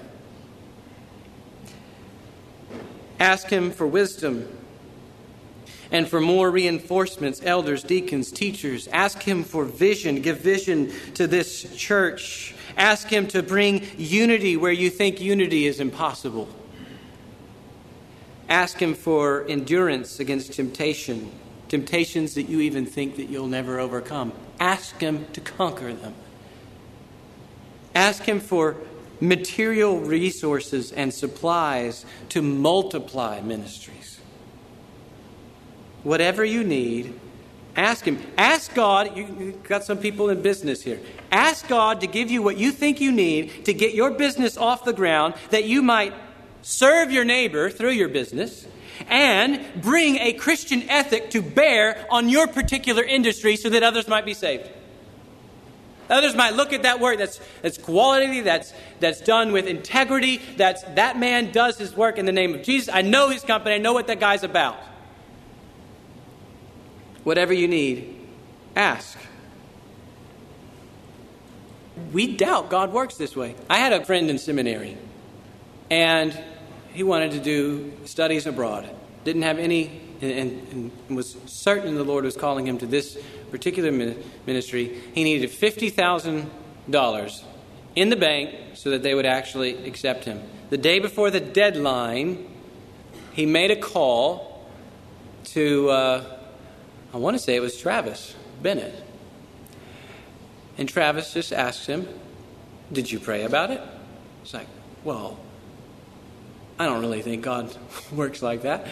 Ask 3.19 3.49
him 3.49 3.71
for 3.71 3.87
wisdom 3.87 4.56
and 5.91 6.09
for 6.09 6.21
more 6.21 6.51
reinforcements, 6.51 7.41
elders, 7.45 7.83
deacons, 7.83 8.31
teachers. 8.33 8.89
Ask 8.89 9.23
him 9.23 9.45
for 9.45 9.65
vision. 9.65 10.23
Give 10.23 10.39
vision 10.39 10.93
to 11.15 11.27
this 11.27 11.75
church. 11.77 12.55
Ask 12.77 13.09
him 13.09 13.27
to 13.29 13.43
bring 13.43 13.87
unity 13.97 14.57
where 14.57 14.73
you 14.73 14.91
think 14.91 15.21
unity 15.21 15.67
is 15.67 15.81
impossible. 15.81 16.49
Ask 18.49 18.79
Him 18.79 18.95
for 18.95 19.45
endurance 19.49 20.21
against 20.21 20.53
temptation, 20.53 21.33
temptations 21.69 22.35
that 22.35 22.45
you 22.45 22.61
even 22.61 22.87
think 22.87 23.17
that 23.17 23.29
you'll 23.29 23.49
never 23.49 23.81
overcome. 23.81 24.33
Ask 24.61 25.01
Him 25.01 25.27
to 25.33 25.41
conquer 25.41 25.93
them. 25.93 26.15
Ask 27.95 28.23
Him 28.23 28.39
for 28.39 28.77
material 29.21 29.99
resources 29.99 30.93
and 30.93 31.13
supplies 31.13 32.05
to 32.29 32.43
multiply 32.43 33.41
ministries. 33.41 34.06
Whatever 36.07 36.45
you 36.45 36.63
need, 36.63 37.19
ask 37.75 38.05
Him. 38.05 38.23
Ask 38.39 38.73
God, 38.75 39.17
you've 39.17 39.65
got 39.65 39.83
some 39.83 39.99
people 39.99 40.31
in 40.31 40.41
business 40.41 40.81
here. 40.81 41.01
Ask 41.33 41.67
God 41.67 42.01
to 42.03 42.07
give 42.07 42.31
you 42.31 42.43
what 42.43 42.57
you 42.57 42.71
think 42.71 43.01
you 43.01 43.11
need 43.11 43.65
to 43.65 43.75
get 43.75 43.93
your 43.93 44.13
business 44.13 44.57
off 44.57 44.85
the 44.85 44.93
ground 44.93 45.35
that 45.51 45.65
you 45.65 45.83
might 45.83 46.15
serve 46.63 47.11
your 47.11 47.25
neighbor 47.25 47.71
through 47.71 47.91
your 47.91 48.09
business, 48.09 48.69
and 49.09 49.61
bring 49.83 50.19
a 50.19 50.33
Christian 50.35 50.89
ethic 50.89 51.31
to 51.31 51.43
bear 51.43 52.07
on 52.09 52.29
your 52.29 52.47
particular 52.47 53.03
industry 53.03 53.57
so 53.57 53.69
that 53.69 53.83
others 53.83 54.07
might 54.07 54.25
be 54.25 54.35
saved. 54.35 54.71
Others 56.09 56.37
might 56.37 56.55
look 56.55 56.73
at 56.73 56.85
that 56.85 57.01
work 57.01 57.19
that's, 57.19 57.41
that's 57.63 57.79
quality, 57.79 58.43
that's, 58.43 58.73
that's 59.01 59.21
done 59.21 59.51
with 59.51 59.67
integrity, 59.67 60.41
that's 60.57 60.85
that 60.95 61.19
man 61.19 61.51
does 61.51 61.79
his 61.79 61.97
work 61.97 62.17
in 62.17 62.27
the 62.27 62.33
name 62.33 62.55
of 62.55 62.63
Jesus. 62.63 62.95
I 62.95 63.03
know 63.03 63.29
his 63.29 63.43
company, 63.43 63.75
I 63.75 63.79
know 63.79 63.93
what 63.93 64.07
that 64.07 64.21
guy's 64.21 64.45
about. 64.45 64.79
Whatever 67.27 67.53
you 67.53 67.67
need, 67.67 68.25
ask. 68.77 69.19
We 72.13 72.37
doubt 72.37 72.71
God 72.71 72.93
works 72.93 73.17
this 73.17 73.35
way. 73.35 73.57
I 73.69 73.79
had 73.79 73.93
a 73.93 74.05
friend 74.05 74.31
in 74.31 74.39
seminary, 74.39 74.97
and 75.91 76.41
he 76.93 77.03
wanted 77.03 77.33
to 77.33 77.41
do 77.41 77.93
studies 78.05 78.47
abroad. 78.47 78.89
Didn't 79.25 79.43
have 79.43 79.59
any, 79.59 80.01
and, 80.21 80.93
and 81.09 81.17
was 81.17 81.37
certain 81.47 81.97
the 81.97 82.05
Lord 82.05 82.23
was 82.23 82.37
calling 82.37 82.65
him 82.65 82.79
to 82.79 82.87
this 82.87 83.19
particular 83.51 83.91
ministry. 83.91 84.97
He 85.13 85.25
needed 85.25 85.51
$50,000 85.51 87.45
in 87.97 88.09
the 88.09 88.17
bank 88.17 88.55
so 88.75 88.91
that 88.91 89.03
they 89.03 89.17
would 89.17 89.27
actually 89.27 89.85
accept 89.85 90.27
him. 90.27 90.41
The 90.71 90.79
day 90.79 91.01
before 91.01 91.33
the 91.33 91.41
deadline, 91.41 92.47
he 93.33 93.47
made 93.47 93.73
a 93.73 93.77
call 93.81 94.65
to, 95.47 95.91
uh, 95.91 96.36
I 97.17 97.19
want 97.19 97.35
to 97.35 97.43
say 97.43 97.57
it 97.57 97.61
was 97.61 97.79
Travis 97.79 98.37
Bennett. 98.61 98.95
And 100.77 100.87
Travis 100.87 101.33
just 101.33 101.51
asked 101.51 101.87
him, 101.87 102.07
Did 102.93 103.11
you 103.11 103.19
pray 103.19 103.45
about 103.45 103.71
it? 103.71 103.81
It's 104.43 104.53
like, 104.53 104.67
Well, 105.03 105.39
I 106.79 106.85
don't 106.85 107.01
really 107.01 107.23
think 107.23 107.43
God 107.43 107.75
works 108.13 108.43
like 108.43 108.65
that. 108.65 108.87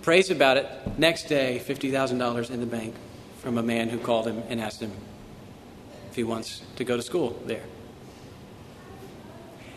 Prays 0.00 0.30
about 0.30 0.56
it. 0.56 0.66
Next 0.96 1.24
day, 1.24 1.62
$50,000 1.62 2.50
in 2.50 2.60
the 2.60 2.66
bank 2.66 2.94
from 3.42 3.58
a 3.58 3.62
man 3.62 3.90
who 3.90 3.98
called 3.98 4.26
him 4.26 4.42
and 4.48 4.58
asked 4.58 4.80
him 4.80 4.92
if 6.08 6.16
he 6.16 6.24
wants 6.24 6.62
to 6.76 6.84
go 6.84 6.96
to 6.96 7.02
school 7.02 7.38
there. 7.44 7.64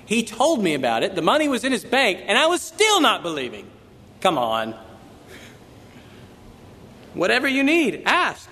He 0.06 0.24
told 0.24 0.64
me 0.64 0.74
about 0.74 1.04
it. 1.04 1.16
The 1.16 1.22
money 1.22 1.50
was 1.50 1.66
in 1.66 1.74
his 1.74 1.84
bank, 1.84 2.22
and 2.28 2.38
I 2.38 2.46
was 2.46 2.62
still 2.62 3.02
not 3.02 3.24
believing. 3.24 3.70
Come 4.22 4.38
on. 4.38 4.74
Whatever 7.14 7.48
you 7.48 7.64
need, 7.64 8.04
ask. 8.06 8.50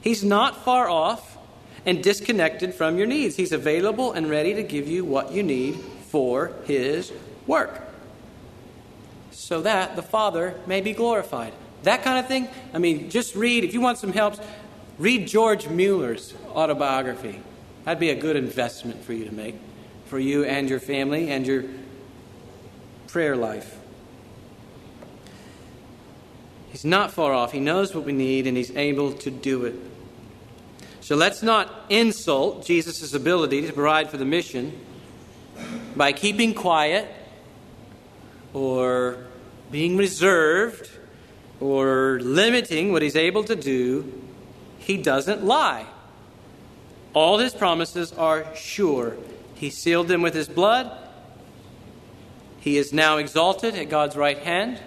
He's 0.00 0.22
not 0.22 0.64
far 0.64 0.88
off 0.88 1.36
and 1.84 2.02
disconnected 2.02 2.74
from 2.74 2.98
your 2.98 3.06
needs. 3.06 3.36
He's 3.36 3.52
available 3.52 4.12
and 4.12 4.28
ready 4.28 4.54
to 4.54 4.62
give 4.62 4.86
you 4.88 5.04
what 5.04 5.32
you 5.32 5.42
need 5.42 5.76
for 6.10 6.52
his 6.64 7.12
work. 7.46 7.80
so 9.48 9.62
that 9.62 9.96
the 9.96 10.02
Father 10.02 10.54
may 10.66 10.82
be 10.82 10.92
glorified. 10.92 11.54
That 11.84 12.02
kind 12.02 12.18
of 12.18 12.26
thing. 12.26 12.48
I 12.74 12.78
mean, 12.78 13.08
just 13.08 13.34
read, 13.34 13.64
if 13.64 13.72
you 13.72 13.80
want 13.80 13.96
some 13.96 14.12
help, 14.12 14.34
read 14.98 15.26
George 15.26 15.68
Mueller's 15.68 16.34
autobiography. 16.48 17.40
That'd 17.84 17.98
be 17.98 18.10
a 18.10 18.14
good 18.14 18.36
investment 18.36 19.02
for 19.02 19.14
you 19.14 19.24
to 19.24 19.32
make, 19.32 19.54
for 20.04 20.18
you 20.18 20.44
and 20.44 20.68
your 20.68 20.80
family 20.80 21.30
and 21.30 21.46
your 21.46 21.64
prayer 23.06 23.36
life. 23.36 23.77
He's 26.70 26.84
not 26.84 27.12
far 27.12 27.32
off. 27.32 27.52
He 27.52 27.60
knows 27.60 27.94
what 27.94 28.04
we 28.04 28.12
need, 28.12 28.46
and 28.46 28.56
He's 28.56 28.74
able 28.76 29.12
to 29.14 29.30
do 29.30 29.64
it. 29.64 29.74
So 31.00 31.16
let's 31.16 31.42
not 31.42 31.86
insult 31.88 32.66
Jesus' 32.66 33.14
ability 33.14 33.66
to 33.66 33.72
provide 33.72 34.10
for 34.10 34.18
the 34.18 34.26
mission 34.26 34.78
by 35.96 36.12
keeping 36.12 36.54
quiet 36.54 37.08
or 38.52 39.24
being 39.70 39.96
reserved 39.96 40.90
or 41.60 42.20
limiting 42.20 42.92
what 42.92 43.02
He's 43.02 43.16
able 43.16 43.44
to 43.44 43.56
do. 43.56 44.22
He 44.78 44.98
doesn't 44.98 45.44
lie. 45.44 45.86
All 47.14 47.38
His 47.38 47.54
promises 47.54 48.12
are 48.12 48.54
sure. 48.54 49.16
He 49.54 49.70
sealed 49.70 50.08
them 50.08 50.20
with 50.20 50.34
His 50.34 50.48
blood. 50.48 50.92
He 52.60 52.76
is 52.76 52.92
now 52.92 53.16
exalted 53.16 53.74
at 53.74 53.88
God's 53.88 54.14
right 54.14 54.38
hand 54.38 54.78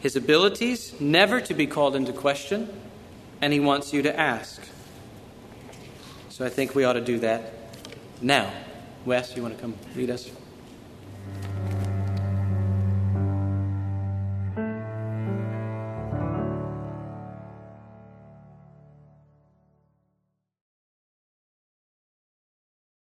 his 0.00 0.16
abilities, 0.16 0.98
never 1.00 1.40
to 1.40 1.54
be 1.54 1.66
called 1.66 1.96
into 1.96 2.12
question, 2.12 2.68
and 3.40 3.52
he 3.52 3.60
wants 3.60 3.92
you 3.92 4.02
to 4.02 4.18
ask. 4.18 4.60
So 6.28 6.44
I 6.44 6.48
think 6.48 6.74
we 6.74 6.84
ought 6.84 6.92
to 6.94 7.00
do 7.00 7.18
that 7.20 7.52
now. 8.22 8.52
Wes, 9.04 9.36
you 9.36 9.42
want 9.42 9.56
to 9.56 9.60
come 9.60 9.74
lead 9.96 10.10
us? 10.10 10.30